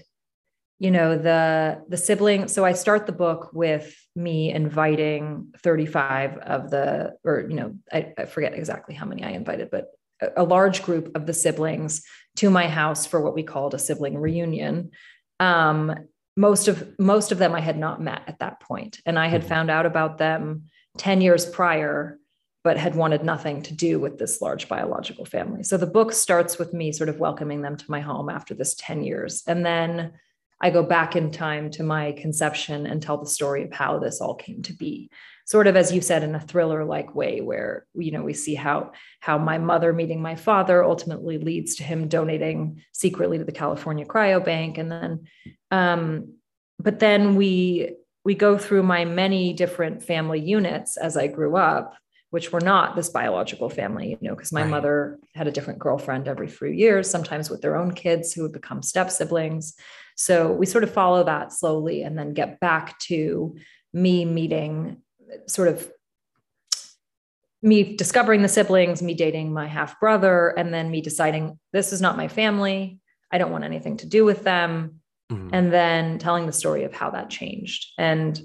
you 0.79 0.91
know 0.91 1.17
the 1.17 1.81
the 1.87 1.97
sibling 1.97 2.47
so 2.47 2.65
i 2.65 2.73
start 2.73 3.05
the 3.05 3.11
book 3.11 3.49
with 3.53 3.95
me 4.15 4.51
inviting 4.51 5.53
35 5.63 6.37
of 6.37 6.69
the 6.69 7.13
or 7.23 7.45
you 7.47 7.55
know 7.55 7.75
I, 7.91 8.13
I, 8.17 8.25
forget 8.25 8.53
exactly 8.53 8.93
how 8.93 9.05
many 9.05 9.23
i 9.23 9.29
invited 9.29 9.71
but 9.71 9.87
a, 10.21 10.31
a, 10.37 10.43
large 10.43 10.83
group 10.83 11.15
of 11.15 11.25
the 11.25 11.33
siblings 11.33 12.03
to 12.37 12.49
my 12.49 12.67
house 12.67 13.05
for 13.05 13.21
what 13.21 13.35
we 13.35 13.43
called 13.43 13.73
a 13.73 13.79
sibling 13.79 14.17
reunion 14.17 14.91
um, 15.39 15.95
most 16.35 16.67
of 16.67 16.93
most 16.99 17.31
of 17.31 17.37
them 17.37 17.55
i 17.55 17.61
had 17.61 17.77
not 17.77 18.01
met 18.01 18.23
at 18.27 18.39
that 18.39 18.59
point 18.59 18.99
and 19.05 19.17
i 19.17 19.27
had 19.27 19.41
mm-hmm. 19.41 19.49
found 19.49 19.71
out 19.71 19.85
about 19.85 20.17
them 20.17 20.63
10 20.97 21.21
years 21.21 21.45
prior 21.45 22.19
but 22.65 22.77
had 22.77 22.95
wanted 22.95 23.23
nothing 23.23 23.61
to 23.61 23.75
do 23.75 23.99
with 23.99 24.17
this 24.17 24.41
large 24.41 24.67
biological 24.67 25.23
family. 25.23 25.61
So 25.61 25.77
the 25.77 25.85
book 25.85 26.11
starts 26.11 26.57
with 26.57 26.73
me 26.73 26.91
sort 26.91 27.09
of 27.09 27.19
welcoming 27.19 27.61
them 27.61 27.77
to 27.77 27.91
my 27.91 27.99
home 28.01 28.27
after 28.27 28.55
this 28.55 28.73
10 28.73 29.03
years. 29.03 29.43
And 29.45 29.63
then 29.63 30.13
I 30.59 30.71
go 30.71 30.81
back 30.81 31.15
in 31.15 31.29
time 31.29 31.69
to 31.71 31.83
my 31.83 32.13
conception 32.13 32.87
and 32.87 33.03
tell 33.03 33.19
the 33.19 33.29
story 33.29 33.65
of 33.65 33.71
how 33.71 33.99
this 33.99 34.19
all 34.19 34.33
came 34.33 34.63
to 34.63 34.73
be. 34.73 35.11
Sort 35.45 35.67
of 35.67 35.75
as 35.75 35.91
you 35.93 36.01
said 36.01 36.23
in 36.23 36.33
a 36.33 36.39
thriller 36.39 36.83
like 36.83 37.13
way 37.13 37.39
where 37.39 37.85
you 37.93 38.09
know 38.09 38.23
we 38.23 38.33
see 38.33 38.55
how 38.55 38.93
how 39.19 39.37
my 39.37 39.59
mother 39.59 39.93
meeting 39.93 40.19
my 40.19 40.35
father 40.35 40.83
ultimately 40.83 41.37
leads 41.37 41.75
to 41.75 41.83
him 41.83 42.07
donating 42.07 42.81
secretly 42.93 43.37
to 43.37 43.43
the 43.43 43.51
California 43.51 44.07
Cryobank 44.07 44.79
and 44.79 44.91
then 44.91 45.27
um 45.69 46.33
but 46.79 46.97
then 46.97 47.35
we 47.35 47.93
we 48.23 48.33
go 48.33 48.57
through 48.57 48.81
my 48.81 49.05
many 49.05 49.53
different 49.53 50.01
family 50.01 50.39
units 50.39 50.97
as 50.97 51.15
I 51.15 51.27
grew 51.27 51.57
up 51.57 51.93
which 52.31 52.51
were 52.51 52.61
not 52.61 52.95
this 52.95 53.09
biological 53.09 53.69
family, 53.69 54.09
you 54.09 54.27
know, 54.27 54.35
because 54.35 54.51
my 54.51 54.61
Right. 54.61 54.69
mother 54.69 55.19
had 55.33 55.47
a 55.47 55.51
different 55.51 55.79
girlfriend 55.79 56.27
every 56.27 56.47
few 56.47 56.67
years, 56.67 57.09
sometimes 57.09 57.49
with 57.49 57.61
their 57.61 57.75
own 57.75 57.93
kids 57.93 58.33
who 58.33 58.41
would 58.41 58.51
become 58.51 58.81
step 58.81 59.09
siblings. 59.09 59.75
So 60.15 60.51
we 60.51 60.65
sort 60.65 60.83
of 60.83 60.91
follow 60.91 61.23
that 61.23 61.53
slowly 61.53 62.03
and 62.03 62.17
then 62.17 62.33
get 62.33 62.59
back 62.59 62.97
to 62.99 63.55
me 63.93 64.25
meeting 64.25 64.97
sort 65.47 65.67
of 65.67 65.91
me 67.61 67.95
discovering 67.95 68.41
the 68.41 68.47
siblings, 68.47 69.01
me 69.01 69.13
dating 69.13 69.51
my 69.51 69.67
half 69.67 69.99
brother, 69.99 70.49
and 70.49 70.73
then 70.73 70.91
me 70.91 71.01
deciding 71.01 71.59
this 71.73 71.91
is 71.91 72.01
not 72.01 72.17
my 72.17 72.27
family. 72.27 72.99
I 73.31 73.37
don't 73.37 73.51
want 73.51 73.63
anything 73.63 73.97
to 73.97 74.05
do 74.05 74.23
with 74.23 74.43
them. 74.43 75.01
Mhm. 75.31 75.49
And 75.51 75.73
then 75.73 76.19
telling 76.19 76.45
the 76.45 76.53
story 76.53 76.83
of 76.83 76.93
how 76.93 77.09
that 77.09 77.29
changed. 77.31 77.93
And 77.97 78.39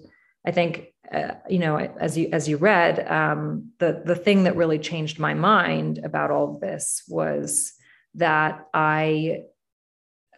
I 0.46 0.52
think, 0.52 0.89
uh, 1.12 1.34
you 1.48 1.58
know, 1.58 1.76
as 1.76 2.16
you 2.16 2.28
as 2.32 2.48
you 2.48 2.56
read, 2.56 3.06
um, 3.10 3.72
the 3.78 4.02
the 4.04 4.14
thing 4.14 4.44
that 4.44 4.56
really 4.56 4.78
changed 4.78 5.18
my 5.18 5.34
mind 5.34 5.98
about 6.04 6.30
all 6.30 6.54
of 6.54 6.60
this 6.60 7.02
was 7.08 7.72
that 8.14 8.66
I 8.72 9.42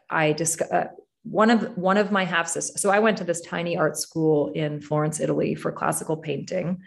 I 0.08 0.32
just 0.32 0.62
uh, 0.62 0.86
one 1.24 1.50
of 1.50 1.76
one 1.76 1.98
of 1.98 2.10
my 2.10 2.24
half 2.24 2.48
sisters. 2.48 2.80
So 2.80 2.90
I 2.90 3.00
went 3.00 3.18
to 3.18 3.24
this 3.24 3.42
tiny 3.42 3.76
art 3.76 3.96
school 3.96 4.50
in 4.52 4.80
Florence, 4.80 5.20
Italy, 5.20 5.54
for 5.54 5.72
classical 5.72 6.16
painting, 6.16 6.80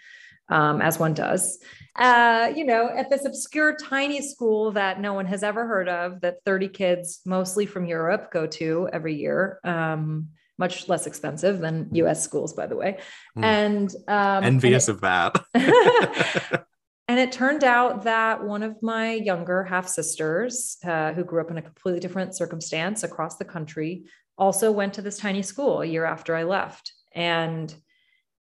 um, 0.49 0.81
as 0.81 0.99
one 0.99 1.13
does. 1.13 1.59
Uh, 1.95 2.51
you 2.55 2.65
know, 2.65 2.89
at 2.89 3.09
this 3.09 3.23
obscure 3.23 3.75
tiny 3.75 4.21
school 4.21 4.71
that 4.71 4.99
no 4.99 5.13
one 5.13 5.25
has 5.25 5.43
ever 5.43 5.65
heard 5.65 5.87
of, 5.87 6.21
that 6.21 6.43
30 6.45 6.67
kids, 6.69 7.21
mostly 7.25 7.65
from 7.65 7.85
Europe, 7.85 8.31
go 8.31 8.45
to 8.47 8.89
every 8.91 9.15
year. 9.15 9.59
Um, 9.63 10.29
much 10.57 10.87
less 10.87 11.07
expensive 11.07 11.59
than 11.59 11.89
U.S. 11.93 12.23
schools, 12.23 12.53
by 12.53 12.67
the 12.67 12.75
way. 12.75 12.97
Mm. 13.37 13.43
And 13.43 13.95
um, 14.07 14.43
Envious 14.43 14.87
and 14.87 14.95
of 14.95 15.01
that. 15.01 15.35
and 17.07 17.19
it 17.19 17.31
turned 17.31 17.63
out 17.63 18.03
that 18.03 18.43
one 18.43 18.63
of 18.63 18.81
my 18.81 19.13
younger 19.13 19.63
half 19.63 19.87
sisters, 19.87 20.77
uh, 20.85 21.13
who 21.13 21.23
grew 21.23 21.41
up 21.41 21.51
in 21.51 21.57
a 21.57 21.61
completely 21.61 21.99
different 21.99 22.35
circumstance 22.35 23.03
across 23.03 23.37
the 23.37 23.45
country, 23.45 24.05
also 24.37 24.71
went 24.71 24.93
to 24.93 25.01
this 25.01 25.17
tiny 25.17 25.41
school 25.41 25.81
a 25.81 25.85
year 25.85 26.05
after 26.05 26.35
I 26.35 26.43
left. 26.43 26.93
And 27.13 27.73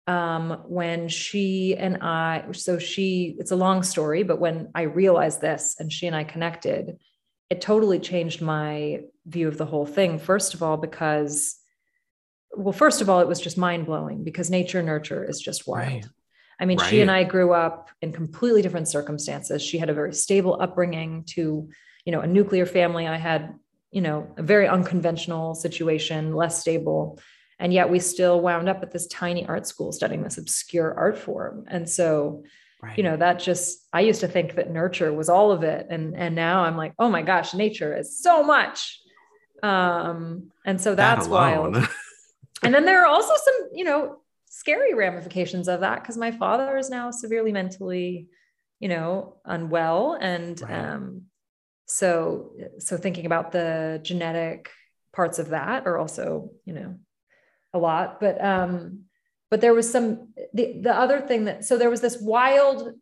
um, 0.06 0.62
when 0.66 1.08
she 1.08 1.76
and 1.76 1.98
I, 2.02 2.44
so 2.52 2.78
she, 2.78 3.36
it's 3.38 3.50
a 3.50 3.56
long 3.56 3.82
story, 3.82 4.22
but 4.22 4.40
when 4.40 4.70
I 4.74 4.82
realized 4.82 5.40
this 5.40 5.76
and 5.78 5.92
she 5.92 6.06
and 6.06 6.16
I 6.16 6.24
connected, 6.24 6.98
it 7.50 7.60
totally 7.60 7.98
changed 7.98 8.40
my 8.40 9.00
view 9.26 9.46
of 9.46 9.58
the 9.58 9.66
whole 9.66 9.86
thing. 9.86 10.18
First 10.18 10.54
of 10.54 10.62
all, 10.62 10.76
because, 10.76 11.56
well, 12.54 12.72
first 12.72 13.00
of 13.00 13.08
all, 13.08 13.20
it 13.20 13.28
was 13.28 13.40
just 13.40 13.56
mind 13.58 13.86
blowing 13.86 14.24
because 14.24 14.50
nature 14.50 14.82
nurture 14.82 15.24
is 15.24 15.40
just 15.40 15.66
wild. 15.66 15.88
Right. 15.92 16.06
I 16.60 16.64
mean, 16.64 16.78
she 16.78 17.00
and 17.00 17.10
I 17.10 17.24
grew 17.24 17.52
up 17.52 17.88
in 18.02 18.12
completely 18.12 18.62
different 18.62 18.86
circumstances. 18.88 19.62
She 19.62 19.78
had 19.78 19.90
a 19.90 19.94
very 19.94 20.12
stable 20.14 20.58
upbringing 20.60 21.24
to, 21.30 21.68
you 22.04 22.12
know, 22.12 22.20
a 22.20 22.26
nuclear 22.26 22.66
family. 22.66 23.08
I 23.08 23.16
had, 23.16 23.54
you 23.90 24.00
know, 24.00 24.32
a 24.36 24.42
very 24.42 24.68
unconventional 24.68 25.54
situation, 25.54 26.34
less 26.34 26.60
stable. 26.60 27.18
And 27.58 27.72
yet 27.72 27.90
we 27.90 27.98
still 27.98 28.40
wound 28.40 28.68
up 28.68 28.82
at 28.82 28.92
this 28.92 29.06
tiny 29.08 29.46
art 29.46 29.66
school 29.66 29.90
studying 29.92 30.22
this 30.22 30.38
obscure 30.38 30.94
art 30.96 31.18
form. 31.18 31.64
And 31.68 31.88
so, 31.88 32.44
Right. 32.82 32.98
you 32.98 33.04
know, 33.04 33.16
that 33.16 33.38
just 33.38 33.86
I 33.92 34.00
used 34.00 34.20
to 34.20 34.28
think 34.28 34.56
that 34.56 34.68
nurture 34.70 35.12
was 35.12 35.28
all 35.28 35.52
of 35.52 35.62
it. 35.62 35.86
And 35.88 36.16
and 36.16 36.34
now 36.34 36.64
I'm 36.64 36.76
like, 36.76 36.92
oh 36.98 37.08
my 37.08 37.22
gosh, 37.22 37.54
nature 37.54 37.96
is 37.96 38.18
so 38.20 38.42
much. 38.42 39.00
Um, 39.62 40.50
and 40.66 40.80
so 40.80 40.90
That 40.94 41.14
that's 41.16 41.26
alone. 41.28 41.72
wild 41.72 41.88
and 42.64 42.74
then 42.74 42.84
there 42.84 43.02
are 43.02 43.06
also 43.06 43.34
some 43.36 43.68
you 43.74 43.84
know 43.84 44.18
scary 44.46 44.94
ramifications 44.94 45.68
of 45.68 45.80
that 45.80 46.02
because 46.02 46.16
my 46.16 46.30
father 46.30 46.76
is 46.76 46.90
now 46.90 47.10
severely 47.10 47.52
mentally 47.52 48.28
you 48.80 48.88
know 48.88 49.36
unwell 49.44 50.18
and 50.20 50.60
Right. 50.62 50.88
um 50.88 51.22
so 51.86 52.52
so 52.78 52.96
thinking 52.96 53.26
about 53.26 53.52
the 53.52 54.00
genetic 54.02 54.70
parts 55.12 55.38
of 55.38 55.48
that 55.50 55.86
are 55.86 55.98
also 55.98 56.50
you 56.64 56.72
know 56.74 56.96
a 57.74 57.78
lot 57.78 58.20
but 58.20 58.42
um 58.44 59.04
but 59.50 59.60
there 59.60 59.74
was 59.74 59.90
some 59.90 60.32
the 60.54 60.80
the 60.80 60.94
other 60.94 61.20
thing 61.20 61.44
that 61.44 61.64
so 61.64 61.76
there 61.78 61.90
was 61.90 62.00
this 62.00 62.18
wild 62.20 62.92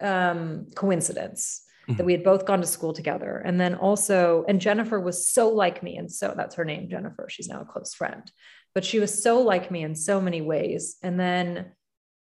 um 0.00 0.66
coincidence 0.74 1.62
that 1.88 1.98
Mhm. 1.98 2.06
we 2.06 2.12
had 2.12 2.24
both 2.24 2.46
gone 2.46 2.60
to 2.60 2.66
school 2.66 2.92
together 2.92 3.38
and 3.44 3.60
then 3.60 3.74
also 3.74 4.44
and 4.48 4.60
jennifer 4.60 5.00
was 5.00 5.32
so 5.32 5.48
like 5.48 5.82
me 5.82 5.96
and 5.96 6.10
so 6.10 6.34
that's 6.36 6.54
her 6.56 6.64
name 6.64 6.88
jennifer 6.88 7.26
she's 7.28 7.48
now 7.48 7.60
a 7.60 7.64
close 7.64 7.94
friend 7.94 8.30
but 8.74 8.84
she 8.84 9.00
was 9.00 9.22
so 9.22 9.40
like 9.40 9.70
me 9.70 9.82
in 9.82 9.94
so 9.94 10.20
many 10.20 10.40
ways. 10.40 10.96
And 11.02 11.18
then 11.18 11.72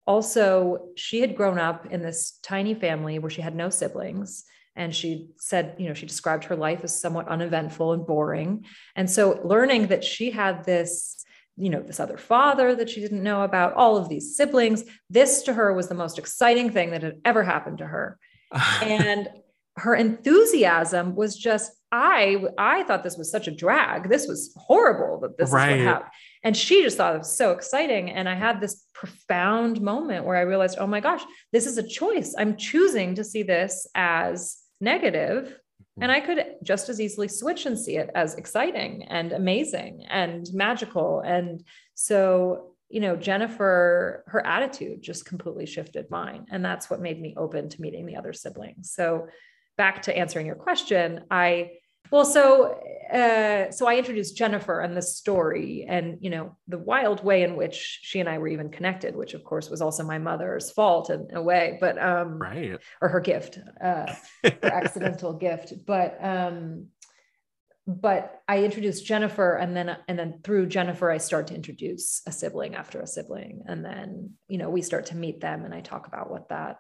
also 0.07 0.89
she 0.97 1.21
had 1.21 1.37
grown 1.37 1.59
up 1.59 1.87
in 1.87 2.03
this 2.03 2.39
tiny 2.43 2.75
family 2.75 3.19
where 3.19 3.31
she 3.31 3.43
had 3.43 3.55
no 3.55 3.71
siblings 3.71 4.45
and 4.77 4.95
she 4.95 5.29
said 5.39 5.77
you 5.79 5.89
know 5.89 5.95
she 5.95 6.05
described 6.05 6.45
her 6.45 6.57
life 6.57 6.81
as 6.83 7.01
somewhat 7.01 7.29
uneventful 7.29 7.93
and 7.93 8.07
boring. 8.07 8.65
And 8.97 9.11
so 9.11 9.41
learning 9.45 9.89
that 9.89 10.05
she 10.05 10.31
had 10.31 10.65
this 10.65 11.25
you 11.57 11.71
know 11.71 11.81
this 11.81 12.01
other 12.01 12.19
father 12.19 12.75
that 12.75 12.91
she 12.91 13.01
didn't 13.01 13.23
know 13.23 13.43
about 13.43 13.75
all 13.75 13.97
of 13.97 14.09
these 14.09 14.37
siblings 14.37 14.85
this 15.09 15.43
to 15.43 15.55
her 15.55 15.73
was 15.73 15.89
the 15.89 15.95
most 15.95 16.19
exciting 16.19 16.71
thing 16.71 16.91
that 16.91 17.03
had 17.03 17.21
ever 17.25 17.43
happened 17.43 17.79
to 17.79 17.87
her. 17.87 18.19
And 18.83 19.29
her 19.77 19.95
enthusiasm 19.95 21.17
was 21.17 21.37
just 21.37 21.73
i 21.91 22.45
i 22.59 22.83
thought 22.85 23.03
this 23.03 23.17
was 23.17 23.31
such 23.31 23.49
a 23.49 23.51
drag. 23.55 24.09
This 24.09 24.27
was 24.27 24.53
horrible 24.57 25.21
that 25.21 25.37
this 25.37 25.51
Right. 25.51 25.73
is 25.73 25.79
what 25.79 25.87
happened. 25.95 26.11
And 26.45 26.57
she 26.57 26.83
just 26.83 26.97
thought 26.97 27.15
it 27.15 27.19
was 27.19 27.37
so 27.37 27.53
exciting. 27.53 28.11
And 28.11 28.29
i 28.29 28.35
had 28.35 28.61
this 28.61 28.85
profound 28.93 29.81
moment 29.81 30.25
where 30.25 30.37
i 30.37 30.43
realized 30.43 30.79
oh 30.79 30.87
my 30.87 31.01
gosh 31.01 31.23
this 31.53 31.67
is 31.67 31.79
a 31.79 31.89
choice. 31.89 32.35
I'm 32.39 32.57
choosing 32.57 33.15
to 33.17 33.25
see 33.25 33.43
this 33.43 33.87
as 33.95 34.59
negative 34.81 35.45
mm-hmm. 35.45 36.03
and 36.03 36.13
i 36.13 36.21
could 36.21 36.45
just 36.63 36.89
as 36.89 37.01
easily 37.01 37.29
switch 37.29 37.67
and 37.67 37.79
see 37.79 37.97
it 37.97 38.11
as 38.15 38.35
exciting 38.35 39.05
and 39.05 39.33
amazing 39.33 40.05
and 40.09 40.47
magical. 40.53 41.21
And 41.21 41.65
so 41.95 42.71
you 42.91 43.01
know 43.01 43.17
jennifer 43.17 44.23
her 44.29 44.47
attitude 44.47 45.03
just 45.03 45.25
completely 45.27 45.67
shifted 45.67 46.09
mine. 46.11 46.47
And 46.51 46.65
that's 46.65 46.89
what 46.89 47.01
made 47.01 47.21
me 47.21 47.35
open 47.37 47.69
to 47.71 47.81
meeting 47.81 48.07
the 48.07 48.17
other 48.17 48.33
siblings. 48.33 48.93
So 48.93 49.27
back 49.77 50.03
to 50.03 50.17
answering 50.17 50.47
your 50.47 50.55
question 50.55 51.21
i 51.31 51.71
well 52.11 52.25
so 52.25 52.81
uh, 53.13 53.71
so 53.71 53.87
i 53.87 53.97
introduced 53.97 54.37
jennifer 54.37 54.81
and 54.81 54.97
the 54.97 55.03
story 55.03 55.85
and 55.89 56.19
you 56.21 56.31
know 56.31 56.57
the 56.69 56.79
wild 56.79 57.23
way 57.25 57.43
in 57.43 57.57
which 57.57 58.01
she 58.03 58.21
and 58.21 58.29
i 58.29 58.39
were 58.39 58.49
even 58.49 58.71
connected 58.71 59.15
which 59.17 59.35
of 59.35 59.45
course 59.45 59.69
was 59.71 59.81
also 59.81 60.03
my 60.03 60.19
mother's 60.19 60.71
fault 60.71 61.11
in 61.11 61.29
a 61.35 61.43
way 61.43 61.79
but 61.81 62.01
um 62.03 62.39
right. 62.39 62.79
or 63.01 63.09
her 63.09 63.21
gift 63.21 63.59
uh 63.83 64.13
her 64.43 64.65
accidental 64.65 65.33
gift 65.47 65.73
but 65.87 66.17
um 66.23 66.87
but 67.87 68.43
i 68.49 68.65
introduced 68.65 69.05
jennifer 69.05 69.57
and 69.57 69.77
then 69.77 69.97
and 70.09 70.19
then 70.19 70.41
through 70.43 70.67
jennifer 70.67 71.11
i 71.11 71.19
start 71.19 71.49
to 71.49 71.55
introduce 71.55 72.23
a 72.27 72.33
sibling 72.33 72.75
after 72.75 73.01
a 73.01 73.07
sibling 73.07 73.63
and 73.67 73.85
then 73.85 74.31
you 74.49 74.57
know 74.57 74.71
we 74.71 74.81
start 74.81 75.07
to 75.07 75.17
meet 75.17 75.41
them 75.41 75.65
and 75.65 75.75
i 75.75 75.81
talk 75.81 76.07
about 76.07 76.31
what 76.31 76.49
that 76.49 76.79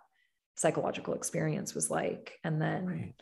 psychological 0.57 1.15
experience 1.15 1.75
was 1.75 1.91
like 1.91 2.39
and 2.45 2.61
then 2.61 2.87
Right. 2.87 3.15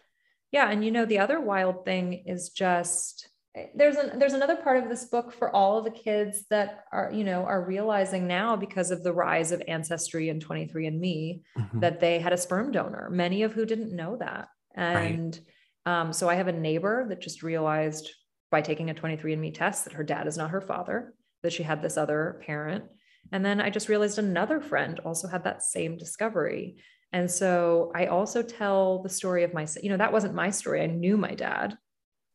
yeah 0.51 0.71
and 0.71 0.85
you 0.85 0.91
know 0.91 1.05
the 1.07 1.19
other 1.19 1.41
wild 1.41 1.85
thing 1.85 2.25
is 2.27 2.51
just 2.51 3.29
there's 3.75 3.97
an 3.97 4.19
there's 4.19 4.33
another 4.33 4.57
part 4.57 4.83
of 4.83 4.89
this 4.89 5.05
book 5.07 5.33
for 5.33 5.55
all 5.55 5.77
of 5.79 5.85
the 5.85 5.91
kids 5.91 6.45
that 6.49 6.85
are 6.93 7.11
you 7.13 7.23
know 7.25 7.45
are 7.45 7.63
realizing 7.65 8.27
now 8.27 8.57
because 8.57 8.91
of 8.91 9.03
the 9.03 9.13
rise 9.13 9.53
of 9.53 9.63
ancestry 9.69 10.29
and 10.31 10.45
23andme 10.45 11.43
Mhm. 11.59 11.81
that 11.81 12.01
they 12.01 12.19
had 12.19 12.33
a 12.33 12.39
sperm 12.39 12.73
donor, 12.73 13.09
many 13.11 13.43
of 13.43 13.53
who 13.53 13.67
didn't 13.67 13.95
know 13.95 14.17
that. 14.17 14.49
And 14.75 15.39
um, 15.85 16.13
so 16.15 16.29
I 16.31 16.35
have 16.37 16.49
a 16.49 16.53
neighbor 16.53 17.05
that 17.09 17.21
just 17.21 17.43
realized 17.43 18.09
by 18.51 18.63
taking 18.63 18.89
a 18.89 18.95
23andMe 18.95 19.53
test 19.55 19.85
that 19.85 19.93
her 19.95 20.05
dad 20.05 20.27
is 20.27 20.37
not 20.39 20.51
her 20.51 20.61
father, 20.63 21.13
that 21.43 21.53
she 21.53 21.63
had 21.63 21.83
this 21.83 21.97
other 21.99 22.41
parent. 22.47 22.85
And 23.33 23.45
then 23.45 23.61
I 23.61 23.69
just 23.69 23.89
realized 23.89 24.19
another 24.19 24.61
friend 24.61 24.99
also 25.01 25.29
had 25.29 25.45
that 25.45 25.63
same 25.63 25.97
discovery. 25.99 26.77
And 27.13 27.31
so 27.31 27.93
I 27.95 28.07
also 28.07 28.43
tell 28.43 29.03
the 29.03 29.09
story 29.09 29.45
of 29.45 29.53
my, 29.53 29.67
you 29.83 29.91
know, 29.91 29.99
that 29.99 30.13
wasn't 30.13 30.35
my 30.35 30.51
story. 30.51 30.83
I 30.83 30.87
knew 30.87 31.17
my 31.17 31.35
dad. 31.35 31.77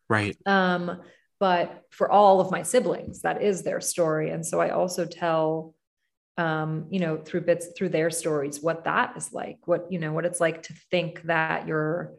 Right. 0.09 0.38
Um, 0.45 1.01
but 1.39 1.84
for 1.91 2.11
all 2.11 2.39
of 2.39 2.51
my 2.51 2.63
siblings, 2.63 3.21
that 3.21 3.41
is 3.41 3.63
their 3.63 3.82
story. 3.82 4.32
And 4.32 4.45
so 4.45 4.59
I 4.59 4.69
also 4.69 5.05
tell, 5.05 5.75
um, 6.38 6.88
you 6.89 6.99
know, 6.99 7.17
through 7.17 7.41
bits 7.41 7.69
through 7.75 7.89
their 7.89 8.09
stories, 8.09 8.61
what 8.61 8.86
that 8.86 9.15
is 9.17 9.34
like, 9.34 9.59
what, 9.65 9.91
you 9.91 9.99
know, 9.99 10.13
what 10.13 10.25
it's 10.25 10.39
like 10.39 10.63
to 10.63 10.73
think 10.91 11.23
that 11.23 11.67
you're 11.67 12.13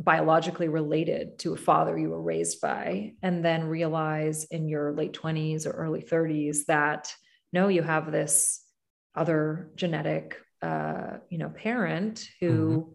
biologically 0.00 0.68
related 0.68 1.38
to 1.40 1.54
a 1.54 1.56
father 1.56 1.98
you 1.98 2.10
were 2.10 2.22
raised 2.22 2.60
by, 2.60 3.14
and 3.22 3.44
then 3.44 3.64
realize 3.64 4.44
in 4.44 4.68
your 4.68 4.92
late 4.92 5.12
20s 5.12 5.66
or 5.66 5.70
early 5.70 6.02
30s 6.02 6.66
that 6.66 7.12
no, 7.52 7.68
you 7.68 7.82
have 7.82 8.12
this 8.12 8.62
other 9.14 9.70
genetic, 9.74 10.36
uh, 10.62 11.18
you 11.30 11.38
know, 11.38 11.48
parent 11.48 12.28
who, 12.40 12.94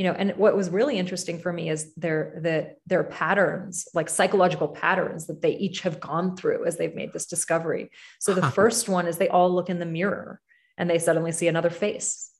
you 0.00 0.04
know 0.04 0.12
and 0.12 0.30
what 0.38 0.56
was 0.56 0.70
really 0.70 0.96
interesting 0.96 1.38
for 1.38 1.52
me 1.52 1.68
is 1.68 1.92
their 1.94 2.40
that 2.42 2.76
their 2.86 3.04
patterns 3.04 3.86
like 3.92 4.08
psychological 4.08 4.68
patterns 4.68 5.26
that 5.26 5.42
they 5.42 5.54
each 5.56 5.82
have 5.82 6.00
gone 6.00 6.38
through 6.38 6.64
as 6.64 6.78
they've 6.78 6.94
made 6.94 7.12
this 7.12 7.26
discovery. 7.26 7.90
So 8.18 8.32
the 8.32 8.50
first 8.50 8.88
one 8.88 9.06
is 9.06 9.18
they 9.18 9.28
all 9.28 9.54
look 9.54 9.68
in 9.68 9.78
the 9.78 9.84
mirror 9.84 10.40
and 10.78 10.88
they 10.88 10.98
suddenly 10.98 11.32
see 11.32 11.48
another 11.48 11.68
face. 11.68 12.30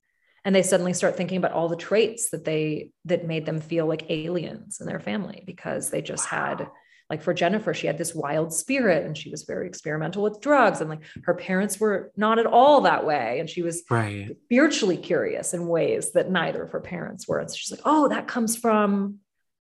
And 0.42 0.54
they 0.54 0.62
suddenly 0.62 0.94
start 0.94 1.18
thinking 1.18 1.36
about 1.36 1.52
all 1.52 1.68
the 1.68 1.76
traits 1.76 2.30
that 2.30 2.46
they 2.46 2.92
that 3.04 3.26
made 3.26 3.44
them 3.44 3.60
feel 3.60 3.84
like 3.84 4.10
aliens 4.10 4.80
in 4.80 4.86
their 4.86 4.98
family 4.98 5.42
because 5.44 5.90
they 5.90 6.00
just 6.00 6.32
wow. 6.32 6.38
had 6.38 6.68
like 7.10 7.22
for 7.22 7.34
Jennifer, 7.34 7.74
she 7.74 7.88
had 7.88 7.98
this 7.98 8.14
wild 8.14 8.54
spirit 8.54 9.04
and 9.04 9.18
she 9.18 9.30
was 9.30 9.42
very 9.42 9.66
experimental 9.66 10.22
with 10.22 10.40
drugs. 10.40 10.80
And 10.80 10.88
like 10.88 11.02
her 11.24 11.34
parents 11.34 11.80
were 11.80 12.12
not 12.16 12.38
at 12.38 12.46
all 12.46 12.82
that 12.82 13.04
way. 13.04 13.40
And 13.40 13.50
she 13.50 13.62
was 13.62 13.82
right. 13.90 14.36
spiritually 14.44 14.96
curious 14.96 15.52
in 15.52 15.66
ways 15.66 16.12
that 16.12 16.30
neither 16.30 16.62
of 16.62 16.70
her 16.70 16.80
parents 16.80 17.26
were. 17.26 17.40
And 17.40 17.50
so 17.50 17.56
she's 17.56 17.72
like, 17.72 17.80
oh, 17.84 18.08
that 18.08 18.28
comes 18.28 18.56
from 18.56 19.16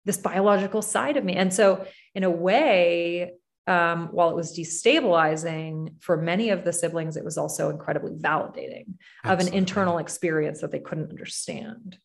this 0.05 0.19
biological 0.19 0.83
side 0.83 1.17
of 1.17 1.25
me. 1.25 1.35
And 1.35 1.53
so, 1.53 1.87
in 2.15 2.25
a 2.25 2.31
way, 2.31 3.33
um, 3.67 4.09
while 4.13 4.31
it 4.31 4.37
was 4.37 4.57
destabilizing 4.57 5.95
for 6.01 6.17
many 6.17 6.51
of 6.51 6.65
the 6.65 6.73
siblings, 6.73 7.17
it 7.17 7.25
was 7.25 7.37
also 7.37 7.69
incredibly 7.69 8.13
validating 8.13 8.95
Absolutely. 9.25 9.31
of 9.31 9.41
an 9.41 9.55
internal 9.55 9.99
experience 9.99 10.63
that 10.63 10.73
they 10.73 10.79
couldn't 10.79 11.11
understand. 11.11 11.99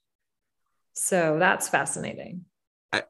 So 0.94 1.38
that's 1.39 1.70
fascinating. 1.70 2.46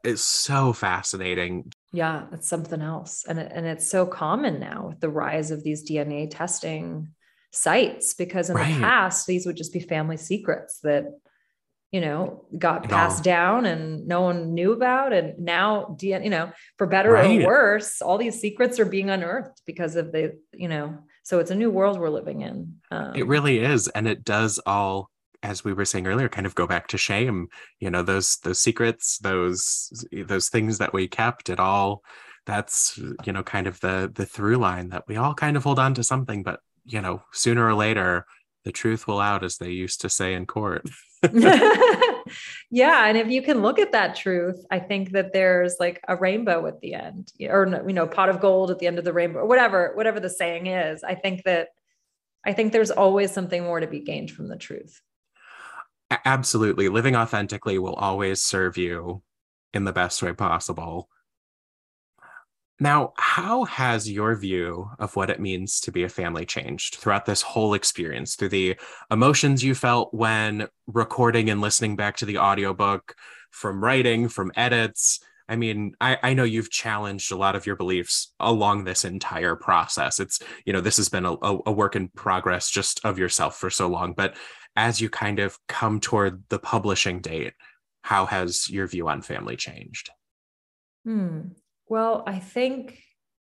It's 0.02 0.22
so 0.22 0.72
fascinating. 0.72 1.72
Yeah, 1.94 2.26
it's 2.32 2.48
something 2.48 2.82
else. 2.82 3.24
And, 3.28 3.38
and 3.38 3.66
it's 3.66 3.88
so 3.88 4.04
common 4.04 4.58
now 4.58 4.88
with 4.88 5.00
the 5.00 5.08
rise 5.08 5.50
of 5.50 5.62
these 5.62 5.88
DNA 5.88 6.28
testing 6.28 7.08
sites 7.52 8.14
because 8.14 8.50
in 8.50 8.56
right. 8.56 8.74
the 8.74 8.80
past, 8.80 9.26
these 9.26 9.46
would 9.46 9.56
just 9.56 9.72
be 9.72 9.80
family 9.80 10.16
secrets 10.16 10.80
that 10.80 11.04
you 11.94 12.00
know, 12.00 12.44
got 12.58 12.88
passed 12.88 13.22
down 13.22 13.66
and 13.66 14.08
no 14.08 14.22
one 14.22 14.52
knew 14.52 14.72
about. 14.72 15.12
And 15.12 15.38
now, 15.38 15.96
dna 15.96 16.24
you 16.24 16.30
know, 16.30 16.50
for 16.76 16.88
better 16.88 17.12
right. 17.12 17.40
or 17.40 17.46
worse, 17.46 18.02
all 18.02 18.18
these 18.18 18.40
secrets 18.40 18.80
are 18.80 18.84
being 18.84 19.10
unearthed 19.10 19.62
because 19.64 19.94
of 19.94 20.10
the, 20.10 20.36
you 20.52 20.66
know, 20.66 20.98
so 21.22 21.38
it's 21.38 21.52
a 21.52 21.54
new 21.54 21.70
world 21.70 22.00
we're 22.00 22.10
living 22.10 22.40
in. 22.40 22.80
Um, 22.90 23.14
it 23.14 23.28
really 23.28 23.60
is. 23.60 23.86
And 23.86 24.08
it 24.08 24.24
does 24.24 24.58
all, 24.66 25.08
as 25.44 25.62
we 25.62 25.72
were 25.72 25.84
saying 25.84 26.06
earlier, 26.06 26.28
kind 26.28 26.46
of 26.46 26.54
go 26.54 26.66
back 26.66 26.88
to 26.88 26.98
shame, 26.98 27.48
you 27.78 27.90
know, 27.90 28.02
those, 28.02 28.38
those 28.38 28.58
secrets, 28.58 29.18
those, 29.18 30.04
those 30.26 30.48
things 30.48 30.78
that 30.78 30.92
we 30.94 31.06
kept, 31.06 31.50
it 31.50 31.60
all, 31.60 32.02
that's, 32.46 32.98
you 33.24 33.32
know, 33.32 33.42
kind 33.42 33.66
of 33.66 33.78
the, 33.80 34.10
the 34.12 34.26
through 34.26 34.56
line 34.56 34.88
that 34.88 35.04
we 35.06 35.16
all 35.16 35.34
kind 35.34 35.56
of 35.56 35.62
hold 35.62 35.78
on 35.78 35.94
to 35.94 36.02
something, 36.02 36.42
but, 36.42 36.60
you 36.86 37.00
know, 37.00 37.22
sooner 37.32 37.66
or 37.66 37.74
later, 37.74 38.26
the 38.64 38.72
truth 38.72 39.06
will 39.06 39.20
out, 39.20 39.44
as 39.44 39.58
they 39.58 39.70
used 39.70 40.00
to 40.00 40.08
say 40.08 40.32
in 40.32 40.46
court. 40.46 40.88
yeah. 42.70 43.06
And 43.06 43.16
if 43.18 43.28
you 43.28 43.42
can 43.42 43.60
look 43.60 43.78
at 43.78 43.92
that 43.92 44.16
truth, 44.16 44.64
I 44.70 44.78
think 44.78 45.12
that 45.12 45.32
there's 45.32 45.76
like 45.78 46.02
a 46.08 46.16
rainbow 46.16 46.66
at 46.66 46.80
the 46.80 46.94
end 46.94 47.32
or, 47.42 47.82
you 47.86 47.92
know, 47.92 48.06
pot 48.06 48.30
of 48.30 48.40
gold 48.40 48.70
at 48.70 48.78
the 48.78 48.86
end 48.86 48.98
of 48.98 49.04
the 49.04 49.12
rainbow 49.12 49.40
or 49.40 49.46
whatever, 49.46 49.92
whatever 49.94 50.20
the 50.20 50.30
saying 50.30 50.66
is. 50.66 51.04
I 51.04 51.14
think 51.14 51.44
that, 51.44 51.68
I 52.46 52.52
think 52.52 52.72
there's 52.72 52.90
always 52.90 53.30
something 53.30 53.62
more 53.62 53.80
to 53.80 53.86
be 53.86 54.00
gained 54.00 54.30
from 54.30 54.48
the 54.48 54.56
truth. 54.56 55.00
Absolutely. 56.10 56.88
Living 56.88 57.16
authentically 57.16 57.78
will 57.78 57.94
always 57.94 58.42
serve 58.42 58.76
you 58.76 59.22
in 59.72 59.84
the 59.84 59.92
best 59.92 60.22
way 60.22 60.32
possible. 60.32 61.08
Now, 62.80 63.12
how 63.16 63.64
has 63.64 64.10
your 64.10 64.34
view 64.34 64.90
of 64.98 65.14
what 65.14 65.30
it 65.30 65.40
means 65.40 65.80
to 65.80 65.92
be 65.92 66.02
a 66.02 66.08
family 66.08 66.44
changed 66.44 66.96
throughout 66.96 67.24
this 67.24 67.40
whole 67.40 67.74
experience, 67.74 68.34
through 68.34 68.48
the 68.48 68.76
emotions 69.10 69.62
you 69.62 69.74
felt 69.74 70.12
when 70.12 70.66
recording 70.86 71.50
and 71.50 71.60
listening 71.60 71.94
back 71.96 72.16
to 72.16 72.26
the 72.26 72.38
audiobook, 72.38 73.14
from 73.50 73.82
writing, 73.82 74.28
from 74.28 74.50
edits? 74.56 75.20
I 75.48 75.56
mean, 75.56 75.94
I, 76.00 76.18
I 76.22 76.34
know 76.34 76.44
you've 76.44 76.70
challenged 76.70 77.30
a 77.30 77.36
lot 77.36 77.54
of 77.54 77.66
your 77.66 77.76
beliefs 77.76 78.32
along 78.40 78.84
this 78.84 79.04
entire 79.04 79.54
process. 79.54 80.18
It's, 80.18 80.40
you 80.64 80.72
know, 80.72 80.80
this 80.80 80.96
has 80.96 81.08
been 81.08 81.26
a, 81.26 81.36
a 81.42 81.72
work 81.72 81.96
in 81.96 82.08
progress 82.08 82.70
just 82.70 83.00
of 83.04 83.18
yourself 83.18 83.56
for 83.56 83.70
so 83.70 83.86
long. 83.86 84.14
But 84.14 84.36
as 84.76 85.00
you 85.00 85.08
kind 85.08 85.38
of 85.38 85.58
come 85.68 86.00
toward 86.00 86.44
the 86.48 86.58
publishing 86.58 87.20
date, 87.20 87.54
how 88.02 88.26
has 88.26 88.68
your 88.68 88.86
view 88.86 89.08
on 89.08 89.22
family 89.22 89.56
changed? 89.56 90.10
Hmm. 91.04 91.40
Well, 91.88 92.24
I 92.26 92.38
think, 92.38 93.00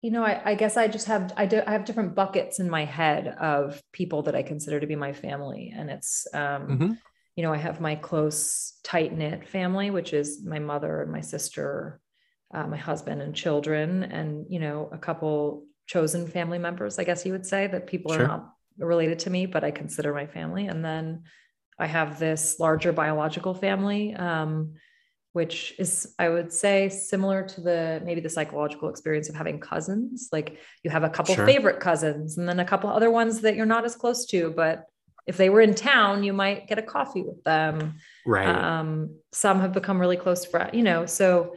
you 0.01 0.11
know, 0.11 0.23
I, 0.23 0.41
I, 0.43 0.55
guess 0.55 0.77
I 0.77 0.87
just 0.87 1.07
have 1.07 1.33
I 1.37 1.45
do 1.45 1.61
I 1.65 1.71
have 1.73 1.85
different 1.85 2.15
buckets 2.15 2.59
in 2.59 2.69
my 2.69 2.85
head 2.85 3.27
of 3.27 3.81
people 3.91 4.23
that 4.23 4.35
I 4.35 4.43
consider 4.43 4.79
to 4.79 4.87
be 4.87 4.95
my 4.95 5.13
family. 5.13 5.73
And 5.75 5.89
it's 5.89 6.27
um, 6.33 6.67
mm-hmm. 6.67 6.91
you 7.35 7.43
know, 7.43 7.53
I 7.53 7.57
have 7.57 7.81
my 7.81 7.95
close, 7.95 8.79
tight-knit 8.83 9.47
family, 9.47 9.91
which 9.91 10.13
is 10.13 10.43
my 10.43 10.59
mother 10.59 11.01
and 11.01 11.11
my 11.11 11.21
sister, 11.21 11.99
uh, 12.53 12.67
my 12.67 12.77
husband 12.77 13.21
and 13.21 13.35
children, 13.35 14.03
and 14.03 14.45
you 14.49 14.59
know, 14.59 14.89
a 14.91 14.97
couple 14.97 15.65
chosen 15.87 16.27
family 16.27 16.57
members, 16.57 16.97
I 16.99 17.03
guess 17.03 17.25
you 17.25 17.33
would 17.33 17.45
say, 17.45 17.67
that 17.67 17.87
people 17.87 18.13
sure. 18.13 18.23
are 18.23 18.27
not 18.27 18.53
related 18.77 19.19
to 19.19 19.29
me, 19.29 19.45
but 19.45 19.63
I 19.63 19.71
consider 19.71 20.13
my 20.13 20.27
family. 20.27 20.67
And 20.67 20.83
then 20.83 21.23
I 21.79 21.87
have 21.87 22.19
this 22.19 22.59
larger 22.59 22.91
biological 22.93 23.53
family. 23.53 24.13
Um, 24.15 24.73
which 25.33 25.73
is 25.79 26.13
i 26.19 26.27
would 26.27 26.51
say 26.51 26.89
similar 26.89 27.43
to 27.43 27.61
the 27.61 28.01
maybe 28.03 28.21
the 28.21 28.29
psychological 28.29 28.89
experience 28.89 29.29
of 29.29 29.35
having 29.35 29.59
cousins 29.59 30.29
like 30.31 30.57
you 30.83 30.91
have 30.91 31.03
a 31.03 31.09
couple 31.09 31.35
sure. 31.35 31.45
favorite 31.45 31.79
cousins 31.79 32.37
and 32.37 32.47
then 32.47 32.59
a 32.59 32.65
couple 32.65 32.89
other 32.89 33.09
ones 33.09 33.41
that 33.41 33.55
you're 33.55 33.65
not 33.65 33.85
as 33.85 33.95
close 33.95 34.25
to 34.25 34.51
but 34.51 34.85
if 35.27 35.37
they 35.37 35.49
were 35.49 35.61
in 35.61 35.73
town 35.73 36.23
you 36.23 36.33
might 36.33 36.67
get 36.67 36.77
a 36.77 36.81
coffee 36.81 37.21
with 37.21 37.41
them 37.43 37.95
right 38.25 38.47
um, 38.47 39.15
some 39.31 39.59
have 39.61 39.71
become 39.71 39.99
really 39.99 40.17
close 40.17 40.45
friends 40.45 40.71
you 40.73 40.83
know 40.83 41.05
so 41.05 41.55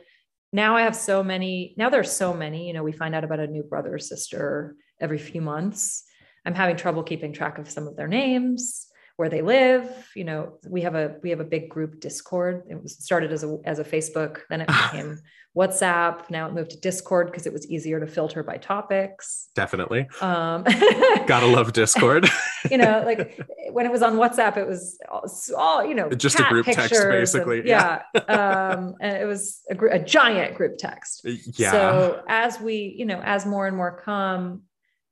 now 0.53 0.77
i 0.77 0.83
have 0.83 0.95
so 0.95 1.23
many 1.25 1.75
now 1.77 1.91
there's 1.91 2.13
so 2.13 2.33
many 2.33 2.69
you 2.69 2.73
know 2.73 2.83
we 2.83 2.93
find 2.93 3.15
out 3.15 3.25
about 3.25 3.41
a 3.41 3.47
new 3.47 3.63
brother 3.63 3.95
or 3.95 3.99
sister 3.99 4.77
every 5.01 5.19
few 5.19 5.41
months 5.41 6.05
i'm 6.45 6.55
having 6.55 6.77
trouble 6.77 7.03
keeping 7.03 7.33
track 7.33 7.59
of 7.59 7.71
some 7.71 7.87
of 7.87 7.97
their 7.97 8.09
names 8.09 8.89
where 9.17 9.29
they 9.29 9.43
live. 9.43 9.89
You 10.15 10.25
know, 10.25 10.59
we 10.69 10.83
have 10.83 10.95
a 10.95 11.17
we 11.23 11.31
have 11.31 11.41
a 11.41 11.45
big 11.45 11.69
group 11.69 12.01
Discord. 12.01 12.65
It 12.69 12.83
was 12.83 12.97
started 12.99 13.33
as 13.33 13.45
a 13.45 13.59
as 13.65 13.79
a 13.79 13.85
Facebook, 13.85 14.41
then 14.51 14.63
it 14.63 14.69
became 14.69 15.21
WhatsApp. 15.57 16.29
Now 16.31 16.49
it 16.49 16.53
moved 16.53 16.73
to 16.73 16.81
Discord 16.81 17.29
because 17.29 17.47
it 17.47 17.53
was 17.53 17.69
easier 17.71 18.01
to 18.01 18.07
filter 18.07 18.43
by 18.43 18.57
topics. 18.57 19.51
Definitely. 19.55 20.09
Um, 20.21 20.65
Gotta 21.27 21.47
love 21.47 21.73
Discord. 21.73 22.29
you 22.71 22.77
know, 22.77 23.03
like 23.07 23.41
when 23.71 23.87
it 23.87 23.93
was 23.93 24.03
on 24.03 24.15
WhatsApp, 24.17 24.57
it 24.57 24.67
was 24.67 24.99
all, 25.09 25.31
all 25.57 25.87
you 25.87 25.95
know, 25.95 26.11
just 26.11 26.41
a 26.41 26.45
group 26.45 26.67
text 26.67 26.93
basically. 26.93 27.61
And, 27.61 27.69
yeah. 27.69 28.03
yeah. 28.15 28.21
um, 28.75 28.97
and 29.01 29.17
it 29.17 29.27
was 29.27 29.61
a, 29.71 29.77
a 29.87 29.99
giant 30.01 30.57
group 30.57 30.77
text. 30.77 31.25
Yeah. 31.25 31.71
So 31.71 32.23
as 32.29 32.59
we, 32.59 32.95
you 32.99 33.07
know, 33.07 33.21
as 33.25 33.47
more 33.47 33.69
and 33.69 33.77
more 33.77 34.01
come 34.05 34.63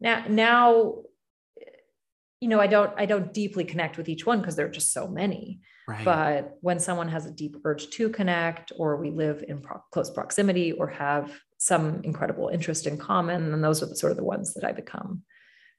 now, 0.01 0.25
now 0.29 0.95
you 2.43 2.49
know, 2.49 2.59
I 2.59 2.67
don't, 2.67 2.93
I 2.97 3.07
don't 3.07 3.33
deeply 3.33 3.63
connect 3.63 3.97
with 3.97 4.09
each 4.09 4.27
one 4.27 4.41
because 4.41 4.57
there 4.57 4.67
are 4.67 4.71
just 4.71 4.93
so 4.93 5.07
many. 5.07 5.61
Right. 5.87 6.05
But 6.05 6.59
when 6.61 6.81
someone 6.81 7.09
has 7.09 7.25
a 7.25 7.31
deep 7.31 7.57
urge 7.65 7.89
to 7.91 8.09
connect, 8.09 8.73
or 8.77 8.97
we 8.97 9.11
live 9.11 9.45
in 9.47 9.61
pro- 9.61 9.85
close 9.93 10.11
proximity, 10.11 10.73
or 10.73 10.89
have 10.89 11.33
some 11.59 12.01
incredible 12.03 12.49
interest 12.49 12.89
in 12.89 12.99
common, 12.99 13.53
then 13.53 13.61
those 13.61 13.81
are 13.81 13.87
the 13.87 13.95
sort 13.95 14.11
of 14.11 14.17
the 14.17 14.25
ones 14.25 14.55
that 14.55 14.65
I 14.65 14.73
become 14.73 15.23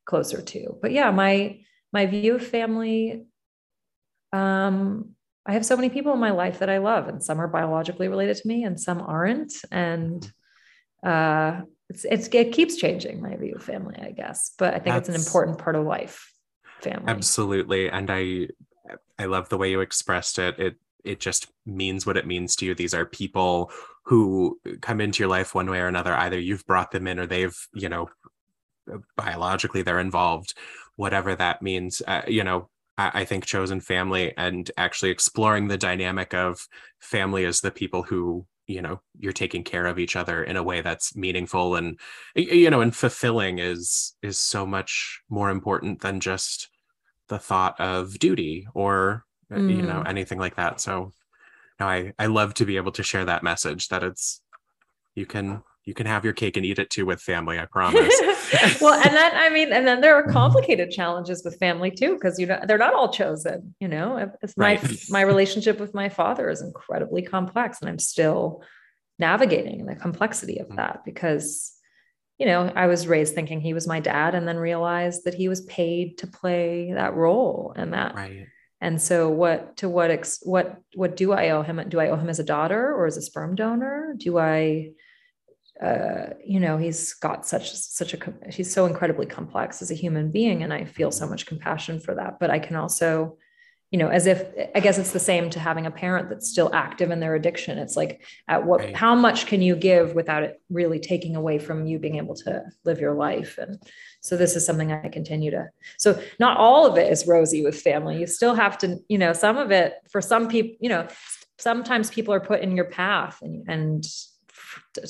closer 0.06 0.42
to. 0.42 0.78
But 0.82 0.94
yeah, 0.94 1.12
my 1.12 1.60
my 1.92 2.06
view 2.06 2.36
of 2.36 2.48
family, 2.48 3.26
um, 4.32 5.10
I 5.46 5.54
have 5.54 5.66
so 5.66 5.76
many 5.76 5.90
people 5.90 6.14
in 6.14 6.20
my 6.20 6.32
life 6.32 6.60
that 6.60 6.70
I 6.70 6.78
love, 6.78 7.10
and 7.10 7.22
some 7.22 7.42
are 7.42 7.48
biologically 7.50 8.08
related 8.08 8.38
to 8.38 8.48
me, 8.48 8.64
and 8.64 8.80
some 8.80 9.02
aren't. 9.02 9.54
And 9.70 10.32
uh, 11.06 11.62
it's, 11.90 12.06
it's 12.06 12.28
it 12.30 12.54
keeps 12.54 12.78
changing 12.78 13.22
my 13.22 13.36
view 13.36 13.56
of 13.56 13.64
family, 13.64 14.00
I 14.02 14.12
guess. 14.12 14.54
But 14.58 14.76
I 14.76 14.80
think 14.80 14.96
That's... 14.96 15.10
it's 15.10 15.18
an 15.18 15.26
important 15.26 15.58
part 15.58 15.76
of 15.76 15.86
life 15.86 16.33
family. 16.84 17.06
Absolutely. 17.08 17.90
And 17.90 18.10
I 18.10 18.48
I 19.18 19.26
love 19.26 19.50
the 19.50 19.58
way 19.58 19.72
you 19.72 19.82
expressed 19.82 20.40
it. 20.40 20.60
It 20.60 20.76
it 21.04 21.20
just 21.20 21.52
means 21.66 22.06
what 22.06 22.18
it 22.18 22.28
means 22.28 22.56
to 22.58 22.66
you. 22.66 22.76
These 22.76 22.94
are 22.94 23.06
people 23.06 23.72
who 24.06 24.60
come 24.82 25.02
into 25.02 25.24
your 25.24 25.30
life 25.30 25.56
one 25.56 25.70
way 25.70 25.80
or 25.80 25.88
another. 25.88 26.14
Either 26.14 26.40
you've 26.40 26.66
brought 26.66 26.92
them 26.92 27.08
in 27.08 27.20
or 27.20 27.26
they've, 27.26 27.56
you 27.74 27.90
know, 27.90 28.10
biologically 29.16 29.82
they're 29.82 30.00
involved, 30.00 30.54
whatever 30.96 31.36
that 31.36 31.62
means. 31.62 32.02
Uh, 32.06 32.22
you 32.28 32.44
know, 32.44 32.70
I, 32.98 33.12
I 33.22 33.26
think 33.26 33.46
chosen 33.46 33.82
family 33.82 34.34
and 34.38 34.70
actually 34.78 35.12
exploring 35.12 35.68
the 35.68 35.78
dynamic 35.78 36.34
of 36.34 36.68
family 37.00 37.46
as 37.46 37.62
the 37.62 37.72
people 37.72 38.04
who 38.04 38.46
you 38.68 38.82
know 38.82 39.02
you're 39.20 39.34
taking 39.34 39.64
care 39.64 39.86
of 39.86 40.00
each 40.00 40.16
other 40.16 40.42
in 40.42 40.56
a 40.56 40.64
way 40.64 40.80
that's 40.80 41.18
meaningful 41.18 41.76
and 41.76 42.00
you 42.34 42.70
know 42.70 42.80
and 42.80 42.96
fulfilling 42.96 43.60
is 43.60 44.16
is 44.22 44.40
so 44.40 44.66
much 44.66 45.22
more 45.30 45.50
important 45.50 46.00
than 46.00 46.22
just 46.22 46.70
the 47.34 47.40
thought 47.40 47.80
of 47.80 48.20
duty 48.20 48.68
or 48.76 49.26
mm. 49.52 49.76
you 49.76 49.82
know 49.82 50.04
mm. 50.04 50.08
anything 50.08 50.38
like 50.38 50.56
that 50.56 50.80
so 50.80 51.12
no, 51.80 51.88
I 51.88 52.14
I 52.20 52.28
love 52.28 52.54
to 52.56 52.66
be 52.66 52.78
able 52.78 52.92
to 52.94 53.04
share 53.04 53.26
that 53.26 53.42
message 53.42 53.88
that 53.88 54.04
it's 54.04 54.42
you 55.16 55.26
can 55.26 55.64
you 55.86 55.94
can 55.94 56.06
have 56.06 56.24
your 56.24 56.34
cake 56.34 56.56
and 56.56 56.66
eat 56.66 56.80
it 56.80 56.90
too 56.90 57.06
with 57.06 57.20
family 57.22 57.60
i 57.60 57.66
promise 57.66 58.14
well 58.82 58.94
and 58.94 59.16
then 59.16 59.36
i 59.36 59.50
mean 59.50 59.74
and 59.74 59.86
then 59.88 60.02
there 60.02 60.16
are 60.16 60.32
complicated 60.32 60.92
challenges 60.92 61.44
with 61.44 61.58
family 61.60 61.92
too 61.92 62.14
because 62.14 62.40
you 62.40 62.46
know 62.46 62.60
they're 62.68 62.78
not 62.78 62.94
all 62.94 63.12
chosen 63.12 63.76
you 63.80 63.88
know 63.88 64.32
it's 64.42 64.56
my 64.56 64.76
right. 64.76 65.04
my 65.10 65.22
relationship 65.22 65.80
with 65.80 65.94
my 65.94 66.10
father 66.10 66.50
is 66.50 66.62
incredibly 66.62 67.22
complex 67.22 67.80
and 67.82 67.90
i'm 67.90 68.00
still 68.00 68.64
navigating 69.20 69.86
the 69.86 69.96
complexity 69.96 70.60
of 70.60 70.68
mm. 70.70 70.76
that 70.78 71.02
because 71.04 71.74
you 72.40 72.46
know, 72.46 72.72
I 72.76 72.88
was 72.88 73.08
raised 73.08 73.36
thinking 73.36 73.62
he 73.62 73.74
was 73.74 73.88
my 73.88 74.00
dad 74.00 74.36
and 74.36 74.48
then 74.48 74.58
realized 74.58 75.26
that 75.26 75.34
he 75.34 75.48
was 75.48 75.62
paid 75.62 76.18
to 76.20 76.28
play 76.28 76.92
that 76.94 77.14
role 77.14 77.74
and 77.76 77.94
that 77.94 78.16
right. 78.16 78.48
And 78.82 79.02
so 79.02 79.30
what 79.30 79.78
to 79.78 79.88
what 79.88 80.12
ex, 80.12 80.40
what 80.44 80.78
what 80.94 81.16
do 81.16 81.32
I 81.32 81.52
owe 81.52 81.62
him? 81.62 81.82
Do 81.88 82.02
I 82.02 82.10
owe 82.10 82.18
him 82.18 82.28
as 82.28 82.40
a 82.40 82.44
daughter 82.44 82.94
or 82.94 83.06
as 83.06 83.16
a 83.16 83.22
sperm 83.22 83.56
donor? 83.56 84.14
Do 84.18 84.38
I 84.38 84.92
uh, 85.82 86.34
you 86.46 86.60
know, 86.60 86.78
he's 86.78 87.14
got 87.14 87.48
such 87.48 87.74
such 87.74 88.14
a 88.14 88.18
he's 88.52 88.72
so 88.72 88.86
incredibly 88.86 89.26
complex 89.26 89.82
as 89.82 89.90
a 89.90 89.96
human 89.96 90.32
being, 90.32 90.64
and 90.64 90.74
I 90.74 90.86
feel 90.86 91.12
so 91.12 91.28
much 91.28 91.46
compassion 91.46 92.00
for 92.00 92.16
that. 92.16 92.40
But 92.40 92.52
I 92.52 92.60
can 92.60 92.76
also 92.76 93.38
you 93.94 94.00
know 94.00 94.08
as 94.08 94.26
if 94.26 94.44
i 94.76 94.80
guess 94.80 94.98
it's 94.98 95.12
the 95.12 95.20
same 95.20 95.52
to 95.52 95.60
having 95.60 95.86
a 95.86 95.92
parent 95.92 96.28
that's 96.28 96.50
still 96.50 96.74
active 96.74 97.12
in 97.12 97.20
their 97.20 97.36
addiction. 97.36 97.78
It's 97.78 97.96
like 97.96 98.24
at 98.48 98.66
what 98.66 98.82
right. 98.82 98.96
how 98.96 99.14
much 99.14 99.46
can 99.46 99.62
you 99.62 99.76
give 99.76 100.16
without 100.16 100.42
it 100.42 100.60
really 100.70 101.00
taking 101.00 101.36
away 101.36 101.60
from 101.60 101.86
you 101.86 102.00
being 102.00 102.18
able 102.18 102.34
to 102.38 102.64
live 102.86 103.00
your 103.00 103.14
life? 103.14 103.60
And 103.60 103.80
so 104.22 104.36
this 104.36 104.56
is 104.56 104.66
something 104.66 104.92
i 104.92 105.10
continue 105.10 105.52
to 105.52 105.70
so 106.00 106.20
not 106.40 106.58
all 106.58 106.88
of 106.88 106.98
it 106.98 107.12
is 107.12 107.28
rosy 107.28 107.64
with 107.64 107.80
family. 107.80 108.20
You 108.20 108.26
still 108.26 108.56
have 108.56 108.78
to 108.80 108.98
you 109.08 109.20
know 109.20 109.32
some 109.32 109.58
of 109.58 109.70
it 109.72 109.94
for 110.10 110.22
some 110.22 110.48
people 110.48 110.76
you 110.82 110.90
know 110.90 111.08
sometimes 111.60 112.10
people 112.10 112.34
are 112.34 112.40
put 112.40 112.62
in 112.62 112.76
your 112.76 112.86
path 112.86 113.40
and, 113.44 113.64
and 113.70 114.06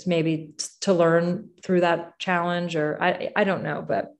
maybe 0.05 0.51
to 0.81 0.93
learn 0.93 1.49
through 1.63 1.81
that 1.81 2.19
challenge 2.19 2.75
or 2.75 3.01
I, 3.01 3.31
I 3.33 3.45
don't 3.45 3.63
know 3.63 3.81
but 3.81 4.13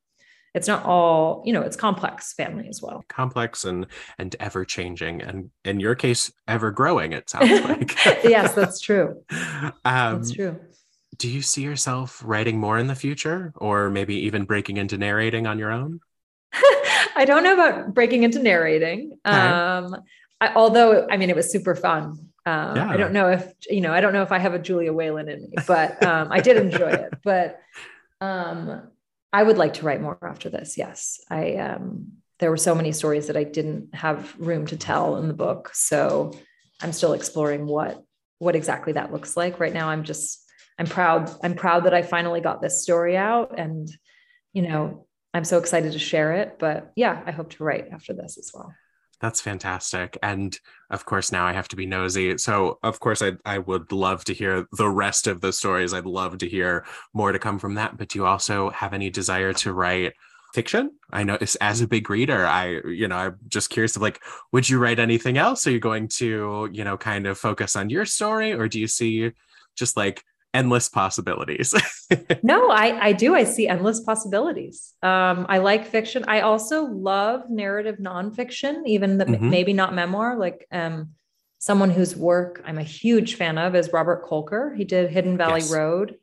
it's 0.53 0.67
not 0.67 0.85
all 0.85 1.41
you 1.45 1.53
know 1.53 1.61
it's 1.61 1.75
complex 1.75 2.33
family 2.33 2.67
as 2.67 2.81
well. 2.81 3.03
Complex 3.07 3.65
and 3.65 3.87
and 4.17 4.35
ever 4.39 4.65
changing 4.65 5.21
and 5.21 5.49
in 5.65 5.79
your 5.79 5.95
case 5.95 6.31
ever 6.47 6.71
growing 6.71 7.13
it 7.13 7.29
sounds 7.29 7.61
like. 7.61 7.95
Yes 8.23 8.53
that's 8.53 8.79
true. 8.79 9.23
Um, 9.85 10.15
that's 10.15 10.31
true. 10.31 10.59
do 11.17 11.29
you 11.29 11.41
see 11.41 11.61
yourself 11.63 12.21
writing 12.23 12.57
more 12.57 12.77
in 12.77 12.87
the 12.87 12.95
future 12.95 13.53
or 13.55 13.89
maybe 13.89 14.15
even 14.15 14.45
breaking 14.45 14.77
into 14.77 14.97
narrating 14.97 15.47
on 15.47 15.57
your 15.57 15.71
own? 15.71 15.99
I 17.15 17.25
don't 17.25 17.43
know 17.43 17.53
about 17.53 17.93
breaking 17.93 18.23
into 18.23 18.39
narrating. 18.39 19.17
Um 19.25 19.95
I, 20.41 20.53
although 20.55 21.07
i 21.09 21.17
mean 21.17 21.29
it 21.29 21.35
was 21.35 21.51
super 21.51 21.75
fun. 21.75 22.29
Um, 22.45 22.75
yeah. 22.75 22.89
I 22.89 22.97
don't 22.97 23.13
know 23.13 23.29
if 23.29 23.53
you 23.69 23.79
know. 23.79 23.93
I 23.93 24.01
don't 24.01 24.11
know 24.11 24.21
if 24.21 24.33
I 24.33 24.37
have 24.37 24.53
a 24.53 24.59
Julia 24.59 24.91
Whelan 24.91 25.29
in 25.29 25.43
me, 25.43 25.53
but 25.65 26.03
um, 26.03 26.27
I 26.29 26.41
did 26.41 26.57
enjoy 26.57 26.89
it. 26.89 27.13
But 27.23 27.61
um, 28.19 28.89
I 29.33 29.41
would 29.41 29.57
like 29.57 29.73
to 29.75 29.85
write 29.85 30.01
more 30.01 30.17
after 30.21 30.49
this. 30.49 30.77
Yes, 30.77 31.19
I 31.29 31.55
um, 31.55 32.13
there 32.39 32.51
were 32.51 32.57
so 32.57 32.75
many 32.75 32.91
stories 32.91 33.27
that 33.27 33.35
I 33.35 33.43
didn't 33.43 33.95
have 33.95 34.35
room 34.37 34.67
to 34.67 34.77
tell 34.77 35.17
in 35.17 35.27
the 35.27 35.33
book, 35.33 35.71
so 35.73 36.31
I'm 36.81 36.93
still 36.93 37.13
exploring 37.13 37.65
what 37.65 38.01
what 38.37 38.55
exactly 38.55 38.93
that 38.93 39.11
looks 39.11 39.35
like. 39.35 39.59
Right 39.59 39.73
now, 39.73 39.89
I'm 39.89 40.03
just 40.03 40.39
I'm 40.77 40.85
proud. 40.85 41.31
I'm 41.43 41.55
proud 41.55 41.85
that 41.85 41.93
I 41.95 42.03
finally 42.03 42.41
got 42.41 42.61
this 42.61 42.83
story 42.83 43.17
out, 43.17 43.57
and 43.57 43.89
you 44.53 44.61
know 44.61 45.07
I'm 45.33 45.45
so 45.45 45.57
excited 45.57 45.93
to 45.93 45.99
share 45.99 46.33
it. 46.33 46.57
But 46.59 46.91
yeah, 46.95 47.23
I 47.25 47.31
hope 47.31 47.49
to 47.51 47.63
write 47.63 47.87
after 47.91 48.13
this 48.13 48.37
as 48.37 48.51
well. 48.53 48.73
That's 49.23 49.39
fantastic. 49.39 50.17
And 50.21 50.59
of 50.89 51.05
course, 51.05 51.31
now 51.31 51.45
I 51.45 51.53
have 51.53 51.69
to 51.69 51.77
be 51.77 51.85
nosy. 51.85 52.37
So, 52.37 52.77
of 52.83 52.99
course, 52.99 53.21
I, 53.21 53.31
I 53.45 53.57
would 53.57 53.93
love 53.93 54.25
to 54.25 54.33
hear 54.33 54.67
the 54.73 54.89
rest 54.89 55.27
of 55.27 55.39
the 55.39 55.53
stories. 55.53 55.93
I'd 55.93 56.05
love 56.05 56.39
to 56.39 56.49
hear 56.49 56.85
more 57.13 57.31
to 57.31 57.39
come 57.39 57.57
from 57.57 57.75
that. 57.75 57.95
But 57.95 58.09
do 58.09 58.19
you 58.19 58.25
also 58.25 58.69
have 58.71 58.93
any 58.93 59.09
desire 59.09 59.53
to 59.53 59.71
write 59.71 60.15
fiction? 60.53 60.91
I 61.13 61.23
know 61.23 61.37
as 61.61 61.79
a 61.79 61.87
big 61.87 62.09
reader, 62.09 62.45
I, 62.45 62.81
you 62.85 63.07
know, 63.07 63.15
I'm 63.15 63.37
just 63.47 63.69
curious 63.69 63.95
of 63.95 64.01
like, 64.01 64.19
would 64.51 64.67
you 64.67 64.77
write 64.77 64.99
anything 64.99 65.37
else? 65.37 65.65
Are 65.67 65.71
you 65.71 65.79
going 65.79 66.09
to, 66.17 66.67
you 66.73 66.83
know, 66.83 66.97
kind 66.97 67.25
of 67.25 67.37
focus 67.37 67.77
on 67.77 67.89
your 67.89 68.05
story 68.05 68.51
or 68.51 68.67
do 68.67 68.77
you 68.77 68.87
see 68.89 69.31
just 69.77 69.95
like 69.95 70.25
endless 70.53 70.89
possibilities. 70.89 71.73
no, 72.43 72.69
I, 72.69 73.07
I 73.07 73.13
do. 73.13 73.35
I 73.35 73.43
see 73.43 73.67
endless 73.67 73.99
possibilities. 74.01 74.93
Um, 75.01 75.45
I 75.49 75.57
like 75.57 75.87
fiction. 75.87 76.23
I 76.27 76.41
also 76.41 76.83
love 76.83 77.49
narrative 77.49 77.97
nonfiction, 77.97 78.83
even 78.85 79.17
the, 79.17 79.25
mm-hmm. 79.25 79.49
maybe 79.49 79.73
not 79.73 79.93
memoir. 79.93 80.37
Like 80.37 80.67
um, 80.71 81.11
someone 81.59 81.89
whose 81.89 82.15
work 82.15 82.61
I'm 82.65 82.77
a 82.77 82.83
huge 82.83 83.35
fan 83.35 83.57
of 83.57 83.75
is 83.75 83.91
Robert 83.93 84.25
Kolker. 84.25 84.75
He 84.75 84.85
did 84.85 85.09
Hidden 85.09 85.37
Valley 85.37 85.61
yes. 85.61 85.71
Road, 85.71 86.17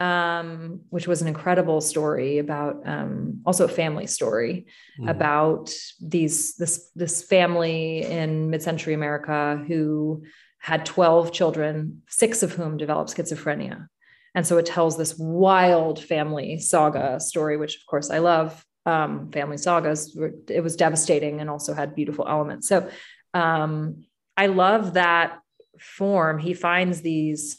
um, 0.00 0.80
which 0.88 1.06
was 1.06 1.22
an 1.22 1.28
incredible 1.28 1.80
story 1.80 2.38
about 2.38 2.82
um, 2.86 3.42
also 3.44 3.66
a 3.66 3.68
family 3.68 4.06
story 4.06 4.66
mm. 4.98 5.10
about 5.10 5.70
these 6.00 6.56
this 6.56 6.90
this 6.96 7.22
family 7.22 8.02
in 8.02 8.50
mid-century 8.50 8.94
America 8.94 9.62
who 9.68 10.24
had 10.60 10.86
12 10.86 11.32
children, 11.32 12.02
six 12.08 12.42
of 12.42 12.52
whom 12.52 12.76
developed 12.76 13.14
schizophrenia. 13.14 13.88
And 14.34 14.46
so 14.46 14.58
it 14.58 14.66
tells 14.66 14.96
this 14.96 15.16
wild 15.18 16.02
family 16.02 16.58
saga 16.58 17.18
story, 17.18 17.56
which 17.56 17.76
of 17.76 17.86
course 17.86 18.10
I 18.10 18.18
love 18.18 18.64
um, 18.86 19.30
family 19.32 19.56
sagas. 19.56 20.16
It 20.48 20.62
was 20.62 20.76
devastating 20.76 21.40
and 21.40 21.50
also 21.50 21.74
had 21.74 21.94
beautiful 21.94 22.28
elements. 22.28 22.68
So 22.68 22.88
um, 23.34 24.04
I 24.36 24.46
love 24.46 24.94
that 24.94 25.40
form. 25.78 26.38
He 26.38 26.54
finds 26.54 27.00
these 27.00 27.58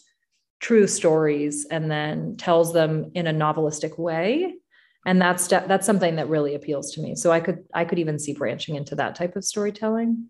true 0.60 0.88
stories 0.88 1.66
and 1.70 1.90
then 1.90 2.38
tells 2.38 2.72
them 2.72 3.12
in 3.16 3.28
a 3.28 3.34
novelistic 3.34 3.98
way. 3.98 4.56
And 5.06 5.20
that's 5.20 5.48
that's 5.48 5.88
something 5.88 6.18
that 6.18 6.30
really 6.30 6.54
appeals 6.54 6.94
to 6.94 7.02
me. 7.02 7.16
So 7.16 7.32
I 7.32 7.40
could 7.40 7.66
I 7.74 7.86
could 7.86 7.98
even 7.98 8.20
see 8.20 8.34
branching 8.34 8.76
into 8.76 8.96
that 8.96 9.16
type 9.16 9.36
of 9.36 9.44
storytelling. 9.44 10.28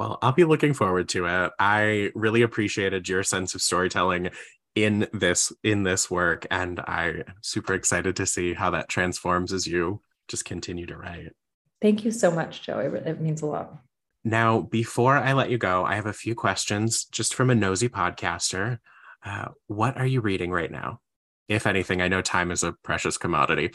Well, 0.00 0.18
I'll 0.22 0.32
be 0.32 0.44
looking 0.44 0.72
forward 0.72 1.10
to 1.10 1.26
it. 1.26 1.52
I 1.58 2.10
really 2.14 2.40
appreciated 2.40 3.06
your 3.06 3.22
sense 3.22 3.54
of 3.54 3.60
storytelling 3.60 4.30
in 4.74 5.06
this 5.12 5.52
in 5.62 5.82
this 5.82 6.10
work 6.10 6.46
and 6.50 6.80
I'm 6.86 7.24
super 7.42 7.74
excited 7.74 8.16
to 8.16 8.24
see 8.24 8.54
how 8.54 8.70
that 8.70 8.88
transforms 8.88 9.52
as 9.52 9.66
you 9.66 10.00
just 10.26 10.46
continue 10.46 10.86
to 10.86 10.96
write. 10.96 11.34
Thank 11.82 12.02
you 12.06 12.12
so 12.12 12.30
much, 12.30 12.62
Joe. 12.62 12.78
It, 12.78 13.06
it 13.06 13.20
means 13.20 13.42
a 13.42 13.46
lot. 13.46 13.76
Now, 14.24 14.60
before 14.62 15.18
I 15.18 15.34
let 15.34 15.50
you 15.50 15.58
go, 15.58 15.84
I 15.84 15.96
have 15.96 16.06
a 16.06 16.14
few 16.14 16.34
questions 16.34 17.04
just 17.04 17.34
from 17.34 17.50
a 17.50 17.54
nosy 17.54 17.90
podcaster. 17.90 18.78
Uh, 19.22 19.48
what 19.66 19.98
are 19.98 20.06
you 20.06 20.22
reading 20.22 20.50
right 20.50 20.70
now? 20.70 21.00
If 21.46 21.66
anything, 21.66 22.00
I 22.00 22.08
know 22.08 22.22
time 22.22 22.50
is 22.52 22.62
a 22.62 22.72
precious 22.72 23.18
commodity. 23.18 23.72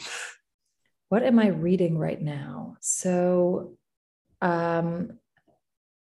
What 1.08 1.22
am 1.22 1.38
I 1.38 1.50
reading 1.50 1.96
right 1.96 2.20
now? 2.20 2.78
So, 2.80 3.76
um, 4.42 5.20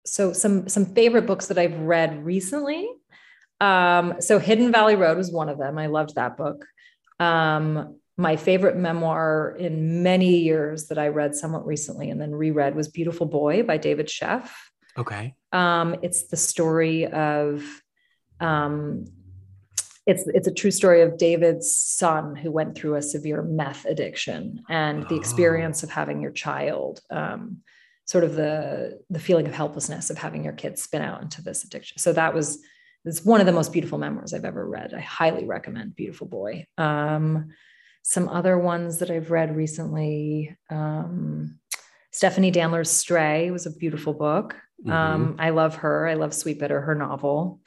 so 0.04 0.32
some 0.32 0.68
some 0.68 0.86
favorite 0.86 1.26
books 1.26 1.46
that 1.46 1.58
I've 1.58 1.78
read 1.78 2.24
recently. 2.24 2.88
Um, 3.60 4.16
so 4.20 4.38
Hidden 4.38 4.72
Valley 4.72 4.96
Road 4.96 5.16
was 5.16 5.30
one 5.30 5.48
of 5.48 5.58
them. 5.58 5.78
I 5.78 5.86
loved 5.86 6.16
that 6.16 6.36
book. 6.36 6.66
Um, 7.18 7.98
my 8.16 8.36
favorite 8.36 8.76
memoir 8.76 9.56
in 9.58 10.02
many 10.02 10.38
years 10.38 10.86
that 10.86 10.98
I 10.98 11.08
read 11.08 11.34
somewhat 11.34 11.66
recently 11.66 12.10
and 12.10 12.20
then 12.20 12.32
reread 12.32 12.76
was 12.76 12.88
Beautiful 12.88 13.26
Boy 13.26 13.62
by 13.62 13.76
David 13.76 14.06
Sheff. 14.06 14.50
Okay. 14.96 15.34
Um, 15.52 15.96
it's 16.02 16.28
the 16.28 16.36
story 16.36 17.06
of 17.06 17.64
um, 18.40 19.06
it's 20.06 20.26
it's 20.28 20.46
a 20.46 20.52
true 20.52 20.70
story 20.70 21.00
of 21.00 21.16
David's 21.16 21.76
son 21.76 22.36
who 22.36 22.52
went 22.52 22.76
through 22.76 22.96
a 22.96 23.02
severe 23.02 23.42
meth 23.42 23.84
addiction 23.86 24.62
and 24.68 25.02
the 25.08 25.14
oh. 25.14 25.18
experience 25.18 25.82
of 25.82 25.90
having 25.90 26.20
your 26.20 26.30
child 26.30 27.00
um, 27.10 27.62
sort 28.06 28.24
of 28.24 28.34
the 28.34 29.00
the 29.10 29.18
feeling 29.18 29.46
of 29.46 29.54
helplessness 29.54 30.10
of 30.10 30.18
having 30.18 30.44
your 30.44 30.52
kids 30.52 30.82
spin 30.82 31.02
out 31.02 31.22
into 31.22 31.42
this 31.42 31.64
addiction. 31.64 31.98
So 31.98 32.12
that 32.12 32.34
was 32.34 32.62
it's 33.04 33.24
one 33.24 33.40
of 33.40 33.46
the 33.46 33.52
most 33.52 33.72
beautiful 33.72 33.98
memoirs 33.98 34.32
I've 34.32 34.44
ever 34.44 34.66
read. 34.66 34.94
I 34.94 35.00
highly 35.00 35.44
recommend 35.44 35.94
Beautiful 35.94 36.26
Boy. 36.26 36.66
Um, 36.78 37.50
some 38.02 38.28
other 38.28 38.58
ones 38.58 38.98
that 38.98 39.10
I've 39.10 39.30
read 39.30 39.54
recently. 39.54 40.56
Um, 40.70 41.58
Stephanie 42.12 42.52
Danler's 42.52 42.90
Stray 42.90 43.50
was 43.50 43.66
a 43.66 43.70
beautiful 43.70 44.14
book. 44.14 44.56
Mm-hmm. 44.80 44.92
Um, 44.92 45.36
I 45.38 45.50
love 45.50 45.76
her. 45.76 46.06
I 46.06 46.14
love 46.14 46.30
Sweetbitter, 46.30 46.84
her 46.84 46.94
novel. 46.94 47.60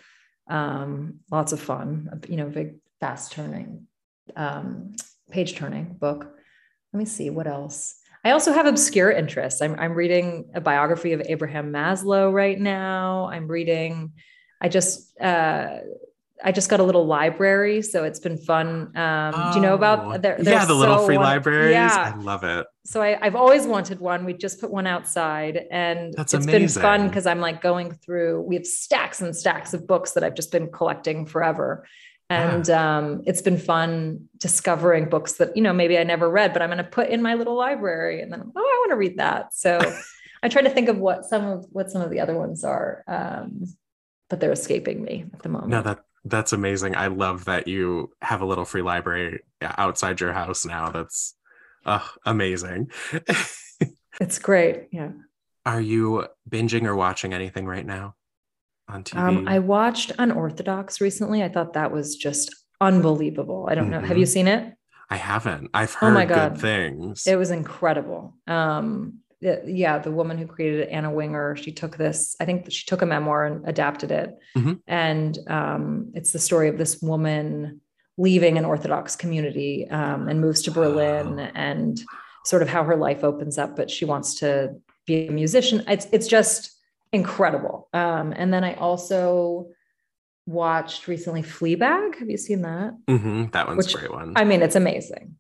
Um, 0.48 1.20
lots 1.30 1.52
of 1.52 1.60
fun, 1.60 2.22
you 2.30 2.38
know, 2.38 2.48
big, 2.48 2.76
fast 3.00 3.34
turning, 3.34 3.88
um, 4.36 4.96
page 5.30 5.56
turning 5.56 5.94
book. 6.00 6.34
Let 6.94 7.00
me 7.00 7.06
see 7.06 7.30
what 7.30 7.48
else. 7.48 8.00
I 8.28 8.32
also 8.32 8.52
have 8.52 8.66
obscure 8.66 9.10
interests. 9.10 9.62
I'm, 9.62 9.80
I'm 9.80 9.94
reading 9.94 10.50
a 10.54 10.60
biography 10.60 11.14
of 11.14 11.22
Abraham 11.30 11.72
Maslow 11.72 12.32
right 12.32 12.60
now. 12.60 13.30
I'm 13.32 13.48
reading, 13.48 14.12
I 14.60 14.68
just, 14.68 15.18
uh, 15.22 15.78
I 16.44 16.52
just 16.52 16.70
got 16.70 16.82
a 16.82 16.84
little 16.84 17.06
library, 17.06 17.82
so 17.82 18.04
it's 18.04 18.20
been 18.20 18.38
fun. 18.38 18.92
Um, 18.98 19.34
oh, 19.34 19.54
do 19.54 19.60
you 19.60 19.66
know 19.66 19.76
about? 19.76 20.06
Oh, 20.06 20.18
they're, 20.18 20.38
they're 20.38 20.56
yeah, 20.56 20.66
the 20.66 20.74
so 20.74 20.78
little 20.78 21.06
free 21.06 21.18
libraries. 21.18 21.72
Yeah. 21.72 22.14
I 22.14 22.20
love 22.20 22.44
it. 22.44 22.68
So 22.84 23.02
I, 23.02 23.18
have 23.24 23.36
always 23.36 23.66
wanted 23.66 24.02
one. 24.02 24.26
We 24.26 24.34
just 24.34 24.60
put 24.60 24.70
one 24.70 24.88
outside, 24.88 25.66
and 25.72 26.14
That's 26.14 26.34
it's 26.34 26.46
amazing. 26.46 26.82
been 26.82 26.84
fun 26.84 27.08
because 27.08 27.26
I'm 27.26 27.40
like 27.40 27.62
going 27.62 27.94
through. 27.94 28.42
We 28.42 28.56
have 28.56 28.68
stacks 28.68 29.22
and 29.22 29.34
stacks 29.36 29.74
of 29.74 29.88
books 29.88 30.12
that 30.12 30.24
I've 30.26 30.36
just 30.36 30.52
been 30.52 30.70
collecting 30.70 31.26
forever, 31.26 31.88
and 32.30 32.70
um, 32.70 33.24
it's 33.26 33.42
been 33.42 33.58
fun 33.58 34.28
discovering 34.38 35.10
books 35.10 35.34
that 35.34 35.56
you 35.56 35.64
know 35.64 35.74
maybe 35.74 35.98
i 35.98 36.04
never 36.04 36.30
read 36.30 36.54
but 36.54 36.62
i'm 36.62 36.70
going 36.70 36.78
to 36.78 36.84
put 36.84 37.10
in 37.10 37.22
my 37.22 37.36
little 37.36 37.56
library 37.56 38.22
and 38.22 38.32
then 38.32 38.42
oh 38.42 38.60
i 38.60 38.78
want 38.82 38.92
to 38.92 38.96
read 38.96 39.18
that. 39.18 39.54
So 39.54 39.80
i 40.44 40.50
try 40.50 40.62
to 40.62 40.70
think 40.70 40.90
of 40.90 40.98
what 40.98 41.26
some 41.26 41.46
of 41.46 41.66
what 41.70 41.90
some 41.90 42.02
of 42.02 42.10
the 42.10 42.20
other 42.20 42.38
ones 42.38 42.64
are 42.64 43.04
um, 43.08 43.66
but 44.30 44.40
they're 44.40 44.52
escaping 44.52 45.02
me 45.04 45.26
at 45.34 45.42
the 45.42 45.50
moment. 45.50 45.70
No 45.70 45.82
that 45.82 46.00
that's 46.26 46.52
amazing. 46.52 46.96
I 46.96 47.08
love 47.08 47.46
that 47.46 47.70
you 47.70 48.12
have 48.22 48.42
a 48.42 48.46
little 48.46 48.66
free 48.66 48.82
library 48.82 49.44
outside 49.62 50.20
your 50.20 50.34
house 50.34 50.66
now. 50.66 50.90
That's 50.90 51.36
uh, 51.86 52.06
amazing. 52.26 52.92
It's 54.20 54.40
great 54.40 54.88
yeah. 54.92 55.12
Are 55.64 55.80
you 55.80 56.26
binging 56.50 56.86
or 56.86 56.96
watching 56.96 57.36
anything 57.36 57.68
right 57.68 57.86
now 57.86 58.16
on 58.88 59.04
TV? 59.04 59.18
Um, 59.20 59.48
I 59.48 59.60
watched 59.60 60.12
Unorthodox 60.18 61.02
recently. 61.02 61.44
I 61.44 61.50
thought 61.50 61.74
that 61.74 61.92
was 61.92 62.16
just 62.16 62.56
unbelievable. 62.82 63.68
I 63.70 63.76
don't 63.76 63.90
know. 63.90 64.00
Have 64.02 64.18
you 64.18 64.26
Mhm. 64.26 64.30
seen 64.30 64.48
it? 64.48 64.74
I 65.10 65.16
haven't. 65.16 65.70
I've 65.74 65.96
Oh 66.02 66.08
heard 66.08 66.14
my 66.14 66.26
good 66.26 66.36
God. 66.36 66.62
things. 66.62 67.26
It 67.28 67.36
was 67.38 67.52
incredible. 67.52 68.36
Um, 68.46 69.20
it- 69.42 69.64
yeah, 69.68 70.00
the 70.00 70.12
woman 70.12 70.38
who 70.38 70.46
created 70.48 70.82
it, 70.82 70.90
Anna 70.90 71.12
Winger, 71.12 71.56
she 71.56 71.72
took 71.72 71.96
this, 71.98 72.36
I 72.40 72.46
think 72.46 72.70
she 72.72 72.86
took 72.86 73.02
a 73.02 73.06
memoir 73.06 73.46
and 73.46 73.68
adapted 73.68 74.12
it. 74.12 74.36
Mhm. 74.58 74.80
And 74.88 75.38
um, 75.48 76.12
it's 76.14 76.32
the 76.34 76.40
story 76.40 76.68
of 76.70 76.78
this 76.78 77.02
woman 77.02 77.82
leaving 78.18 78.58
an 78.58 78.66
Orthodox 78.66 79.16
community 79.16 79.88
um, 79.90 80.28
and 80.28 80.42
moves 80.42 80.64
to 80.64 80.72
Berlin 80.72 81.36
Wow. 81.38 81.50
and 81.54 82.02
sort 82.46 82.62
of 82.64 82.68
how 82.70 82.84
her 82.84 82.96
life 82.96 83.24
opens 83.24 83.58
up, 83.58 83.76
but 83.76 83.92
she 83.92 84.06
wants 84.06 84.36
to 84.40 84.76
be 85.06 85.28
a 85.28 85.32
musician. 85.32 85.84
It's, 85.88 86.08
it's 86.12 86.28
just 86.28 86.72
incredible. 87.12 87.90
Um, 87.94 88.34
and 88.36 88.54
then 88.54 88.64
I 88.64 88.74
also 88.76 89.70
watched 90.46 91.08
recently 91.08 91.44
Fleabag. 91.44 92.20
Have 92.20 92.30
you 92.30 92.38
seen 92.38 92.62
that? 92.62 92.94
Mhm, 93.08 93.52
That 93.52 93.68
one's 93.68 93.86
Which- 93.86 93.96
a 93.96 93.98
great 94.00 94.12
one. 94.12 94.34
I 94.36 94.44
mean, 94.46 94.62
it's 94.62 94.76
amazing. 94.76 95.36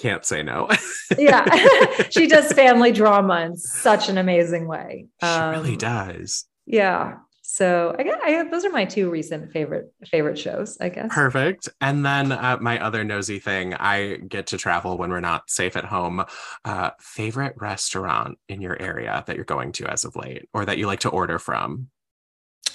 Can't 0.00 0.24
say 0.24 0.42
no. 0.42 0.68
yeah 1.18 1.44
she 2.10 2.26
does 2.26 2.50
family 2.52 2.92
drama 2.92 3.40
in 3.42 3.56
such 3.58 4.08
an 4.08 4.16
amazing 4.16 4.66
way 4.66 5.06
she 5.22 5.28
really 5.28 5.72
Um, 5.72 5.76
does. 5.78 6.46
yeah 6.64 7.16
so 7.52 7.94
i 7.98 8.02
guess 8.02 8.18
I, 8.24 8.44
those 8.50 8.64
are 8.64 8.70
my 8.70 8.86
two 8.86 9.10
recent 9.10 9.52
favorite 9.52 9.92
favorite 10.06 10.38
shows 10.38 10.78
i 10.80 10.88
guess 10.88 11.10
Perfect. 11.12 11.68
And 11.80 12.04
then 12.06 12.32
uh, 12.32 12.56
my 12.60 12.82
other 12.82 13.04
nosy 13.04 13.38
thing, 13.38 13.74
I 13.74 14.16
get 14.26 14.46
to 14.48 14.56
travel 14.56 14.96
when 14.96 15.10
we're 15.10 15.20
not 15.20 15.50
safe 15.50 15.76
at 15.76 15.84
home. 15.84 16.24
Uh, 16.64 16.90
favorite 17.00 17.54
restaurant 17.58 18.38
in 18.48 18.60
your 18.62 18.80
area 18.80 19.22
that 19.26 19.36
you're 19.36 19.44
going 19.44 19.72
to 19.72 19.86
as 19.86 20.04
of 20.04 20.16
late 20.16 20.48
or 20.54 20.64
that 20.64 20.78
you 20.78 20.86
like 20.86 21.00
to 21.00 21.10
order 21.10 21.38
from? 21.38 21.88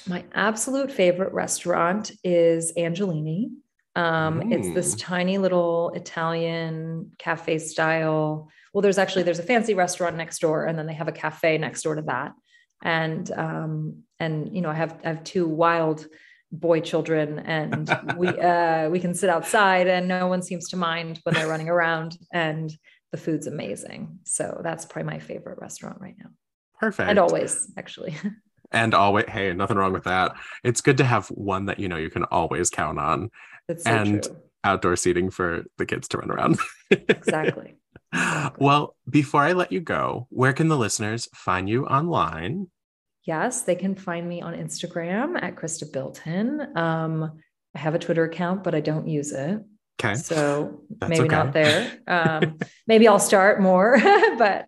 my 0.07 0.23
absolute 0.33 0.91
favorite 0.91 1.33
restaurant 1.33 2.11
is 2.23 2.71
angelini 2.77 3.49
um, 3.95 4.51
it's 4.51 4.69
this 4.75 4.93
Mm. 4.95 4.99
tiny 4.99 5.37
little 5.39 5.91
italian 5.95 7.11
cafe 7.17 7.57
style 7.57 8.49
well 8.73 8.81
there's 8.81 8.97
actually 8.99 9.23
there's 9.23 9.39
a 9.39 9.43
fancy 9.43 9.73
restaurant 9.73 10.15
next 10.15 10.39
door 10.39 10.65
and 10.65 10.77
then 10.77 10.85
they 10.85 10.93
have 10.93 11.07
a 11.07 11.11
cafe 11.25 11.57
next 11.57 11.81
door 11.81 11.95
to 11.95 12.03
that 12.03 12.33
and 12.83 13.31
um, 13.31 14.03
and 14.19 14.53
you 14.55 14.61
know 14.61 14.69
i 14.69 14.73
have 14.73 14.99
i 15.03 15.07
have 15.09 15.23
two 15.23 15.47
wild 15.47 16.05
boy 16.51 16.79
children 16.79 17.39
and 17.39 17.89
we 18.17 18.27
uh 18.39 18.89
we 18.89 18.99
can 18.99 19.13
sit 19.13 19.29
outside 19.29 19.87
and 19.87 20.07
no 20.07 20.27
one 20.27 20.41
seems 20.41 20.69
to 20.69 20.77
mind 20.77 21.19
when 21.23 21.35
they're 21.35 21.47
running 21.47 21.69
around 21.69 22.17
and 22.31 22.73
the 23.11 23.17
food's 23.17 23.47
amazing 23.47 24.19
so 24.23 24.59
that's 24.63 24.85
probably 24.85 25.11
my 25.11 25.19
favorite 25.19 25.57
restaurant 25.59 25.99
right 25.99 26.15
now 26.19 26.29
Perfect. 26.79 27.09
and 27.09 27.19
always 27.19 27.71
actually 27.77 28.15
And 28.73 28.93
always, 28.93 29.23
hey, 29.29 29.53
nothing 29.53 29.77
wrong 29.77 29.93
with 29.93 30.03
that. 30.03 30.35
It's 30.61 30.81
good 30.81 30.97
to 30.97 31.05
have 31.05 31.29
one 31.29 31.67
that 31.67 31.79
you 31.79 31.87
know 31.87 31.95
you 31.95 32.09
can 32.09 32.25
always 32.25 32.69
count 32.69 32.99
on. 32.99 33.31
so 33.73 33.89
And- 33.89 34.23
true 34.23 34.35
Outdoor 34.65 34.97
seating 34.97 35.29
for 35.29 35.63
the 35.77 35.85
kids 35.85 36.09
to 36.09 36.17
run 36.17 36.29
around. 36.31 36.59
Exactly. 36.91 37.75
Well, 38.59 38.95
before 39.09 39.41
I 39.43 39.53
let 39.53 39.71
you 39.71 39.79
go, 39.81 40.27
where 40.29 40.53
can 40.53 40.67
the 40.67 40.77
listeners 40.77 41.27
find 41.33 41.69
you 41.69 41.85
online? 41.85 42.67
yes 43.23 43.63
they 43.63 43.75
can 43.75 43.93
find 43.93 44.27
me 44.29 44.41
on 44.41 44.53
instagram 44.53 45.37
at 45.41 45.55
Chrysta 45.57 45.91
Bilton 45.91 46.65
um 46.77 47.41
i 47.75 47.79
have 47.79 47.93
a 47.93 47.99
twitter 47.99 48.23
account 48.23 48.63
but 48.63 48.73
i 48.73 48.79
don't 48.79 49.05
use 49.05 49.33
it 49.33 49.59
Okay. 49.99 50.13
so 50.15 50.81
That's 50.99 51.09
maybe 51.09 51.27
not 51.27 51.51
there 51.51 51.99
um 52.07 52.57
maybe 52.87 53.05
i'll 53.05 53.19
start 53.19 53.59
more 53.61 53.97
but 54.37 54.67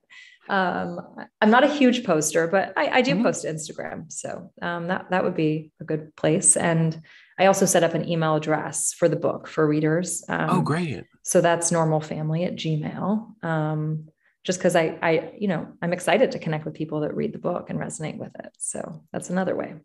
um 0.50 1.00
i'm 1.40 1.52
not 1.52 1.64
a 1.64 1.68
huge 1.74 2.04
poster 2.04 2.48
but 2.48 2.74
i, 2.76 2.98
I 3.00 3.02
do 3.02 3.16
Mhm. 3.16 3.24
post 3.24 3.46
instagram 3.46 4.12
so 4.12 4.52
um 4.62 4.88
that 4.88 5.10
that 5.12 5.24
would 5.24 5.36
be 5.36 5.72
a 5.80 5.86
good 5.86 6.14
place 6.18 6.58
and 6.58 7.02
i 7.40 7.46
also 7.46 7.66
set 7.66 7.84
up 7.84 7.94
an 7.94 8.08
email 8.08 8.36
address 8.36 8.94
for 8.94 9.10
the 9.10 9.16
book 9.16 9.48
for 9.48 9.68
readers 9.68 10.24
um, 10.30 10.50
oh, 10.50 10.62
great. 10.62 11.04
so 11.24 11.42
that's 11.42 11.72
normal 11.72 12.00
family 12.00 12.44
at 12.44 12.56
gmail 12.56 13.44
um 13.44 14.08
just 14.44 14.60
because 14.60 14.76
I, 14.76 14.98
I, 15.02 15.34
you 15.38 15.48
know, 15.48 15.68
I'm 15.82 15.94
excited 15.94 16.32
to 16.32 16.40
connect 16.40 16.66
with 16.66 16.74
people 16.74 17.02
that 17.02 17.16
read 17.16 17.34
the 17.34 17.40
book 17.40 17.70
and 17.70 17.80
resonate 17.80 18.18
with 18.18 18.32
it. 18.40 18.52
So 18.58 19.04
that's 19.12 19.30
another 19.30 19.56
way. 19.56 19.76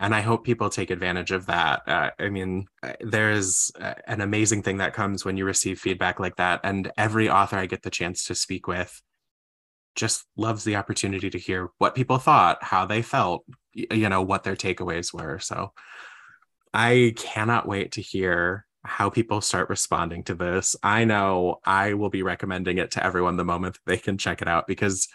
And 0.00 0.14
I 0.14 0.20
hope 0.20 0.44
people 0.44 0.70
take 0.70 0.90
advantage 0.90 1.32
of 1.32 1.46
that. 1.46 1.82
Uh, 1.86 2.10
I 2.18 2.28
mean, 2.28 2.66
uh, 2.82 2.92
there 3.00 3.32
is 3.32 3.72
uh, 3.80 3.94
an 4.06 4.20
amazing 4.20 4.62
thing 4.62 4.78
that 4.78 4.94
comes 4.94 5.24
when 5.24 5.36
you 5.36 5.44
receive 5.44 5.80
feedback 5.80 6.20
like 6.20 6.36
that. 6.36 6.60
And 6.62 6.90
every 6.96 7.28
author 7.28 7.56
I 7.56 7.66
get 7.66 7.82
the 7.82 7.90
chance 7.90 8.24
to 8.24 8.34
speak 8.34 8.68
with 8.68 9.02
just 9.96 10.24
loves 10.36 10.62
the 10.62 10.76
opportunity 10.76 11.30
to 11.30 11.38
hear 11.38 11.70
what 11.78 11.96
people 11.96 12.18
thought, 12.18 12.62
how 12.62 12.86
they 12.86 13.02
felt, 13.02 13.44
you 13.72 14.08
know, 14.08 14.22
what 14.22 14.44
their 14.44 14.54
takeaways 14.54 15.12
were. 15.12 15.40
So 15.40 15.72
I 16.72 17.14
cannot 17.16 17.66
wait 17.66 17.92
to 17.92 18.02
hear 18.02 18.66
how 18.84 19.10
people 19.10 19.40
start 19.40 19.68
responding 19.68 20.24
to 20.24 20.34
this. 20.34 20.76
I 20.82 21.04
know 21.04 21.60
I 21.64 21.94
will 21.94 22.10
be 22.10 22.22
recommending 22.22 22.78
it 22.78 22.92
to 22.92 23.04
everyone 23.04 23.36
the 23.36 23.44
moment 23.44 23.74
that 23.74 23.90
they 23.90 23.98
can 23.98 24.18
check 24.18 24.40
it 24.40 24.48
out 24.48 24.66
because, 24.66 25.08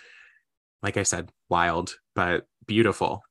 like 0.81 0.97
I 0.97 1.03
said, 1.03 1.29
wild, 1.49 1.95
but 2.15 2.45
beautiful. 2.67 3.23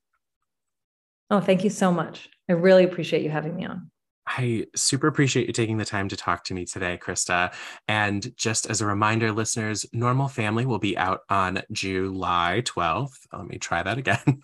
Oh, 1.31 1.41
thank 1.41 1.65
you 1.65 1.71
so 1.71 1.93
much. 1.93 2.29
I 2.49 2.53
really 2.53 2.85
appreciate 2.85 3.23
you 3.23 3.31
having 3.31 3.57
me 3.57 3.65
on. 3.67 3.91
I 4.27 4.67
super 4.77 5.09
appreciate 5.09 5.47
you 5.47 5.53
taking 5.53 5.79
the 5.79 5.85
time 5.85 6.09
to 6.09 6.17
talk 6.17 6.45
to 6.45 6.55
me 6.55 6.65
today, 6.65 6.99
Chrysta. 7.01 7.53
And 7.89 8.37
just 8.37 8.67
as 8.67 8.81
a 8.81 8.87
reminder, 8.87 9.33
listeners, 9.33 9.85
Normal 9.93 10.29
Family 10.29 10.65
will 10.65 10.79
be 10.79 10.97
out 10.97 11.21
on 11.29 11.63
July 11.73 12.63
12th. 12.65 13.19
Let 13.33 13.47
me 13.47 13.59
try 13.59 13.83
that 13.83 13.99
again. 13.99 14.43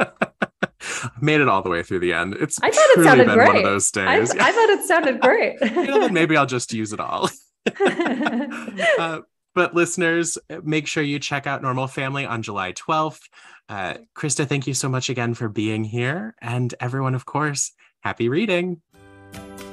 I've 0.80 1.10
made 1.22 1.40
it 1.40 1.48
all 1.48 1.62
the 1.62 1.70
way 1.70 1.82
through 1.82 2.00
the 2.00 2.12
end. 2.12 2.34
It's 2.34 2.58
I 2.62 2.70
thought 2.70 2.90
it 2.90 2.94
truly 2.94 3.08
sounded 3.08 3.26
been 3.26 3.38
one 3.38 3.46
of 3.46 3.52
great. 3.52 3.64
those 3.64 3.90
I, 3.96 4.18
days. 4.18 4.30
I 4.32 4.52
thought 4.52 4.70
it 4.70 4.84
sounded 4.86 5.20
great. 5.22 5.60
you 5.60 5.86
know, 5.86 6.00
then 6.00 6.12
maybe 6.14 6.36
I'll 6.36 6.46
just 6.46 6.72
use 6.72 6.92
it 6.92 7.00
all. 7.00 7.30
Uh, 8.98 9.20
but 9.54 9.74
listeners, 9.74 10.38
make 10.62 10.86
sure 10.86 11.02
you 11.02 11.18
check 11.18 11.46
out 11.46 11.62
Normal 11.62 11.86
Family 11.86 12.24
on 12.24 12.42
July 12.42 12.72
12th. 12.72 13.20
Uh, 13.68 13.94
Chrysta, 14.16 14.46
thank 14.46 14.66
you 14.66 14.74
so 14.74 14.88
much 14.88 15.10
again 15.10 15.34
for 15.34 15.48
being 15.48 15.84
here. 15.84 16.34
And 16.40 16.74
everyone, 16.80 17.14
of 17.14 17.26
course, 17.26 17.72
happy 18.00 18.28
reading. 18.28 18.80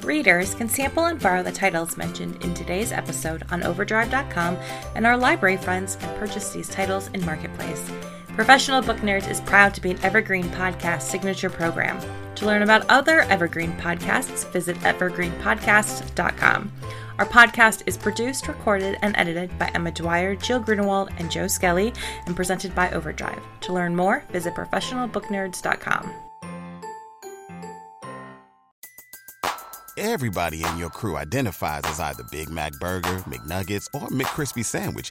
Readers 0.02 0.54
can 0.54 0.68
sample 0.68 1.06
and 1.06 1.20
borrow 1.20 1.42
the 1.42 1.52
titles 1.52 1.96
mentioned 1.96 2.42
in 2.44 2.54
today's 2.54 2.92
episode 2.92 3.44
on 3.50 3.62
Overdrive.com, 3.62 4.56
and 4.94 5.06
our 5.06 5.16
library 5.16 5.56
friends 5.56 5.96
can 5.96 6.16
purchase 6.18 6.52
these 6.52 6.68
titles 6.68 7.08
in 7.08 7.24
Marketplace. 7.24 7.90
Professional 8.36 8.82
Book 8.82 8.98
Nerds 8.98 9.30
is 9.30 9.40
proud 9.40 9.72
to 9.74 9.80
be 9.80 9.90
an 9.92 10.04
Evergreen 10.04 10.44
Podcast 10.44 11.00
signature 11.00 11.48
program. 11.48 11.98
To 12.34 12.44
learn 12.44 12.60
about 12.60 12.84
other 12.90 13.22
Evergreen 13.22 13.72
podcasts, 13.78 14.46
visit 14.52 14.76
evergreenpodcast.com. 14.80 16.72
Our 17.18 17.24
podcast 17.24 17.84
is 17.86 17.96
produced, 17.96 18.46
recorded, 18.46 18.98
and 19.00 19.16
edited 19.16 19.58
by 19.58 19.70
Emma 19.74 19.90
Dwyer, 19.90 20.36
Jill 20.36 20.60
Grunewald, 20.60 21.08
and 21.16 21.30
Joe 21.30 21.46
Skelly, 21.46 21.94
and 22.26 22.36
presented 22.36 22.74
by 22.74 22.90
Overdrive. 22.90 23.42
To 23.62 23.72
learn 23.72 23.96
more, 23.96 24.22
visit 24.30 24.54
professionalbooknerds.com. 24.54 26.12
Everybody 29.96 30.62
in 30.62 30.76
your 30.76 30.90
crew 30.90 31.16
identifies 31.16 31.84
as 31.86 32.00
either 32.00 32.22
Big 32.30 32.50
Mac 32.50 32.72
Burger, 32.80 33.16
McNuggets, 33.20 33.88
or 33.94 34.08
McCrispy 34.08 34.62
Sandwich. 34.62 35.10